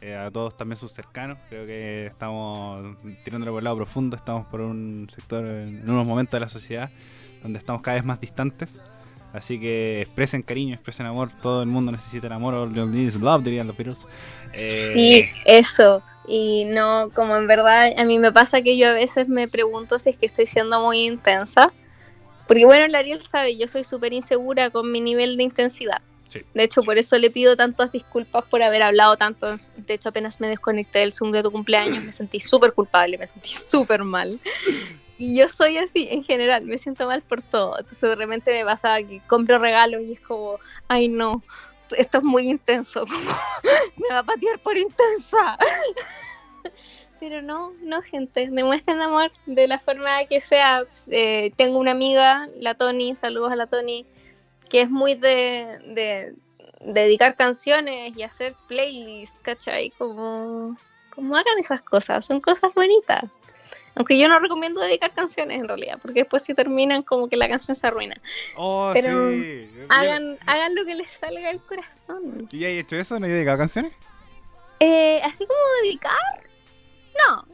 eh, 0.00 0.16
a 0.16 0.30
todos 0.30 0.56
también 0.56 0.76
sus 0.76 0.92
cercanos. 0.92 1.38
Creo 1.48 1.66
que 1.66 2.06
estamos 2.06 2.96
tirándolo 3.24 3.52
por 3.52 3.60
el 3.60 3.64
lado 3.64 3.76
profundo, 3.76 4.16
estamos 4.16 4.46
por 4.46 4.60
un 4.60 5.08
sector, 5.14 5.44
en 5.44 5.88
unos 5.88 6.06
momentos 6.06 6.32
de 6.32 6.40
la 6.40 6.48
sociedad 6.48 6.90
donde 7.42 7.58
estamos 7.58 7.82
cada 7.82 7.96
vez 7.96 8.04
más 8.04 8.20
distantes. 8.20 8.80
Así 9.32 9.60
que 9.60 10.02
expresen 10.02 10.42
cariño, 10.42 10.74
expresen 10.74 11.06
amor, 11.06 11.30
todo 11.40 11.62
el 11.62 11.68
mundo 11.68 11.92
necesita 11.92 12.26
el 12.26 12.32
amor, 12.32 12.54
all 12.54 12.74
you 12.74 12.86
need 12.86 13.06
is 13.06 13.14
love, 13.16 13.44
dirían 13.44 13.66
los 13.66 13.76
Beatles. 13.76 14.08
Eh, 14.52 14.90
Sí, 14.92 15.30
eso. 15.44 16.02
Y 16.26 16.64
no, 16.66 17.10
como 17.14 17.36
en 17.36 17.46
verdad 17.46 17.92
a 17.96 18.04
mí 18.04 18.18
me 18.18 18.32
pasa 18.32 18.62
que 18.62 18.76
yo 18.76 18.88
a 18.88 18.92
veces 18.92 19.28
me 19.28 19.48
pregunto 19.48 19.98
si 19.98 20.10
es 20.10 20.16
que 20.16 20.26
estoy 20.26 20.46
siendo 20.46 20.80
muy 20.80 21.06
intensa. 21.06 21.72
Porque 22.48 22.64
bueno, 22.64 22.84
el 22.84 22.94
Ariel 22.96 23.22
sabe, 23.22 23.56
yo 23.56 23.68
soy 23.68 23.84
súper 23.84 24.12
insegura 24.12 24.70
con 24.70 24.90
mi 24.90 25.00
nivel 25.00 25.36
de 25.36 25.44
intensidad. 25.44 26.02
De 26.54 26.62
hecho, 26.62 26.82
por 26.82 26.98
eso 26.98 27.16
le 27.18 27.30
pido 27.30 27.56
tantas 27.56 27.92
disculpas 27.92 28.44
por 28.44 28.62
haber 28.62 28.82
hablado 28.82 29.16
tanto. 29.16 29.56
De 29.76 29.94
hecho, 29.94 30.10
apenas 30.10 30.40
me 30.40 30.48
desconecté 30.48 31.00
del 31.00 31.12
Zoom 31.12 31.32
de 31.32 31.42
tu 31.42 31.50
cumpleaños, 31.50 32.04
me 32.04 32.12
sentí 32.12 32.40
súper 32.40 32.72
culpable, 32.72 33.18
me 33.18 33.26
sentí 33.26 33.50
súper 33.52 34.04
mal. 34.04 34.40
Y 35.18 35.36
yo 35.36 35.48
soy 35.48 35.76
así 35.76 36.08
en 36.10 36.24
general, 36.24 36.64
me 36.64 36.78
siento 36.78 37.06
mal 37.06 37.20
por 37.22 37.42
todo. 37.42 37.78
Entonces 37.78 38.00
de 38.00 38.14
repente 38.14 38.52
me 38.52 38.64
pasa 38.64 39.02
que 39.02 39.20
compro 39.26 39.58
regalos 39.58 40.00
y 40.02 40.12
es 40.12 40.20
como, 40.20 40.58
ay 40.88 41.08
no, 41.08 41.42
esto 41.96 42.18
es 42.18 42.24
muy 42.24 42.48
intenso, 42.48 43.04
como 43.06 43.20
me 43.96 44.08
va 44.10 44.20
a 44.20 44.24
patear 44.24 44.58
por 44.60 44.76
intensa. 44.76 45.58
Pero 47.20 47.42
no, 47.42 47.74
no, 47.82 48.00
gente, 48.00 48.48
demuestren 48.50 49.02
amor 49.02 49.30
de 49.44 49.68
la 49.68 49.78
forma 49.78 50.24
que 50.24 50.40
sea. 50.40 50.84
Eh, 51.08 51.52
tengo 51.54 51.78
una 51.78 51.90
amiga, 51.90 52.48
la 52.58 52.74
Tony, 52.74 53.14
saludos 53.14 53.52
a 53.52 53.56
la 53.56 53.66
Tony, 53.66 54.06
que 54.70 54.82
es 54.82 54.90
muy 54.90 55.14
de, 55.14 55.78
de, 55.84 56.34
de 56.80 57.00
dedicar 57.02 57.36
canciones 57.36 58.16
y 58.16 58.22
hacer 58.22 58.54
playlists, 58.68 59.38
¿cachai? 59.42 59.90
Como, 59.90 60.76
como 61.14 61.36
hagan 61.36 61.58
esas 61.58 61.82
cosas, 61.82 62.24
son 62.24 62.40
cosas 62.40 62.72
bonitas. 62.72 63.24
Aunque 63.96 64.16
yo 64.16 64.28
no 64.28 64.38
recomiendo 64.38 64.80
dedicar 64.80 65.12
canciones 65.12 65.60
en 65.60 65.68
realidad, 65.68 65.98
porque 66.00 66.20
después 66.20 66.42
si 66.44 66.54
terminan 66.54 67.02
como 67.02 67.28
que 67.28 67.36
la 67.36 67.48
canción 67.48 67.74
se 67.74 67.86
arruina. 67.86 68.16
Oh, 68.56 68.92
Pero 68.94 69.30
sí. 69.30 69.68
Hagan, 69.88 70.38
hagan 70.46 70.74
lo 70.74 70.86
que 70.86 70.94
les 70.94 71.10
salga 71.10 71.48
del 71.48 71.60
corazón. 71.60 72.48
¿Y 72.50 72.64
he 72.64 72.78
hecho 72.78 72.96
eso? 72.96 73.18
¿No 73.18 73.26
he 73.26 73.30
dedicado 73.30 73.58
canciones? 73.58 73.92
Eh, 74.78 75.20
así 75.24 75.44
como 75.44 75.58
dedicar, 75.82 76.14
no. 77.28 77.44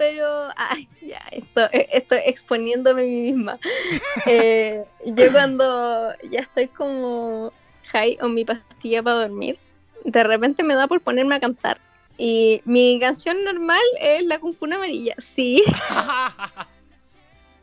Pero, 0.00 0.48
ay, 0.56 0.88
ya, 1.02 1.20
esto, 1.30 1.64
eh, 1.72 1.86
estoy 1.92 2.20
exponiéndome 2.24 3.02
a 3.02 3.04
mí 3.04 3.20
misma. 3.32 3.58
Eh, 4.26 4.82
yo 5.04 5.30
cuando 5.30 6.14
ya 6.30 6.40
estoy 6.40 6.68
como 6.68 7.52
high 7.92 8.16
o 8.22 8.28
mi 8.28 8.46
pastilla 8.46 9.02
para 9.02 9.28
dormir, 9.28 9.58
de 10.06 10.24
repente 10.24 10.62
me 10.62 10.74
da 10.74 10.86
por 10.86 11.02
ponerme 11.02 11.34
a 11.34 11.40
cantar. 11.40 11.78
Y 12.16 12.62
mi 12.64 12.98
canción 12.98 13.44
normal 13.44 13.82
es 14.00 14.24
La 14.24 14.40
Cuncuna 14.40 14.76
Amarilla. 14.76 15.14
Sí, 15.18 15.62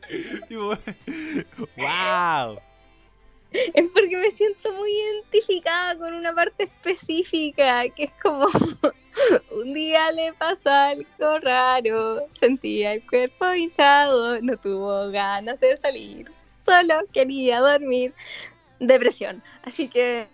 ¡Wow! 1.76 2.60
es 3.50 3.88
porque 3.92 4.16
me 4.16 4.30
siento 4.30 4.72
muy 4.74 4.92
identificada 4.92 5.98
con 5.98 6.14
una 6.14 6.32
parte 6.32 6.64
específica, 6.64 7.88
que 7.88 8.04
es 8.04 8.12
como 8.22 8.46
un 9.50 9.72
día 9.72 10.10
le 10.12 10.32
pasó 10.34 10.70
algo 10.70 11.38
raro, 11.40 12.26
sentía 12.38 12.94
el 12.94 13.06
cuerpo 13.06 13.52
hinchado, 13.54 14.40
no 14.40 14.56
tuvo 14.56 15.10
ganas 15.10 15.58
de 15.60 15.76
salir, 15.76 16.30
solo 16.60 16.94
quería 17.12 17.60
dormir, 17.60 18.14
depresión, 18.80 19.42
así 19.62 19.88
que 19.88 20.28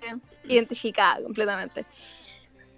identificada 0.44 1.22
completamente. 1.22 1.86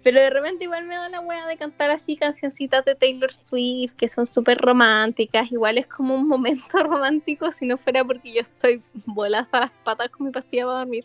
Pero 0.03 0.21
de 0.21 0.29
repente 0.29 0.63
igual 0.63 0.85
me 0.85 0.95
da 0.95 1.09
la 1.09 1.19
wea 1.19 1.45
de 1.47 1.57
cantar 1.57 1.89
así 1.89 2.15
cancioncitas 2.15 2.85
de 2.85 2.95
Taylor 2.95 3.29
Swift 3.29 3.93
que 3.97 4.07
son 4.07 4.25
súper 4.25 4.57
románticas. 4.57 5.51
Igual 5.51 5.77
es 5.77 5.87
como 5.87 6.15
un 6.15 6.27
momento 6.27 6.77
romántico 6.83 7.51
si 7.51 7.65
no 7.65 7.77
fuera 7.77 8.05
porque 8.05 8.33
yo 8.33 8.39
estoy 8.39 8.81
volada 9.05 9.43
hasta 9.43 9.59
las 9.59 9.71
patas 9.83 10.09
con 10.09 10.27
mi 10.27 10.31
pastilla 10.31 10.65
para 10.65 10.79
dormir. 10.79 11.03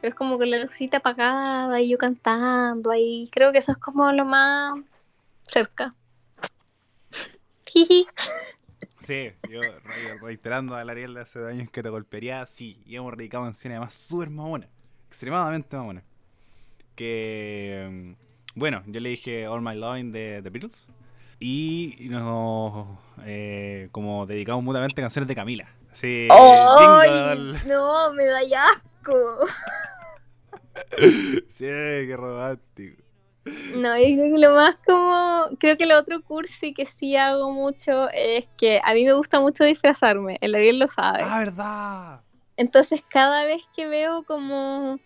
Pero 0.00 0.08
es 0.08 0.14
como 0.14 0.38
con 0.38 0.50
la 0.50 0.58
lucita 0.62 0.96
apagada 0.98 1.78
y 1.80 1.90
yo 1.90 1.98
cantando 1.98 2.90
ahí. 2.90 3.28
Creo 3.32 3.52
que 3.52 3.58
eso 3.58 3.72
es 3.72 3.78
como 3.78 4.10
lo 4.12 4.24
más 4.24 4.78
cerca. 5.42 5.94
Sí, 9.02 9.32
yo 9.48 9.60
re- 9.60 10.18
reiterando 10.22 10.74
al 10.74 10.88
Ariel 10.88 11.14
de 11.14 11.20
hace 11.20 11.38
dos 11.38 11.50
años 11.50 11.70
que 11.70 11.82
te 11.82 11.88
golpearía, 11.88 12.46
sí, 12.46 12.82
y 12.86 12.96
hemos 12.96 13.16
dedicado 13.16 13.44
canciones 13.44 13.76
además 13.76 13.94
súper 13.94 14.30
mamonas. 14.30 14.68
extremadamente 15.08 15.76
mamona. 15.76 16.02
Que, 16.94 18.14
bueno, 18.54 18.82
yo 18.86 19.00
le 19.00 19.08
dije 19.10 19.48
All 19.48 19.62
My 19.62 19.74
Loving 19.74 20.12
de 20.12 20.40
The 20.42 20.50
Beatles. 20.50 20.88
Y 21.38 22.08
nos 22.10 22.86
eh, 23.24 23.88
como 23.92 24.26
dedicamos 24.26 24.62
mutuamente 24.62 25.00
a 25.00 25.04
canciones 25.04 25.28
de 25.28 25.34
Camila. 25.34 25.68
Sí, 25.92 26.28
¡Ay! 26.30 27.54
No, 27.66 28.12
me 28.12 28.24
da 28.26 28.40
asco. 28.40 29.46
Sí, 31.48 31.64
qué 31.64 32.14
romántico. 32.16 33.02
No, 33.74 33.96
yo 33.98 34.16
creo 34.16 34.34
que 34.34 34.38
lo 34.38 34.54
más 34.54 34.76
como, 34.86 35.56
creo 35.58 35.76
que 35.76 35.86
lo 35.86 35.98
otro 35.98 36.22
cursi 36.22 36.74
que 36.74 36.86
sí 36.86 37.16
hago 37.16 37.50
mucho 37.50 38.08
es 38.10 38.46
que 38.58 38.80
a 38.84 38.92
mí 38.94 39.04
me 39.04 39.14
gusta 39.14 39.40
mucho 39.40 39.64
disfrazarme, 39.64 40.36
el 40.40 40.54
Ariel 40.54 40.78
lo 40.78 40.88
sabe. 40.88 41.20
Ah, 41.22 41.38
verdad. 41.38 42.20
Entonces 42.56 43.02
cada 43.08 43.44
vez 43.44 43.62
que 43.74 43.86
veo 43.86 44.22
como 44.24 44.98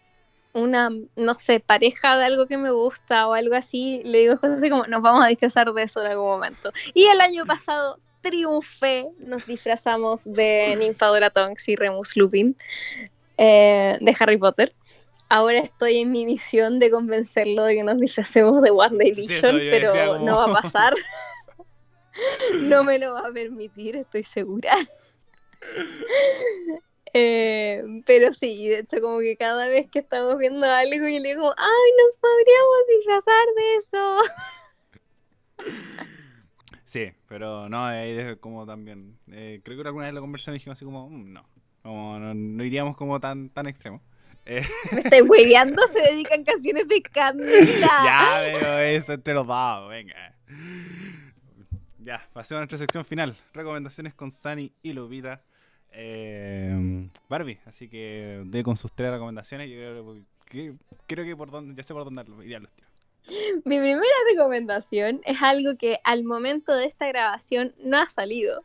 una, 0.53 0.91
no 1.17 1.35
sé, 1.35 1.61
pareja 1.61 2.17
de 2.17 2.25
algo 2.25 2.47
que 2.47 2.59
me 2.59 2.71
gusta 2.71 3.29
o 3.29 3.35
algo 3.35 3.55
así, 3.55 4.03
le 4.05 4.19
digo 4.19 4.39
cosas 4.39 4.59
así 4.59 4.71
como, 4.71 4.87
nos 4.87 5.03
vamos 5.03 5.25
a 5.25 5.29
disfrazar 5.29 5.73
de 5.73 5.83
eso 5.83 6.01
en 6.01 6.13
algún 6.13 6.27
momento. 6.27 6.73
Y 6.95 7.07
el 7.07 7.21
año 7.21 7.47
pasado 7.47 7.99
triunfé, 8.23 9.07
nos 9.19 9.47
disfrazamos 9.47 10.23
de 10.25 10.75
Ninfadora 10.79 11.31
Tonks 11.31 11.69
y 11.69 11.77
Remus 11.77 12.17
Lupin 12.17 12.57
eh, 13.37 13.99
de 14.01 14.17
Harry 14.19 14.39
Potter 14.39 14.75
ahora 15.35 15.59
estoy 15.59 15.99
en 15.99 16.13
mi 16.13 16.25
misión 16.25 16.79
de 16.79 16.93
convencerlo 16.93 17.65
de 17.65 17.75
que 17.75 17.83
nos 17.83 17.99
disfracemos 17.99 18.63
de 18.63 18.71
One 18.71 18.99
Day 18.99 19.13
Vision, 19.13 19.59
pero 19.59 20.21
no 20.21 20.37
va 20.37 20.45
a 20.45 20.63
pasar. 20.63 20.95
no 22.55 22.85
me 22.85 23.01
lo 23.01 23.15
va 23.15 23.27
a 23.29 23.33
permitir, 23.33 23.97
estoy 23.97 24.25
segura. 24.25 24.75
Eh, 27.17 27.81
pero 28.07 28.33
sí, 28.33 28.67
de 28.67 28.81
hecho, 28.81 29.01
como 29.01 29.21
que 29.21 29.37
cada 29.37 29.69
vez 29.69 29.89
que 29.89 30.01
estamos 30.01 30.37
viendo 30.37 30.67
algo, 30.67 31.07
yo 31.07 31.21
le 31.21 31.29
digo, 31.29 31.55
¡ay, 31.57 31.91
nos 32.05 32.17
podríamos 32.17 32.79
disfrazar 32.89 33.47
de 33.57 33.77
eso! 33.77 34.21
Sí, 36.83 37.13
pero 37.29 37.69
no, 37.69 37.85
ahí 37.85 38.37
como 38.41 38.67
también. 38.67 39.17
Eh, 39.31 39.61
creo 39.65 39.81
que 39.81 39.87
alguna 39.87 40.07
vez 40.07 40.15
la 40.15 40.21
conversación 40.21 40.55
dijimos 40.55 40.77
así 40.77 40.85
como, 40.85 41.09
mm, 41.09 41.33
no, 41.33 41.49
como 41.83 42.19
no, 42.19 42.65
iríamos 42.65 42.97
como 42.97 43.21
tan, 43.21 43.49
tan 43.49 43.69
extremo. 43.69 44.03
Eh. 44.47 44.63
Me 44.93 45.01
estoy 45.01 45.23
hueveando, 45.23 45.87
se 45.89 46.01
dedican 46.01 46.45
canciones 46.45 46.87
de 46.89 47.03
Candela. 47.03 47.67
ya, 48.05 48.41
pero 48.53 48.79
eso 48.79 49.13
entre 49.15 49.35
los 49.35 49.47
dos, 49.47 49.89
venga. 49.89 50.35
Ya, 51.99 52.29
pasemos 52.33 52.59
a 52.59 52.61
nuestra 52.63 52.79
sección 52.79 53.05
final. 53.05 53.35
Recomendaciones 53.55 54.13
con 54.15 54.31
Sani 54.31 54.73
y 54.83 54.93
Lupita. 54.93 55.43
Eh, 55.93 57.09
Barbie, 57.29 57.59
así 57.67 57.89
que 57.89 58.43
de 58.45 58.63
con 58.63 58.77
sus 58.77 58.93
tres 58.93 59.11
recomendaciones. 59.11 59.71
Yo 59.71 60.17
creo 61.07 61.25
que, 61.25 61.37
por 61.37 61.51
dónde, 61.51 61.75
ya 61.75 61.83
sé 61.83 61.95
por 61.95 62.05
dónde 62.05 62.25
iría 62.45 62.59
los 62.59 62.73
tiros. 62.73 62.91
Mi 63.65 63.79
primera 63.79 64.03
recomendación 64.31 65.23
es 65.25 65.41
algo 65.41 65.77
que 65.79 65.99
al 66.05 66.25
momento 66.25 66.75
de 66.75 66.85
esta 66.85 67.07
grabación 67.07 67.75
no 67.83 67.99
ha 67.99 68.09
salido. 68.09 68.63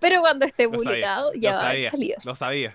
Pero 0.00 0.20
cuando 0.20 0.46
esté 0.46 0.68
publicado 0.68 1.32
ya 1.34 1.52
va 1.52 1.60
a 1.60 1.70
haber 1.70 1.90
salido. 1.90 2.16
Lo 2.24 2.34
sabía. 2.34 2.74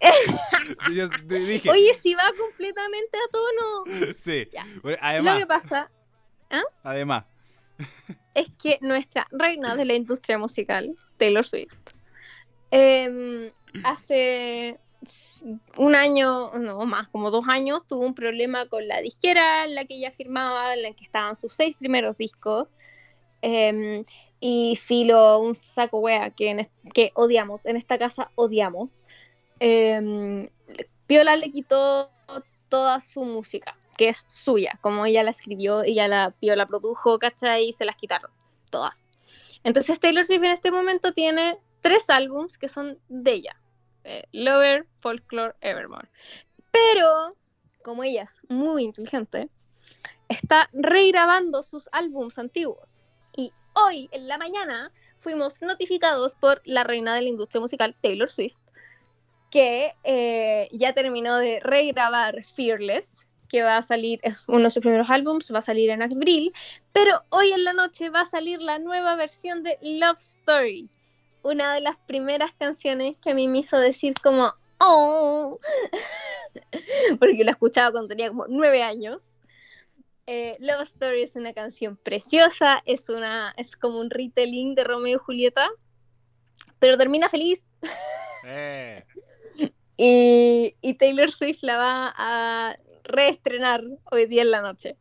Oye, 1.70 1.94
si 1.94 2.14
va 2.14 2.32
completamente 2.38 3.18
a 3.18 3.30
tono. 3.30 4.14
Sí. 4.16 4.48
además. 5.00 5.34
Lo 5.34 5.40
que 5.40 5.46
pasa. 5.46 5.90
¿ah? 6.50 6.62
Además. 6.82 7.24
Es 8.34 8.48
que 8.62 8.78
nuestra 8.80 9.26
reina 9.30 9.76
de 9.76 9.84
la 9.84 9.94
industria 9.94 10.38
musical, 10.38 10.94
Taylor 11.18 11.44
Swift, 11.44 11.74
em, 12.70 13.50
hace 13.84 14.78
un 15.76 15.94
año, 15.94 16.52
no 16.58 16.84
más, 16.84 17.08
como 17.08 17.30
dos 17.30 17.46
años, 17.48 17.86
tuvo 17.86 18.04
un 18.04 18.14
problema 18.14 18.66
con 18.68 18.86
la 18.86 19.00
disquera 19.00 19.64
en 19.64 19.74
la 19.74 19.84
que 19.86 19.94
ella 19.94 20.12
firmaba, 20.12 20.74
en 20.74 20.82
la 20.82 20.92
que 20.92 21.04
estaban 21.04 21.34
sus 21.34 21.54
seis 21.54 21.76
primeros 21.76 22.16
discos. 22.16 22.68
Em, 23.42 24.04
y 24.38 24.76
filo 24.76 25.38
un 25.38 25.54
saco 25.54 25.98
wea 25.98 26.30
que, 26.30 26.68
que 26.94 27.12
odiamos, 27.14 27.64
en 27.66 27.76
esta 27.76 27.98
casa 27.98 28.30
odiamos 28.34 29.02
eh, 29.60 30.50
Piola 31.06 31.36
le 31.36 31.50
quitó 31.52 32.10
toda 32.68 33.00
su 33.00 33.24
música, 33.24 33.76
que 33.98 34.08
es 34.08 34.24
suya, 34.28 34.78
como 34.80 35.04
ella 35.04 35.22
la 35.22 35.30
escribió, 35.30 35.82
ella 35.82 36.08
la 36.08 36.30
Piola 36.30 36.66
produjo, 36.66 37.18
¿cachai? 37.18 37.68
Y 37.68 37.72
se 37.72 37.84
las 37.84 37.96
quitaron, 37.96 38.30
todas. 38.70 39.08
Entonces 39.64 40.00
Taylor 40.00 40.24
Swift 40.24 40.44
en 40.44 40.52
este 40.52 40.70
momento 40.70 41.12
tiene 41.12 41.58
tres 41.82 42.08
álbums 42.08 42.56
que 42.56 42.68
son 42.68 42.98
de 43.08 43.32
ella. 43.32 43.56
Eh, 44.04 44.24
Lover, 44.32 44.86
Folklore, 45.00 45.54
Evermore. 45.60 46.08
Pero, 46.70 47.36
como 47.82 48.04
ella 48.04 48.22
es 48.22 48.40
muy 48.48 48.84
inteligente, 48.84 49.50
está 50.28 50.70
regrabando 50.72 51.62
sus 51.62 51.88
álbums 51.92 52.38
antiguos. 52.38 53.04
Y 53.36 53.52
hoy, 53.74 54.08
en 54.12 54.28
la 54.28 54.38
mañana, 54.38 54.92
fuimos 55.18 55.60
notificados 55.60 56.34
por 56.34 56.62
la 56.64 56.84
reina 56.84 57.14
de 57.14 57.22
la 57.22 57.28
industria 57.28 57.60
musical, 57.60 57.96
Taylor 58.00 58.30
Swift, 58.30 58.56
que 59.50 59.92
eh, 60.04 60.68
ya 60.72 60.94
terminó 60.94 61.36
de 61.36 61.60
regrabar 61.60 62.44
Fearless, 62.44 63.26
que 63.48 63.62
va 63.62 63.78
a 63.78 63.82
salir, 63.82 64.20
es 64.22 64.38
uno 64.46 64.64
de 64.64 64.70
sus 64.70 64.80
primeros 64.80 65.10
álbums, 65.10 65.52
va 65.52 65.58
a 65.58 65.62
salir 65.62 65.90
en 65.90 66.02
abril, 66.02 66.52
pero 66.92 67.22
hoy 67.30 67.50
en 67.50 67.64
la 67.64 67.72
noche 67.72 68.08
va 68.08 68.20
a 68.20 68.24
salir 68.24 68.62
la 68.62 68.78
nueva 68.78 69.16
versión 69.16 69.64
de 69.64 69.76
Love 69.82 70.18
Story, 70.18 70.88
una 71.42 71.74
de 71.74 71.80
las 71.80 71.96
primeras 72.06 72.52
canciones 72.58 73.16
que 73.22 73.30
a 73.30 73.34
mí 73.34 73.48
me 73.48 73.58
hizo 73.58 73.76
decir 73.78 74.14
como, 74.22 74.54
oh, 74.78 75.58
porque 77.18 77.44
la 77.44 77.52
escuchaba 77.52 77.90
cuando 77.90 78.08
tenía 78.08 78.28
como 78.28 78.46
nueve 78.48 78.82
años. 78.82 79.20
Eh, 80.26 80.56
Love 80.60 80.82
Story 80.82 81.22
es 81.22 81.34
una 81.34 81.52
canción 81.52 81.96
preciosa, 81.96 82.80
es, 82.86 83.08
una, 83.08 83.52
es 83.56 83.76
como 83.76 83.98
un 83.98 84.10
retelling 84.10 84.76
de 84.76 84.84
Romeo 84.84 85.16
y 85.16 85.18
Julieta, 85.18 85.68
pero 86.78 86.96
termina 86.96 87.28
feliz. 87.28 87.60
Eh. 88.44 89.04
Y, 89.96 90.94
Taylor 90.94 91.30
Swift 91.30 91.62
la 91.62 91.76
va 91.76 92.14
a 92.16 92.78
reestrenar 93.04 93.82
hoy 94.10 94.26
día 94.26 94.42
en 94.42 94.50
la 94.50 94.62
noche. 94.62 94.96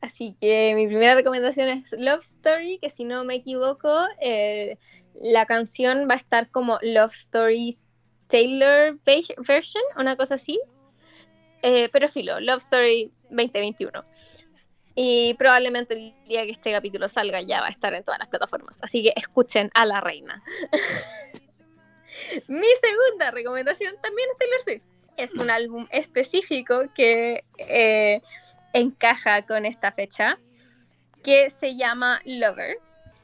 Así 0.00 0.36
que 0.40 0.72
mi 0.74 0.86
primera 0.86 1.14
recomendación 1.14 1.68
es 1.68 1.92
Love 1.92 2.24
Story, 2.24 2.78
que 2.78 2.88
si 2.90 3.04
no 3.04 3.24
me 3.24 3.34
equivoco, 3.34 4.06
eh, 4.20 4.78
la 5.14 5.44
canción 5.44 6.08
va 6.08 6.14
a 6.14 6.18
estar 6.18 6.50
como 6.50 6.78
Love 6.82 7.12
Stories 7.12 7.88
Taylor 8.28 8.98
version, 9.04 9.82
una 9.98 10.16
cosa 10.16 10.36
así. 10.36 10.58
Eh, 11.62 11.88
pero 11.92 12.08
filo, 12.08 12.40
Love 12.40 12.62
Story 12.62 13.12
2021. 13.30 14.04
Y 14.94 15.34
probablemente 15.34 15.92
el 15.92 16.14
día 16.26 16.44
que 16.44 16.52
este 16.52 16.72
capítulo 16.72 17.06
salga 17.08 17.42
ya 17.42 17.60
va 17.60 17.66
a 17.66 17.70
estar 17.70 17.92
en 17.92 18.02
todas 18.02 18.18
las 18.18 18.28
plataformas. 18.28 18.82
Así 18.82 19.02
que 19.02 19.12
escuchen 19.14 19.70
a 19.74 19.84
la 19.84 20.00
reina. 20.00 20.42
Mi 22.48 22.66
segunda 22.80 23.30
recomendación 23.30 23.96
también 24.02 24.28
es 24.32 24.38
Taylor 24.38 24.62
Swift. 24.62 24.82
Es 25.16 25.34
un 25.34 25.50
álbum 25.50 25.86
específico 25.90 26.84
que 26.94 27.44
eh, 27.58 28.20
encaja 28.72 29.42
con 29.42 29.64
esta 29.64 29.92
fecha, 29.92 30.38
que 31.22 31.50
se 31.50 31.76
llama 31.76 32.20
Lover. 32.24 32.78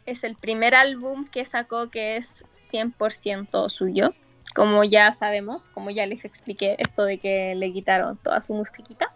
Es 0.07 0.25
el 0.25 0.37
primer 0.37 0.75
álbum 0.75 1.27
que 1.27 1.45
sacó 1.45 1.91
que 1.91 2.17
es 2.17 2.45
100% 2.53 3.69
suyo. 3.69 4.15
Como 4.55 4.85
ya 4.85 5.13
sabemos, 5.13 5.69
como 5.69 5.91
ya 5.91 6.07
les 6.07 6.25
expliqué, 6.25 6.77
esto 6.79 7.05
de 7.05 7.19
que 7.19 7.55
le 7.55 7.73
quitaron 7.73 8.17
toda 8.19 8.41
su 8.41 8.55
musiquita. 8.55 9.15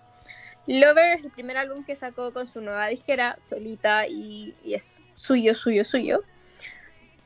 Lover 0.66 1.12
es 1.12 1.24
el 1.24 1.30
primer 1.30 1.56
álbum 1.56 1.84
que 1.84 1.94
sacó 1.94 2.32
con 2.32 2.46
su 2.46 2.60
nueva 2.60 2.88
disquera, 2.88 3.36
solita, 3.38 4.06
y 4.06 4.54
es 4.64 5.00
suyo, 5.14 5.54
suyo, 5.54 5.84
suyo. 5.84 6.22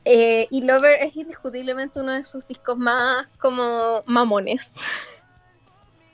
Eh, 0.03 0.47
y 0.49 0.61
Lover 0.63 1.01
es 1.01 1.15
indiscutiblemente 1.15 1.99
uno 1.99 2.13
de 2.13 2.23
sus 2.23 2.45
discos 2.47 2.77
más 2.77 3.27
como 3.39 4.03
mamones. 4.05 4.75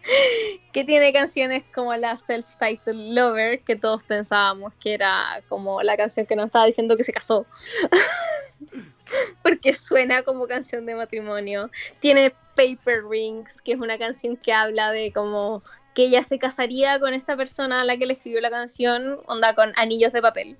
que 0.74 0.84
tiene 0.84 1.14
canciones 1.14 1.64
como 1.74 1.96
la 1.96 2.16
self-titled 2.16 3.14
Lover, 3.14 3.62
que 3.62 3.76
todos 3.76 4.04
pensábamos 4.04 4.74
que 4.76 4.94
era 4.94 5.42
como 5.48 5.82
la 5.84 5.98
canción 5.98 6.26
que 6.26 6.36
nos 6.36 6.48
estaba 6.48 6.66
diciendo 6.66 6.98
que 6.98 7.04
se 7.04 7.14
casó. 7.14 7.46
Porque 9.42 9.74
suena 9.74 10.24
como 10.24 10.48
canción 10.48 10.86
de 10.86 10.96
matrimonio. 10.96 11.70
Tiene 12.02 12.34
Paper 12.56 13.06
Rings, 13.10 13.62
que 13.62 13.74
es 13.74 13.80
una 13.80 13.98
canción 13.98 14.36
que 14.36 14.52
habla 14.52 14.92
de 14.92 15.14
como 15.14 15.64
que 15.94 16.04
ella 16.06 16.24
se 16.24 16.38
casaría 16.38 17.00
con 17.00 17.14
esta 17.14 17.38
persona 17.38 17.82
a 17.82 17.86
la 17.86 17.98
que 17.98 18.06
le 18.06 18.14
escribió 18.14 18.42
la 18.42 18.50
canción, 18.50 19.20
onda 19.28 19.56
con 19.56 19.72
anillos 19.78 20.12
de 20.12 20.22
papel 20.22 20.58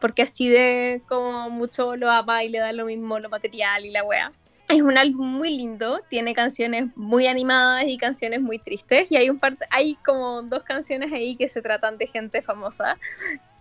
porque 0.00 0.22
así 0.22 0.48
de 0.48 1.02
como 1.08 1.50
mucho 1.50 1.96
lo 1.96 2.10
ama 2.10 2.44
y 2.44 2.48
le 2.48 2.58
da 2.58 2.72
lo 2.72 2.84
mismo 2.86 3.18
lo 3.18 3.28
material 3.28 3.84
y 3.84 3.90
la 3.90 4.04
wea. 4.04 4.32
Es 4.68 4.82
un 4.82 4.98
álbum 4.98 5.26
muy 5.26 5.50
lindo, 5.56 6.00
tiene 6.08 6.34
canciones 6.34 6.86
muy 6.96 7.28
animadas 7.28 7.84
y 7.86 7.96
canciones 7.98 8.40
muy 8.40 8.58
tristes 8.58 9.12
y 9.12 9.16
hay 9.16 9.30
un 9.30 9.38
par 9.38 9.56
hay 9.70 9.94
como 10.04 10.42
dos 10.42 10.64
canciones 10.64 11.12
ahí 11.12 11.36
que 11.36 11.48
se 11.48 11.62
tratan 11.62 11.98
de 11.98 12.08
gente 12.08 12.42
famosa. 12.42 12.98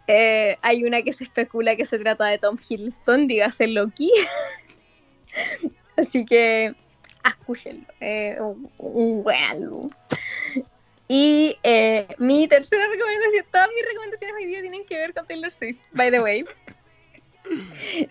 Eh, 0.07 0.57
hay 0.61 0.83
una 0.83 1.01
que 1.01 1.13
se 1.13 1.23
especula 1.23 1.75
que 1.75 1.85
se 1.85 1.99
trata 1.99 2.25
de 2.25 2.37
Tom 2.37 2.57
Hiddleston, 2.57 3.27
dígase 3.27 3.67
Loki. 3.67 4.11
Así 5.97 6.25
que 6.25 6.73
escúchenlo, 7.23 7.85
un, 8.77 9.23
buen 9.23 9.43
álbum. 9.43 9.89
Y 11.07 11.57
eh, 11.61 12.07
mi 12.17 12.47
tercera 12.47 12.87
recomendación, 12.87 13.45
todas 13.51 13.69
mis 13.75 13.85
recomendaciones 13.85 14.35
hoy 14.37 14.45
día 14.45 14.61
tienen 14.61 14.85
que 14.85 14.97
ver 14.97 15.13
con 15.13 15.27
Taylor 15.27 15.51
Swift, 15.51 15.79
by 15.91 16.09
the 16.09 16.19
way. 16.19 16.45
mi 17.45 18.07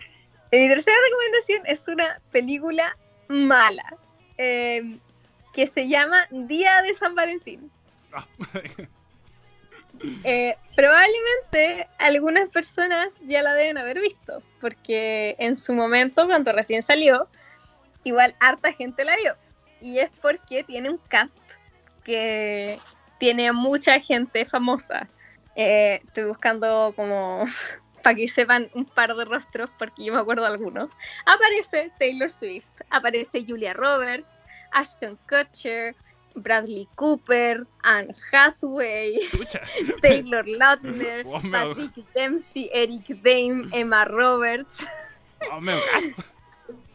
tercera 0.67 0.97
recomendación 1.09 1.61
es 1.65 1.87
una 1.87 2.21
película 2.31 2.97
mala 3.27 3.83
eh, 4.37 4.97
que 5.53 5.67
se 5.67 5.87
llama 5.87 6.27
Día 6.31 6.81
de 6.83 6.95
San 6.95 7.15
Valentín. 7.15 7.71
Ah. 8.13 8.25
Eh, 10.25 10.57
probablemente 10.75 11.87
algunas 11.99 12.49
personas 12.49 13.19
ya 13.27 13.41
la 13.41 13.53
deben 13.53 13.77
haber 13.77 14.01
visto, 14.01 14.43
porque 14.59 15.37
en 15.39 15.55
su 15.55 15.73
momento, 15.73 16.25
cuando 16.25 16.51
recién 16.51 16.81
salió, 16.81 17.29
igual 18.03 18.35
harta 18.41 18.73
gente 18.73 19.05
la 19.05 19.15
vio. 19.15 19.35
Y 19.79 19.99
es 19.99 20.09
porque 20.21 20.65
tiene 20.65 20.89
un 20.89 20.97
cast 21.07 21.39
que 22.05 22.79
tiene 23.17 23.51
mucha 23.51 23.99
gente 23.99 24.45
famosa. 24.45 25.09
Eh, 25.57 26.01
estoy 26.05 26.25
buscando 26.25 26.93
como 26.95 27.45
para 28.03 28.15
que 28.15 28.27
sepan 28.29 28.69
un 28.73 28.85
par 28.85 29.13
de 29.15 29.25
rostros, 29.25 29.69
porque 29.77 30.05
yo 30.05 30.13
me 30.13 30.19
acuerdo 30.19 30.45
algunos. 30.45 30.89
Aparece 31.25 31.91
Taylor 31.99 32.29
Swift, 32.29 32.65
aparece 32.89 33.43
Julia 33.45 33.73
Roberts, 33.73 34.43
Ashton 34.71 35.17
Kutcher, 35.27 35.95
Bradley 36.35 36.87
Cooper, 36.95 37.65
Anne 37.83 38.13
Hathaway, 38.31 39.17
Taylor 40.01 40.45
Lautner, 40.45 41.25
Patrick 41.51 41.95
Dempsey, 42.13 42.69
Eric 42.73 43.07
Dame, 43.23 43.69
Emma 43.71 44.05
Roberts. 44.05 44.85
Oh, 45.51 45.59
medio 45.59 45.81
cast. 45.91 46.19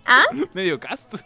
¿Ah? 0.07 0.27
Medio 0.55 0.79
cast. 0.79 1.25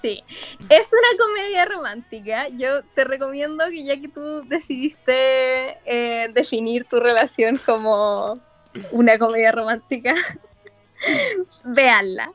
Sí, 0.00 0.22
es 0.68 0.88
una 0.92 1.18
comedia 1.18 1.64
romántica. 1.64 2.48
Yo 2.48 2.84
te 2.94 3.04
recomiendo 3.04 3.64
que 3.68 3.84
ya 3.84 4.00
que 4.00 4.08
tú 4.08 4.42
decidiste 4.46 5.76
eh, 5.84 6.30
definir 6.32 6.84
tu 6.84 7.00
relación 7.00 7.58
como 7.58 8.40
una 8.92 9.18
comedia 9.18 9.50
romántica, 9.50 10.14
véanla. 11.64 12.32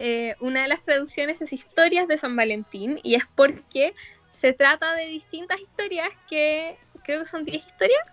Eh, 0.00 0.34
una 0.40 0.62
de 0.62 0.68
las 0.68 0.82
traducciones 0.82 1.40
es 1.40 1.52
Historias 1.52 2.08
de 2.08 2.16
San 2.16 2.34
Valentín 2.34 2.98
y 3.04 3.14
es 3.14 3.22
porque 3.36 3.94
se 4.30 4.52
trata 4.52 4.94
de 4.94 5.06
distintas 5.06 5.60
historias 5.60 6.08
que, 6.28 6.76
creo 7.04 7.20
que 7.20 7.26
son 7.26 7.44
10 7.44 7.64
historias, 7.64 8.04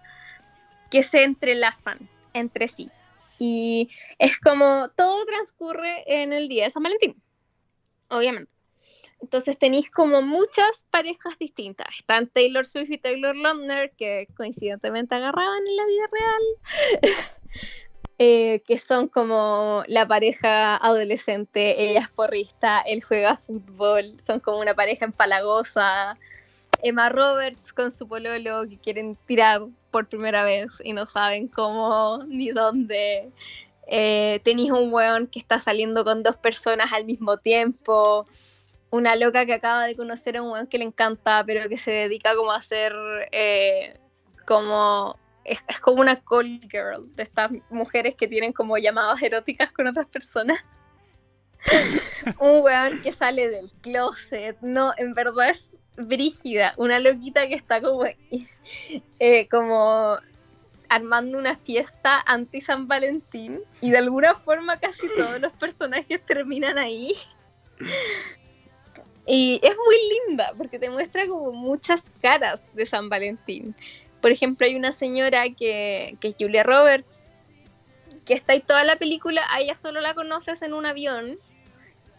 que 0.92 1.02
se 1.02 1.24
entrelazan 1.24 2.08
entre 2.34 2.68
sí. 2.68 2.92
Y 3.40 3.90
es 4.20 4.40
como 4.40 4.90
todo 4.96 5.26
transcurre 5.26 6.04
en 6.06 6.34
el 6.34 6.48
día 6.50 6.66
de 6.66 6.70
San 6.70 6.84
Valentín, 6.84 7.20
obviamente. 8.10 8.59
Entonces 9.22 9.58
tenéis 9.58 9.92
como 9.92 10.22
muchas 10.22 10.86
parejas 10.90 11.38
distintas. 11.40 11.88
Están 12.00 12.28
Taylor 12.28 12.66
Swift 12.66 12.90
y 12.90 12.98
Taylor 12.98 13.36
Lautner, 13.36 13.92
que 13.98 14.28
coincidentemente 14.36 15.16
agarraban 15.16 15.60
en 15.68 15.76
la 15.76 15.86
vida 15.86 16.10
real. 16.12 17.02
Eh, 18.22 18.62
que 18.68 18.78
son 18.78 19.08
como 19.08 19.82
la 19.88 20.06
pareja 20.06 20.76
adolescente, 20.76 21.82
ella 21.82 22.02
es 22.02 22.10
porrista, 22.10 22.82
él 22.82 23.02
juega 23.02 23.38
fútbol, 23.38 24.20
son 24.20 24.42
como 24.42 24.60
una 24.60 24.74
pareja 24.74 25.06
empalagosa. 25.06 26.18
Emma 26.84 27.08
Roberts 27.08 27.72
con 27.72 27.94
su 27.94 28.10
pololo 28.10 28.68
que 28.68 28.78
quieren 28.78 29.18
tirar 29.26 29.62
por 29.90 30.10
primera 30.10 30.44
vez 30.44 30.70
y 30.84 30.92
no 30.92 31.06
saben 31.06 31.48
cómo 31.48 32.26
ni 32.28 32.52
dónde. 32.52 33.32
Eh, 33.88 34.42
tenéis 34.44 34.72
un 34.72 34.94
weón 34.94 35.28
que 35.28 35.40
está 35.40 35.60
saliendo 35.60 36.04
con 36.04 36.22
dos 36.22 36.36
personas 36.36 36.92
al 36.92 37.06
mismo 37.06 37.38
tiempo. 37.38 38.28
Una 38.92 39.16
loca 39.16 39.46
que 39.46 39.54
acaba 39.54 39.86
de 39.86 39.96
conocer 39.96 40.38
a 40.38 40.42
un 40.42 40.52
weón 40.52 40.68
que 40.68 40.80
le 40.80 40.86
encanta, 40.86 41.44
pero 41.46 41.70
que 41.70 41.78
se 41.78 41.92
dedica 41.92 42.36
como 42.36 42.52
a 42.52 42.58
hacer 42.58 42.94
eh, 43.32 44.00
como 44.46 45.16
es, 45.44 45.60
como 45.82 46.02
una 46.02 46.22
call 46.22 46.60
girl 46.70 47.16
de 47.16 47.24
estas 47.24 47.52
mujeres 47.70 48.16
que 48.16 48.28
tienen 48.28 48.54
como 48.54 48.78
llamadas 48.78 49.22
eróticas 49.22 49.72
con 49.72 49.88
otras 49.88 50.08
personas. 50.08 50.60
un 52.40 52.62
weón 52.62 53.02
que 53.02 53.12
sale 53.12 53.50
del 53.50 53.70
closet, 53.82 54.58
no, 54.62 54.94
en 54.98 55.14
verdad 55.14 55.50
es 55.50 55.74
brígida, 55.98 56.74
una 56.78 57.00
loquita 57.00 57.48
que 57.48 57.56
está 57.56 57.82
como, 57.82 58.06
eh, 59.20 59.48
como 59.50 60.18
armando 60.88 61.38
una 61.38 61.56
fiesta 61.58 62.24
anti 62.26 62.62
San 62.62 62.88
Valentín 62.88 63.62
y 63.82 63.92
de 63.92 63.98
alguna 63.98 64.36
forma 64.36 64.80
casi 64.80 65.08
todos 65.16 65.40
los 65.40 65.54
personajes 65.54 66.26
terminan 66.26 66.78
ahí. 66.78 67.14
Y 69.32 69.60
es 69.62 69.76
muy 69.78 69.96
linda 70.28 70.54
porque 70.58 70.80
te 70.80 70.90
muestra 70.90 71.28
como 71.28 71.52
muchas 71.52 72.04
caras 72.20 72.66
de 72.74 72.84
San 72.88 73.10
Valentín. 73.10 73.76
Por 74.22 74.32
ejemplo, 74.32 74.66
hay 74.66 74.76
una 74.76 74.92
señora 74.92 75.44
que, 75.52 76.18
que 76.20 76.30
es 76.30 76.36
Julia 76.38 76.64
Roberts, 76.64 77.22
que 78.26 78.34
está 78.34 78.54
ahí 78.54 78.62
toda 78.62 78.84
la 78.84 78.96
película, 78.96 79.44
a 79.52 79.60
ella 79.62 79.76
solo 79.76 80.02
la 80.02 80.16
conoces 80.16 80.64
en 80.64 80.74
un 80.74 80.88
avión 80.88 81.38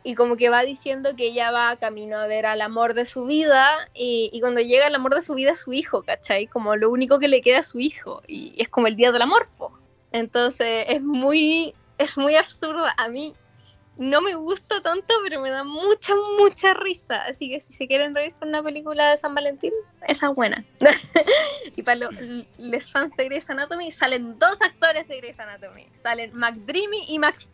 y 0.05 0.15
como 0.15 0.37
que 0.37 0.51
va 0.51 0.63
diciendo 0.63 1.17
que 1.17 1.27
ella 1.27 1.51
va 1.51 1.77
camino 1.77 2.17
a 2.17 2.29
ver 2.29 2.47
al 2.47 2.63
amor 2.63 2.95
de 2.95 3.05
su 3.05 3.27
vida 3.27 3.69
y, 3.93 4.31
y, 4.33 4.41
cuando 4.41 4.61
llega 4.61 4.87
el 4.87 4.95
amor 4.95 5.13
de 5.15 5.23
su 5.23 5.35
vida 5.35 5.51
es 5.51 5.59
su 5.59 5.73
hijo, 5.73 6.05
¿cachai? 6.05 6.47
Como 6.47 6.77
lo 6.77 6.91
único 6.91 7.19
que 7.19 7.27
le 7.27 7.41
queda 7.41 7.59
es 7.59 7.67
su 7.67 7.81
hijo 7.81 8.23
y, 8.29 8.55
es 8.57 8.69
como 8.69 8.87
el 8.87 8.95
día 8.95 9.11
del 9.11 9.23
amor, 9.23 9.49
Entonces 10.13 10.87
es 10.89 11.03
muy, 11.03 11.75
es 11.99 12.17
muy 12.17 12.37
absurdo. 12.37 12.85
A 12.97 13.09
mí 13.09 13.35
no 13.97 14.23
me 14.23 14.35
gusta 14.35 14.81
tanto, 14.83 15.15
pero 15.23 15.41
me 15.41 15.51
da 15.51 15.65
mucha, 15.65 16.15
mucha 16.39 16.75
risa. 16.75 17.23
Así 17.25 17.51
que 17.51 17.61
si 17.61 17.73
se 17.73 17.87
quieren 17.87 18.15
reír 18.15 18.35
con 18.39 18.49
una 18.49 18.63
película 18.63 19.11
de 19.11 19.17
San 19.17 19.35
Valentín, 19.35 19.73
esa 20.09 20.31
es 20.31 20.35
buena. 20.35 20.65
y 21.77 21.83
para 21.83 22.09
los 22.59 22.91
fans 22.91 23.15
de 23.17 23.25
Grey's 23.27 23.51
Anatomy, 23.51 23.91
salen 23.91 24.39
dos 24.39 24.61
actores 24.63 25.07
de 25.09 25.19
Grey's 25.19 25.39
Anatomy. 25.39 25.87
Salen 26.03 26.35
McDreamy 26.35 27.05
y 27.09 27.19
Max. 27.19 27.49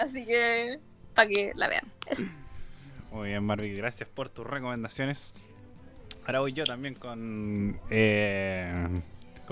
Así 0.00 0.24
que 0.24 0.80
para 1.14 1.28
que 1.28 1.52
la 1.54 1.68
vean. 1.68 1.84
Muy 3.12 3.28
bien, 3.28 3.46
Barbie. 3.46 3.76
Gracias 3.76 4.08
por 4.08 4.28
tus 4.28 4.46
recomendaciones. 4.46 5.34
Ahora 6.26 6.40
voy 6.40 6.52
yo 6.52 6.64
también 6.64 6.94
con... 6.94 7.78
Eh, 7.90 9.02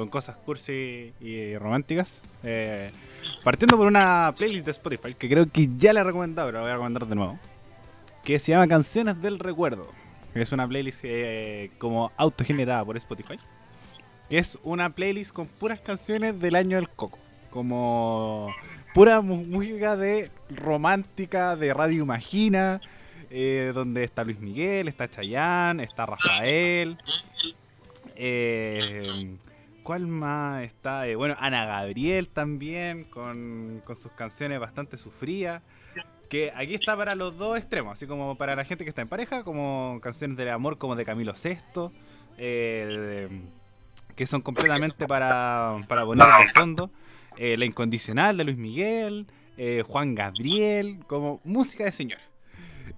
con 0.01 0.09
cosas 0.09 0.37
cursi 0.37 1.13
y 1.21 1.59
románticas. 1.59 2.23
Eh, 2.43 2.91
partiendo 3.45 3.77
por 3.77 3.87
una 3.87 4.33
playlist 4.35 4.65
de 4.65 4.71
Spotify 4.71 5.13
que 5.13 5.29
creo 5.29 5.47
que 5.47 5.69
ya 5.77 5.93
la 5.93 6.01
he 6.01 6.05
recomendado, 6.05 6.49
pero 6.49 6.59
la 6.59 6.63
voy 6.63 6.71
a 6.71 6.75
recomendar 6.75 7.07
de 7.07 7.15
nuevo. 7.15 7.39
Que 8.25 8.39
se 8.39 8.53
llama 8.53 8.67
Canciones 8.67 9.21
del 9.21 9.39
Recuerdo. 9.39 9.89
Es 10.35 10.53
una 10.53 10.67
playlist 10.67 11.01
eh, 11.03 11.71
como 11.77 12.13
autogenerada 12.17 12.83
por 12.83 12.97
Spotify. 12.97 13.37
Que 14.31 14.39
es 14.39 14.59
una 14.63 14.89
playlist 14.89 15.33
con 15.33 15.47
puras 15.47 15.81
canciones 15.81 16.41
del 16.41 16.55
año 16.55 16.79
del 16.79 16.89
coco. 16.89 17.19
Como 17.51 18.55
pura 18.95 19.21
música 19.21 19.99
de 19.99 20.31
romántica, 20.49 21.57
de 21.57 21.75
Radio 21.75 22.03
Imagina. 22.05 22.81
Eh, 23.29 23.73
donde 23.75 24.05
está 24.05 24.25
Luis 24.25 24.41
Miguel, 24.41 24.89
está 24.89 25.09
Chayanne, 25.09 25.85
está 25.85 26.07
Rafael. 26.07 26.97
Eh, 28.17 29.37
¿Cuál 29.91 30.07
más 30.07 30.63
está? 30.63 31.09
Eh, 31.09 31.17
bueno, 31.17 31.35
Ana 31.41 31.67
Gabriel 31.67 32.29
también, 32.29 33.03
con, 33.03 33.83
sus 33.97 34.13
canciones 34.13 34.61
bastante 34.61 34.97
sufridas. 34.97 35.65
Que 36.29 36.53
aquí 36.55 36.77
está 36.77 36.97
para 36.97 37.17
los 37.17 37.37
dos 37.37 37.59
extremos, 37.59 37.95
así 37.95 38.07
como 38.07 38.37
para 38.37 38.55
la 38.55 38.65
gente 38.65 38.85
que 38.85 38.91
está 38.91 39.03
en 39.03 39.09
pareja, 39.09 39.43
como 39.43 39.99
canciones 40.01 40.37
de 40.37 40.49
amor 40.49 40.79
como 40.79 40.95
de 40.95 41.05
Camilo 41.05 41.33
VI, 41.33 41.91
eh, 42.39 43.43
que 44.15 44.27
son 44.27 44.43
completamente 44.43 45.09
para, 45.09 45.85
para 45.89 46.05
poner 46.05 46.25
de 46.25 46.53
fondo. 46.53 46.93
Eh, 47.37 47.57
la 47.57 47.65
Incondicional 47.65 48.37
de 48.37 48.45
Luis 48.45 48.59
Miguel, 48.59 49.27
Juan 49.89 50.15
Gabriel, 50.15 51.01
como 51.09 51.41
música 51.43 51.83
de 51.83 51.91
señor. 51.91 52.21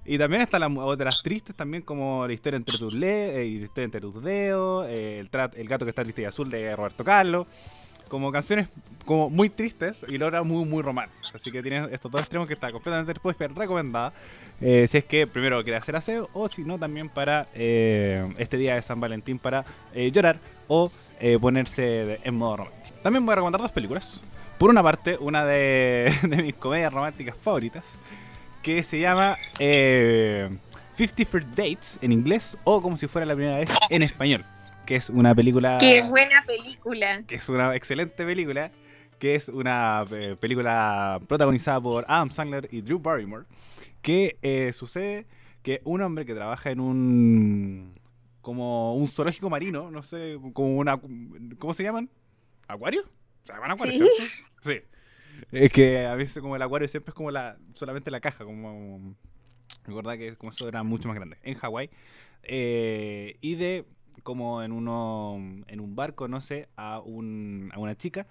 Y 0.05 0.19
también 0.19 0.43
están 0.43 0.61
las 0.61 0.71
otras 0.77 1.23
tristes, 1.23 1.55
también 1.55 1.83
como 1.83 2.27
la 2.27 2.33
historia 2.33 2.57
entre 2.57 2.79
tus, 2.79 2.93
le 2.93 3.41
eh, 3.41 3.47
historia 3.47 3.85
entre 3.85 4.01
tus 4.01 4.23
dedos, 4.23 4.87
eh, 4.89 5.21
el, 5.21 5.31
el 5.57 5.69
gato 5.69 5.85
que 5.85 5.91
está 5.91 6.03
triste 6.03 6.23
y 6.23 6.25
azul 6.25 6.51
de 6.51 6.75
Roberto 6.75 7.05
Carlos. 7.05 7.47
Como 8.09 8.31
canciones 8.31 8.69
como 9.07 9.31
muy 9.31 9.49
tristes 9.49 10.05
y 10.07 10.19
logra 10.19 10.43
muy, 10.43 10.67
muy 10.67 10.83
románticas. 10.83 11.35
Así 11.35 11.51
que 11.51 11.63
tienes 11.63 11.91
estos 11.93 12.11
dos 12.11 12.21
extremos 12.21 12.47
que 12.47 12.53
está 12.53 12.71
completamente 12.71 13.15
recomendada. 13.55 14.13
Eh, 14.61 14.87
si 14.87 14.99
es 14.99 15.05
que 15.05 15.27
primero 15.27 15.63
quiere 15.63 15.79
hacer 15.79 15.97
aseo 15.97 16.29
o 16.35 16.49
si 16.49 16.63
no 16.63 16.79
también 16.79 17.09
para 17.09 17.49
este 17.55 18.59
día 18.59 18.75
de 18.75 18.83
San 18.83 19.01
Valentín 19.01 19.39
para 19.39 19.65
llorar 20.13 20.39
o 20.69 20.93
ponerse 21.41 22.21
en 22.23 22.35
modo 22.35 22.59
romántico. 22.59 22.97
También 23.03 23.25
voy 23.25 23.33
a 23.33 23.37
recomendar 23.37 23.63
dos 23.63 23.73
películas. 23.73 24.23
Por 24.59 24.69
una 24.69 24.83
parte, 24.83 25.17
una 25.19 25.47
de, 25.47 26.13
de 26.23 26.37
mis 26.43 26.55
comedias 26.55 26.93
románticas 26.93 27.35
favoritas 27.41 27.99
que 28.63 28.83
se 28.83 29.01
llama 29.01 29.37
eh, 29.59 30.49
50 30.97 31.25
First 31.31 31.49
Dates 31.49 31.99
en 32.03 32.13
inglés 32.13 32.57
o 32.65 32.81
como 32.81 32.97
si 32.97 33.07
fuera 33.09 33.27
la 33.27 33.35
primera 33.35 33.57
vez 33.59 33.71
en 33.91 34.03
español. 34.03 34.45
Que 34.87 34.97
es 34.97 35.11
una 35.11 35.35
película. 35.35 35.79
¡Qué 35.79 36.03
buena 36.03 36.45
película! 36.47 37.23
Que 37.27 37.37
es 37.37 37.49
una 37.49 37.75
excelente 37.77 38.25
película. 38.25 38.71
Que 39.19 39.37
es 39.37 39.49
una 39.49 40.05
eh, 40.11 40.37
película 40.41 41.21
protagonizada 41.29 41.81
por 41.81 42.05
Adam 42.09 42.31
Sandler 42.31 42.69
y 42.73 42.81
Drew 42.81 42.99
Barrymore. 42.99 43.45
Que 44.01 44.37
eh, 44.43 44.73
sucede 44.73 45.27
que 45.63 45.81
un 45.85 46.03
hombre 46.03 46.27
que 46.27 46.35
trabaja 46.35 46.71
en 46.73 46.81
un 46.81 47.95
como 48.41 48.97
un 48.97 49.07
zoológico 49.07 49.49
marino, 49.49 49.93
no 49.93 50.03
sé, 50.03 50.37
como 50.53 50.77
una... 50.77 51.01
¿Cómo 51.61 51.73
se 51.73 51.85
llaman? 51.85 52.11
¿Acuario? 52.67 53.05
Se 53.45 53.53
llaman 53.53 53.71
acuario, 53.71 53.95
Sí. 53.95 54.11
¿cierto? 54.17 54.33
Sí. 54.63 54.81
Es 55.51 55.73
que 55.73 56.07
a 56.07 56.15
veces 56.15 56.43
como 56.43 56.57
el 56.57 56.63
acuario 56.63 56.89
siempre 56.89 57.11
es 57.11 57.15
como 57.15 57.31
la 57.31 57.57
solamente 57.75 58.11
la 58.11 58.21
caja, 58.21 58.45
como... 58.45 59.15
Recordad 59.85 60.19
que 60.19 60.37
como 60.37 60.51
eso 60.53 60.69
era 60.69 60.83
mucho 60.85 61.09
más 61.09 61.17
grande. 61.17 61.39
En 61.43 61.55
Hawái. 61.57 61.91
Eh, 62.45 63.37
y 63.41 63.57
de 63.57 63.85
como 64.23 64.63
en 64.63 64.73
uno 64.73 65.39
en 65.69 65.81
un 65.81 65.97
barco, 65.97 66.29
no 66.29 66.41
sé, 66.41 66.69
a, 66.77 67.01
un, 67.01 67.71
a 67.75 67.79
una 67.81 67.97
chica 67.97 68.27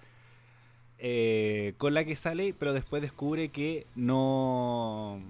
eh, 0.98 1.74
con 1.78 1.94
la 1.94 2.04
que 2.04 2.16
sale, 2.16 2.54
pero 2.58 2.72
después 2.72 3.02
descubre 3.02 3.48
que 3.48 3.86
no 3.94 5.20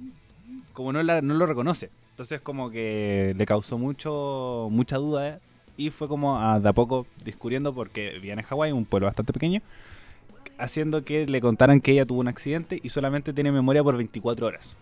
como 0.72 0.92
no, 0.92 1.02
la- 1.02 1.22
no 1.22 1.34
lo 1.34 1.46
reconoce. 1.46 1.90
Entonces 2.10 2.40
como 2.40 2.70
que 2.70 3.34
le 3.36 3.46
causó 3.46 3.78
mucho 3.78 4.68
mucha 4.70 4.96
duda 4.98 5.28
eh, 5.28 5.38
y 5.76 5.90
fue 5.90 6.08
como 6.08 6.38
a, 6.38 6.60
de 6.60 6.68
a 6.68 6.72
poco 6.72 7.06
descubriendo 7.24 7.74
porque 7.74 8.12
vivía 8.14 8.34
en 8.34 8.42
Hawái, 8.42 8.72
un 8.72 8.84
pueblo 8.84 9.06
bastante 9.06 9.32
pequeño, 9.32 9.60
haciendo 10.58 11.04
que 11.04 11.26
le 11.26 11.40
contaran 11.40 11.80
que 11.80 11.92
ella 11.92 12.06
tuvo 12.06 12.20
un 12.20 12.28
accidente 12.28 12.78
y 12.82 12.88
solamente 12.90 13.32
tiene 13.32 13.52
memoria 13.52 13.82
por 13.82 13.96
24 13.96 14.46
horas. 14.46 14.76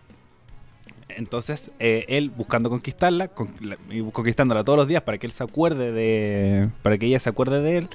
Entonces, 1.09 1.71
eh, 1.79 2.05
él 2.07 2.29
buscando 2.29 2.69
conquistarla, 2.69 3.27
con- 3.27 3.49
la- 3.59 3.77
y 3.89 4.01
conquistándola 4.11 4.63
todos 4.63 4.77
los 4.77 4.87
días 4.87 5.03
para 5.03 5.17
que 5.17 5.27
él 5.27 5.33
se 5.33 5.43
acuerde 5.43 5.91
de. 5.91 6.69
para 6.81 6.97
que 6.97 7.05
ella 7.05 7.19
se 7.19 7.29
acuerde 7.29 7.61
de 7.61 7.77
él 7.77 7.87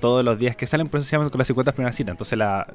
todos 0.00 0.24
los 0.24 0.38
días 0.38 0.54
que 0.56 0.66
salen, 0.66 0.88
por 0.88 1.00
con 1.00 1.38
las 1.38 1.46
50 1.46 1.72
primeras 1.72 1.96
citas. 1.96 2.12
Entonces 2.12 2.36
la, 2.36 2.66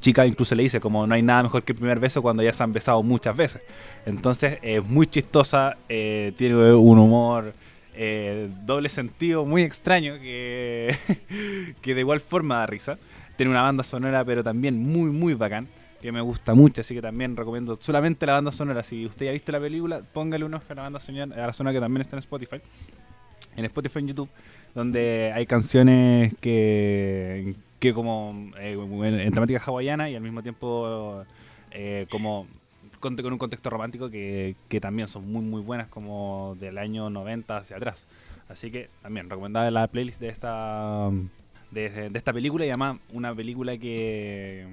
chica 0.00 0.26
incluso 0.26 0.54
le 0.54 0.62
dice 0.62 0.80
como 0.80 1.06
no 1.06 1.14
hay 1.14 1.22
nada 1.22 1.42
mejor 1.42 1.62
que 1.64 1.72
el 1.72 1.78
primer 1.78 2.00
beso 2.00 2.22
cuando 2.22 2.42
ya 2.42 2.52
se 2.52 2.62
han 2.62 2.72
besado 2.72 3.02
muchas 3.02 3.36
veces. 3.36 3.62
Entonces 4.06 4.58
es 4.62 4.82
muy 4.84 5.06
chistosa, 5.06 5.76
eh, 5.88 6.32
tiene 6.36 6.72
un 6.74 6.98
humor 6.98 7.52
eh, 7.94 8.48
doble 8.64 8.88
sentido 8.88 9.44
muy 9.44 9.62
extraño 9.62 10.14
que, 10.14 10.96
que 11.82 11.94
de 11.94 12.00
igual 12.00 12.20
forma 12.20 12.56
da 12.58 12.66
risa. 12.66 12.98
Tiene 13.42 13.50
una 13.50 13.62
banda 13.62 13.82
sonora 13.82 14.24
pero 14.24 14.44
también 14.44 14.78
muy 14.78 15.10
muy 15.10 15.34
bacán 15.34 15.66
que 16.00 16.12
me 16.12 16.20
gusta 16.20 16.54
mucho, 16.54 16.80
así 16.80 16.94
que 16.94 17.02
también 17.02 17.36
recomiendo 17.36 17.76
solamente 17.80 18.24
la 18.24 18.34
banda 18.34 18.52
sonora. 18.52 18.84
Si 18.84 19.04
usted 19.04 19.24
ya 19.24 19.30
ha 19.30 19.32
visto 19.32 19.50
la 19.50 19.58
película, 19.58 20.00
póngale 20.12 20.44
un 20.44 20.54
ojo 20.54 20.64
a 20.68 20.74
la 20.76 20.82
banda 20.82 21.00
sonora, 21.00 21.42
a 21.42 21.48
la 21.48 21.52
sonora 21.52 21.74
que 21.74 21.80
también 21.80 22.02
está 22.02 22.14
en 22.14 22.20
Spotify. 22.20 22.60
En 23.56 23.64
Spotify 23.64 23.98
en 23.98 24.06
YouTube, 24.06 24.28
donde 24.76 25.32
hay 25.34 25.44
canciones 25.46 26.34
que, 26.40 27.56
que 27.80 27.92
como 27.92 28.52
eh, 28.60 28.74
en, 28.74 29.18
en 29.18 29.32
temática 29.32 29.60
hawaiana 29.66 30.08
y 30.08 30.14
al 30.14 30.22
mismo 30.22 30.40
tiempo 30.40 31.24
eh, 31.72 32.06
como 32.12 32.46
con, 33.00 33.16
con 33.16 33.32
un 33.32 33.40
contexto 33.40 33.70
romántico 33.70 34.08
que, 34.08 34.54
que 34.68 34.80
también 34.80 35.08
son 35.08 35.28
muy 35.32 35.42
muy 35.42 35.62
buenas 35.62 35.88
como 35.88 36.56
del 36.60 36.78
año 36.78 37.10
90 37.10 37.56
hacia 37.56 37.76
atrás. 37.76 38.06
Así 38.48 38.70
que 38.70 38.88
también 39.02 39.28
recomendada 39.28 39.68
la 39.72 39.88
playlist 39.88 40.20
de 40.20 40.28
esta 40.28 41.10
de, 41.72 42.10
esta 42.14 42.32
película 42.32 42.64
y 42.64 42.68
además 42.68 42.98
una 43.12 43.34
película 43.34 43.76
que 43.78 44.66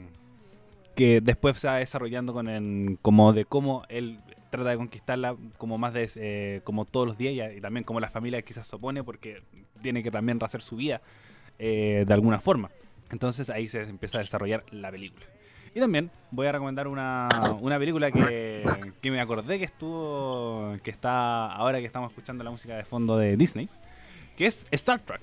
que 0.96 1.22
después 1.22 1.58
se 1.58 1.68
va 1.68 1.78
desarrollando 1.78 2.34
con 2.34 2.50
el, 2.50 2.98
como 3.02 3.32
de 3.32 3.46
cómo 3.46 3.84
él 3.88 4.20
trata 4.50 4.72
de 4.72 4.78
conquistarla 4.78 5.38
como 5.58 5.78
más 5.78 5.94
de 5.94 6.10
eh, 6.16 6.62
como 6.66 6.84
todos 6.86 7.08
los 7.08 7.18
días 7.18 7.54
y, 7.54 7.58
y 7.58 7.62
también 7.62 7.86
como 7.86 8.00
la 8.00 8.10
familia 8.10 8.42
quizás 8.42 8.68
se 8.68 8.76
opone 8.76 9.04
porque 9.04 9.42
tiene 9.82 10.04
que 10.04 10.12
también 10.12 10.40
rehacer 10.40 10.62
su 10.62 10.76
vida 10.76 11.02
eh, 11.58 12.06
de 12.08 12.14
alguna 12.14 12.40
forma. 12.40 12.70
Entonces 13.12 13.50
ahí 13.50 13.68
se 13.68 13.82
empieza 13.82 14.18
a 14.18 14.22
desarrollar 14.22 14.64
la 14.72 14.92
película. 14.92 15.26
Y 15.76 15.80
también 15.80 16.10
voy 16.32 16.48
a 16.48 16.52
recomendar 16.52 16.88
una, 16.88 17.30
una 17.60 17.78
película 17.78 18.12
que, 18.12 18.64
que 19.02 19.12
me 19.12 19.20
acordé 19.20 19.60
que 19.60 19.66
estuvo, 19.66 20.76
que 20.84 20.90
está 20.90 21.52
ahora 21.52 21.80
que 21.80 21.86
estamos 21.86 22.12
escuchando 22.12 22.44
la 22.44 22.52
música 22.52 22.76
de 22.76 22.86
fondo 22.86 23.18
de 23.18 23.38
Disney, 23.38 23.70
que 24.36 24.48
es 24.48 24.66
Star 24.72 25.00
Trek. 25.00 25.22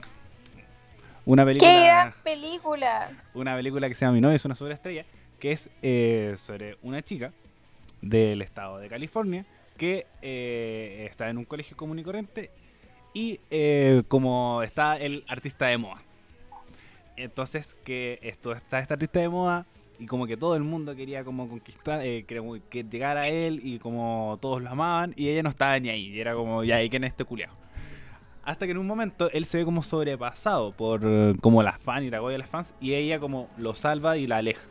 Una 1.27 1.43
¡Qué 1.43 1.47
película 1.47 1.83
gran 1.83 2.13
película! 2.23 3.25
una 3.35 3.57
película 3.57 3.89
que 3.89 3.95
se 3.95 4.05
llama 4.05 4.15
Mi 4.15 4.21
novio 4.21 4.37
es 4.37 4.45
una 4.45 4.55
sobreestrella, 4.55 5.05
que 5.41 5.51
es 5.51 5.69
eh, 5.83 6.37
sobre 6.39 6.79
una 6.83 7.03
chica 7.03 7.33
del 8.01 8.43
estado 8.43 8.79
de 8.79 8.89
California 8.89 9.45
que 9.77 10.07
eh, 10.23 11.05
está 11.11 11.29
en 11.29 11.39
un 11.39 11.45
colegio 11.45 11.77
común 11.77 11.99
y 11.99 12.05
corriente 12.05 12.53
y 13.13 13.41
eh, 13.51 14.05
como 14.07 14.63
está 14.63 14.99
el 14.99 15.25
artista 15.27 15.67
de 15.67 15.79
moda. 15.79 16.01
Entonces 17.17 17.77
que 17.85 18.21
esto 18.23 18.53
está 18.53 18.79
este 18.79 18.95
artista 18.95 19.19
de 19.19 19.29
moda 19.29 19.67
y 19.99 20.07
como 20.07 20.29
que 20.29 20.37
todo 20.37 20.55
el 20.55 20.63
mundo 20.63 20.95
quería 20.95 21.25
como 21.25 21.49
conquistar, 21.49 22.03
eh, 22.03 22.25
que, 22.25 22.63
que 22.71 22.85
llegara 22.85 23.23
a 23.23 23.29
él 23.29 23.61
y 23.65 23.81
como 23.81 24.39
todos 24.41 24.63
lo 24.63 24.71
amaban 24.71 25.13
y 25.17 25.29
ella 25.29 25.43
no 25.43 25.49
estaba 25.49 25.77
ni 25.81 25.89
ahí, 25.89 26.07
y 26.07 26.21
era 26.21 26.35
como 26.35 26.63
ya, 26.63 26.81
¿y 26.85 26.89
quién 26.89 27.03
es 27.03 27.11
este 27.11 27.25
culiao? 27.25 27.66
Hasta 28.47 28.65
que 28.65 28.71
en 28.73 28.79
un 28.79 28.87
momento 28.87 29.29
él 29.33 29.45
se 29.45 29.59
ve 29.59 29.65
como 29.65 29.83
sobrepasado 29.83 30.73
por 30.73 31.03
como 31.41 31.63
las 31.63 31.79
fans 31.79 32.05
y 32.07 32.11
la 32.11 32.21
de 32.21 32.39
las 32.39 32.49
fans 32.49 32.73
y 32.81 32.95
ella 32.95 33.19
como 33.19 33.51
lo 33.59 33.75
salva 33.75 34.17
y 34.17 34.27
la 34.27 34.39
aleja. 34.39 34.63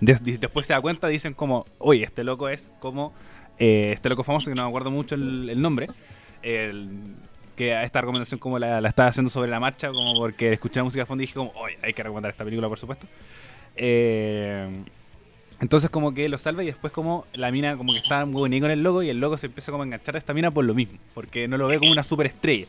Des- 0.00 0.22
des- 0.22 0.38
después 0.38 0.66
se 0.66 0.74
da 0.74 0.80
cuenta, 0.80 1.08
dicen 1.08 1.32
como, 1.34 1.64
oye, 1.78 2.04
este 2.04 2.22
loco 2.24 2.48
es 2.48 2.70
como, 2.78 3.12
eh, 3.58 3.90
este 3.94 4.08
loco 4.10 4.22
famoso 4.22 4.50
que 4.50 4.54
no 4.54 4.62
me 4.62 4.68
acuerdo 4.68 4.90
mucho 4.90 5.14
el, 5.16 5.60
nombre, 5.60 5.88
el- 6.42 6.90
que 7.56 7.82
esta 7.82 8.00
recomendación 8.02 8.38
como 8.38 8.58
la, 8.58 8.80
la 8.80 8.88
estaba 8.90 9.08
haciendo 9.08 9.30
sobre 9.30 9.50
la 9.50 9.58
marcha, 9.58 9.88
como 9.88 10.14
porque 10.14 10.52
escuché 10.52 10.78
la 10.78 10.84
música 10.84 11.02
de 11.02 11.06
fondo 11.06 11.22
y 11.22 11.26
dije 11.26 11.34
como, 11.34 11.50
oye, 11.56 11.76
hay 11.82 11.92
que 11.94 12.02
recomendar 12.02 12.30
esta 12.30 12.44
película 12.44 12.68
por 12.68 12.78
supuesto. 12.78 13.06
Eh, 13.76 14.84
entonces 15.60 15.90
como 15.90 16.14
que 16.14 16.28
lo 16.28 16.38
salva 16.38 16.62
y 16.62 16.66
después 16.66 16.92
como 16.92 17.26
la 17.32 17.50
mina 17.50 17.76
como 17.76 17.92
que 17.92 17.98
está 17.98 18.24
muy 18.24 18.40
bonita 18.40 18.64
con 18.64 18.70
el 18.70 18.82
loco 18.82 19.02
y 19.02 19.10
el 19.10 19.18
loco 19.18 19.36
se 19.36 19.46
empieza 19.46 19.72
como 19.72 19.82
a 19.82 19.86
enganchar 19.86 20.14
a 20.14 20.18
esta 20.18 20.34
mina 20.34 20.50
por 20.50 20.64
lo 20.64 20.74
mismo, 20.74 20.98
porque 21.14 21.48
no 21.48 21.58
lo 21.58 21.66
ve 21.66 21.78
como 21.78 21.90
una 21.90 22.04
superestrella. 22.04 22.66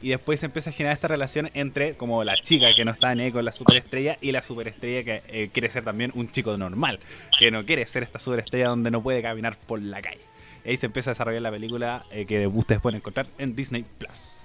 Y 0.00 0.10
después 0.10 0.38
se 0.38 0.46
empieza 0.46 0.70
a 0.70 0.72
generar 0.72 0.94
esta 0.94 1.08
relación 1.08 1.50
entre 1.54 1.94
como 1.94 2.22
la 2.22 2.40
chica 2.40 2.68
que 2.76 2.84
no 2.84 2.92
está 2.92 3.12
ni 3.16 3.24
ahí 3.24 3.32
con 3.32 3.44
la 3.44 3.50
superestrella 3.50 4.16
y 4.20 4.30
la 4.30 4.42
superestrella 4.42 5.02
que 5.02 5.22
eh, 5.26 5.50
quiere 5.52 5.68
ser 5.70 5.82
también 5.82 6.12
un 6.14 6.30
chico 6.30 6.56
normal, 6.56 7.00
que 7.36 7.50
no 7.50 7.66
quiere 7.66 7.84
ser 7.84 8.04
esta 8.04 8.20
superestrella 8.20 8.68
donde 8.68 8.92
no 8.92 9.02
puede 9.02 9.20
caminar 9.22 9.58
por 9.58 9.82
la 9.82 10.00
calle. 10.00 10.20
Y 10.64 10.70
ahí 10.70 10.76
se 10.76 10.86
empieza 10.86 11.10
a 11.10 11.14
desarrollar 11.14 11.42
la 11.42 11.50
película 11.50 12.04
eh, 12.12 12.26
que 12.26 12.46
ustedes 12.46 12.80
pueden 12.80 12.98
encontrar 12.98 13.26
en 13.38 13.56
Disney 13.56 13.84
Plus. 13.98 14.44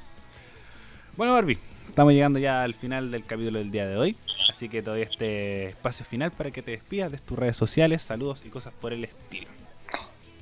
Bueno, 1.16 1.34
Barbie, 1.34 1.60
estamos 1.88 2.14
llegando 2.14 2.40
ya 2.40 2.64
al 2.64 2.74
final 2.74 3.12
del 3.12 3.26
capítulo 3.26 3.60
del 3.60 3.72
día 3.72 3.88
de 3.88 3.98
hoy. 3.98 4.18
Así 4.50 4.70
que 4.70 4.82
doy 4.82 5.02
este 5.02 5.70
espacio 5.70 6.06
final 6.06 6.32
para 6.32 6.52
que 6.52 6.62
te 6.62 6.72
despidas 6.72 7.12
de 7.12 7.18
tus 7.18 7.38
redes 7.38 7.58
sociales, 7.58 8.02
saludos 8.02 8.44
y 8.46 8.50
cosas 8.50 8.74
por 8.74 8.94
el 8.94 9.04
estilo. 9.04 9.50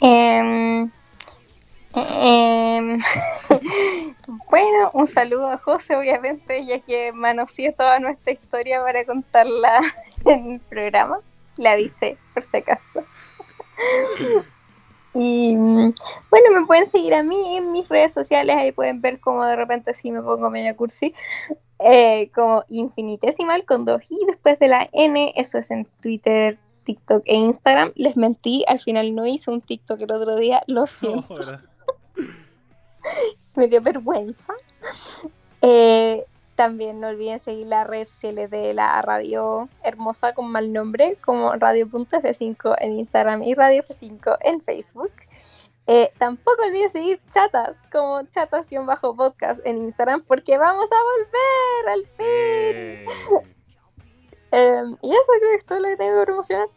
Em, 0.02 0.90
em, 1.94 3.02
bueno, 4.50 4.92
un 4.94 5.08
saludo 5.08 5.50
a 5.50 5.58
José, 5.58 5.96
obviamente, 5.96 6.66
ya 6.66 6.80
que 6.80 7.12
manoseé 7.12 7.74
toda 7.74 8.00
nuestra 8.00 8.34
historia 8.34 8.82
para 8.82 9.06
contarla 9.06 9.82
en 10.26 10.54
el 10.54 10.60
programa. 10.62 11.20
La 11.58 11.74
avisé, 11.74 12.18
por 12.34 12.44
si 12.44 12.58
acaso. 12.58 13.04
Y 15.14 15.56
bueno, 15.56 16.52
me 16.54 16.66
pueden 16.66 16.86
seguir 16.86 17.14
a 17.14 17.24
mí 17.24 17.58
en 17.58 17.72
mis 17.72 17.88
redes 17.90 18.14
sociales, 18.14 18.56
ahí 18.56 18.72
pueden 18.72 19.02
ver 19.02 19.20
cómo 19.20 19.44
de 19.46 19.58
repente 19.58 19.94
sí 19.94 20.10
me 20.10 20.22
pongo 20.22 20.50
media 20.50 20.76
cursi, 20.76 21.14
eh, 21.80 22.30
como 22.34 22.64
infinitesimal 22.70 23.66
con 23.66 23.86
dos 23.86 24.02
i 24.08 24.18
después 24.28 24.58
de 24.60 24.70
la 24.70 24.90
n, 24.94 25.34
eso 25.36 25.58
es 25.58 25.70
en 25.72 25.86
Twitter, 26.02 26.58
TikTok 26.86 27.24
e 27.26 27.36
Instagram. 27.36 27.92
Les 27.96 28.16
mentí, 28.16 28.64
al 28.68 28.80
final 28.80 29.14
no 29.14 29.26
hice 29.26 29.52
un 29.52 29.62
TikTok 29.62 30.02
el 30.02 30.12
otro 30.12 30.38
día, 30.38 30.64
lo 30.68 30.88
siento, 30.88 31.36
me 33.56 33.68
dio 33.68 33.82
vergüenza. 33.82 34.54
Eh, 35.62 36.26
también 36.56 37.00
no 37.00 37.08
olviden 37.08 37.40
seguir 37.40 37.68
las 37.68 37.88
redes 37.88 38.10
sociales 38.10 38.50
de 38.50 38.74
la 38.74 39.02
radio 39.02 39.70
hermosa 39.84 40.34
con 40.34 40.52
mal 40.52 40.72
nombre, 40.72 41.18
como 41.24 41.54
radio.f5 41.54 42.76
en 42.80 43.00
Instagram 43.00 43.44
y 43.44 43.54
Radio 43.54 43.84
F5 43.84 44.38
en 44.42 44.62
Facebook. 44.62 45.12
Eh, 45.88 46.12
tampoco 46.18 46.64
olviden 46.64 46.90
seguir 46.90 47.20
chatas, 47.30 47.82
como 47.92 48.24
chatas-podcast 48.24 49.66
en 49.66 49.78
Instagram, 49.78 50.22
porque 50.22 50.58
vamos 50.58 50.90
a 50.92 50.96
volver 51.04 51.90
al 51.90 52.08
fin. 52.08 53.52
Eh, 54.54 54.84
y 55.02 55.10
eso 55.10 55.32
creo 55.40 55.50
que 55.52 55.56
es 55.56 55.66
todo 55.66 55.80
lo 55.80 55.88
que 55.88 55.96
tengo 55.96 56.20
que 56.20 56.26
promocionar. 56.26 56.68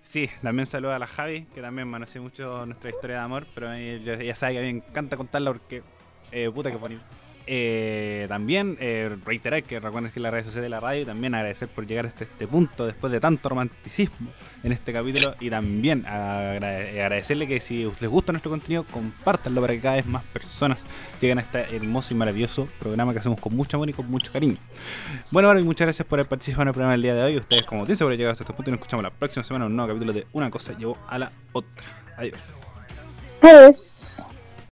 Sí, 0.00 0.28
también 0.42 0.66
saludo 0.66 0.92
a 0.92 0.98
la 0.98 1.06
Javi, 1.06 1.44
que 1.54 1.62
también 1.62 1.86
manoseé 1.86 2.20
mucho 2.20 2.66
nuestra 2.66 2.90
historia 2.90 3.18
de 3.18 3.22
amor, 3.22 3.46
pero 3.54 3.72
ella 3.72 4.20
ya 4.20 4.34
sabe 4.34 4.54
que 4.54 4.58
a 4.58 4.62
mí 4.62 4.72
me 4.72 4.78
encanta 4.80 5.16
contarla 5.16 5.52
porque, 5.52 5.84
eh, 6.32 6.50
puta 6.50 6.72
que 6.72 6.78
bonito. 6.78 7.04
Eh, 7.46 8.26
también 8.28 8.76
eh, 8.80 9.16
reiterar 9.24 9.62
que 9.64 9.80
recuerden 9.80 10.10
que 10.12 10.20
la 10.20 10.30
redes 10.30 10.46
sociales 10.46 10.66
de 10.66 10.70
la 10.70 10.80
radio 10.80 11.02
y 11.02 11.04
también 11.04 11.34
agradecer 11.34 11.68
por 11.68 11.86
llegar 11.86 12.06
hasta 12.06 12.24
este 12.24 12.46
punto 12.46 12.86
después 12.86 13.12
de 13.12 13.20
tanto 13.20 13.48
romanticismo 13.48 14.28
en 14.62 14.70
este 14.72 14.92
capítulo 14.92 15.34
y 15.40 15.50
también 15.50 16.04
agrade- 16.04 16.90
agradecerle 17.02 17.48
que 17.48 17.60
si 17.60 17.84
les 18.00 18.08
gusta 18.10 18.32
nuestro 18.32 18.50
contenido 18.50 18.84
compártanlo 18.84 19.60
para 19.60 19.72
que 19.74 19.80
cada 19.80 19.96
vez 19.96 20.06
más 20.06 20.22
personas 20.24 20.84
lleguen 21.20 21.38
a 21.38 21.42
este 21.42 21.74
hermoso 21.74 22.14
y 22.14 22.16
maravilloso 22.16 22.68
programa 22.78 23.12
que 23.12 23.18
hacemos 23.18 23.40
con 23.40 23.56
mucho 23.56 23.76
amor 23.76 23.90
y 23.90 23.92
con 23.92 24.08
mucho 24.10 24.32
cariño. 24.32 24.56
Bueno, 25.30 25.48
Barbie, 25.48 25.64
muchas 25.64 25.86
gracias 25.86 26.06
por 26.06 26.20
haber 26.20 26.28
participado 26.28 26.62
en 26.62 26.68
el 26.68 26.74
programa 26.74 26.92
del 26.92 27.02
día 27.02 27.14
de 27.14 27.22
hoy. 27.22 27.36
Ustedes, 27.38 27.64
como 27.64 27.84
dicen, 27.84 28.06
por 28.06 28.16
llegado 28.16 28.32
hasta 28.32 28.44
este 28.44 28.54
punto 28.54 28.70
y 28.70 28.72
nos 28.72 28.78
escuchamos 28.78 29.02
la 29.02 29.10
próxima 29.10 29.42
semana 29.44 29.66
un 29.66 29.74
nuevo 29.74 29.88
capítulo 29.88 30.12
de 30.12 30.26
Una 30.32 30.50
cosa 30.50 30.78
llevó 30.78 30.96
a 31.08 31.18
la 31.18 31.32
otra. 31.52 31.84
Adiós. 32.16 32.40
Adiós. 33.42 34.26